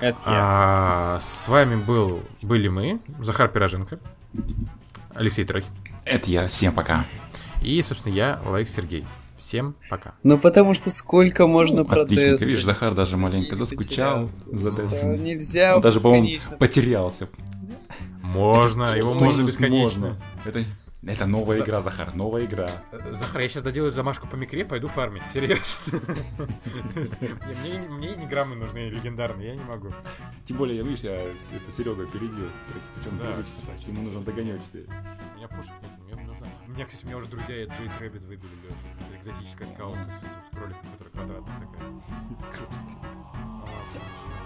Это 0.00 0.18
я. 0.26 0.32
А, 0.40 1.20
с 1.22 1.46
вами 1.46 1.76
был, 1.76 2.20
были 2.42 2.66
мы, 2.66 3.00
Захар 3.20 3.48
Пироженко, 3.48 4.00
Алексей 5.14 5.44
Трохин 5.44 5.70
Это 6.04 6.30
я. 6.30 6.46
Всем 6.46 6.72
пока. 6.74 7.04
и, 7.62 7.82
собственно, 7.82 8.12
я, 8.12 8.40
Лайк 8.46 8.68
Сергей. 8.68 9.04
Всем 9.38 9.74
пока. 9.90 10.14
Ну 10.22 10.38
потому 10.38 10.74
что 10.74 10.90
сколько 10.90 11.46
можно 11.46 11.84
про 11.84 12.02
Отлично. 12.02 12.24
Ты 12.38 12.44
Destiny? 12.44 12.48
видишь, 12.48 12.64
Захар 12.64 12.94
даже 12.94 13.16
маленько 13.16 13.56
заскучал 13.56 14.30
за 14.50 14.68
Destiny. 14.68 15.18
Нельзя 15.18 15.76
Он 15.76 15.82
даже, 15.82 16.00
по-моему, 16.00 16.40
потерялся. 16.58 17.28
Можно, 18.22 18.96
его 18.96 19.12
можно 19.14 19.42
бесконечно. 19.42 20.00
можно. 20.00 20.16
Это, 20.44 20.64
это 21.06 21.26
новая 21.26 21.58
За- 21.58 21.64
игра, 21.64 21.80
Захар, 21.80 22.14
новая 22.14 22.44
игра. 22.44 22.68
Захар, 23.12 23.42
я 23.42 23.48
сейчас 23.48 23.62
доделаю 23.62 23.92
замашку 23.92 24.26
по 24.26 24.34
микре, 24.36 24.64
пойду 24.64 24.88
фармить. 24.88 25.22
Серьезно. 25.32 25.62
Мне, 27.90 28.14
не 28.16 28.26
граммы 28.26 28.56
нужны 28.56 28.88
легендарные, 28.88 29.48
я 29.50 29.56
не 29.56 29.62
могу. 29.64 29.90
Тем 30.46 30.56
более, 30.58 30.82
видишь, 30.82 31.00
я 31.00 31.20
с- 31.20 31.50
это 31.54 31.72
Серега 31.76 32.02
опередил. 32.04 32.48
Причем 32.96 33.18
привычно. 33.18 33.90
Ему 33.90 34.02
нужно 34.02 34.20
догонять 34.20 34.60
теперь. 34.66 34.86
У 34.86 35.36
меня 35.36 35.48
пушек 35.48 35.72
нет, 36.08 36.16
мне 36.16 36.26
нужно... 36.26 36.46
У 36.66 36.70
меня, 36.70 36.84
кстати, 36.86 37.04
у 37.04 37.08
меня 37.08 37.16
уже 37.18 37.28
друзья 37.28 37.62
и 37.64 37.66
Джей 37.66 37.88
Трэббит 37.98 38.24
выбили, 38.24 38.48
Лёш. 38.64 38.74
Экзотическая 39.20 39.68
скалка 39.68 40.10
с 40.12 40.24
этим 40.24 40.40
с 40.50 40.56
кроликом, 40.56 40.88
которая 40.92 41.12
квадратная 41.12 41.68
такая. 41.68 41.90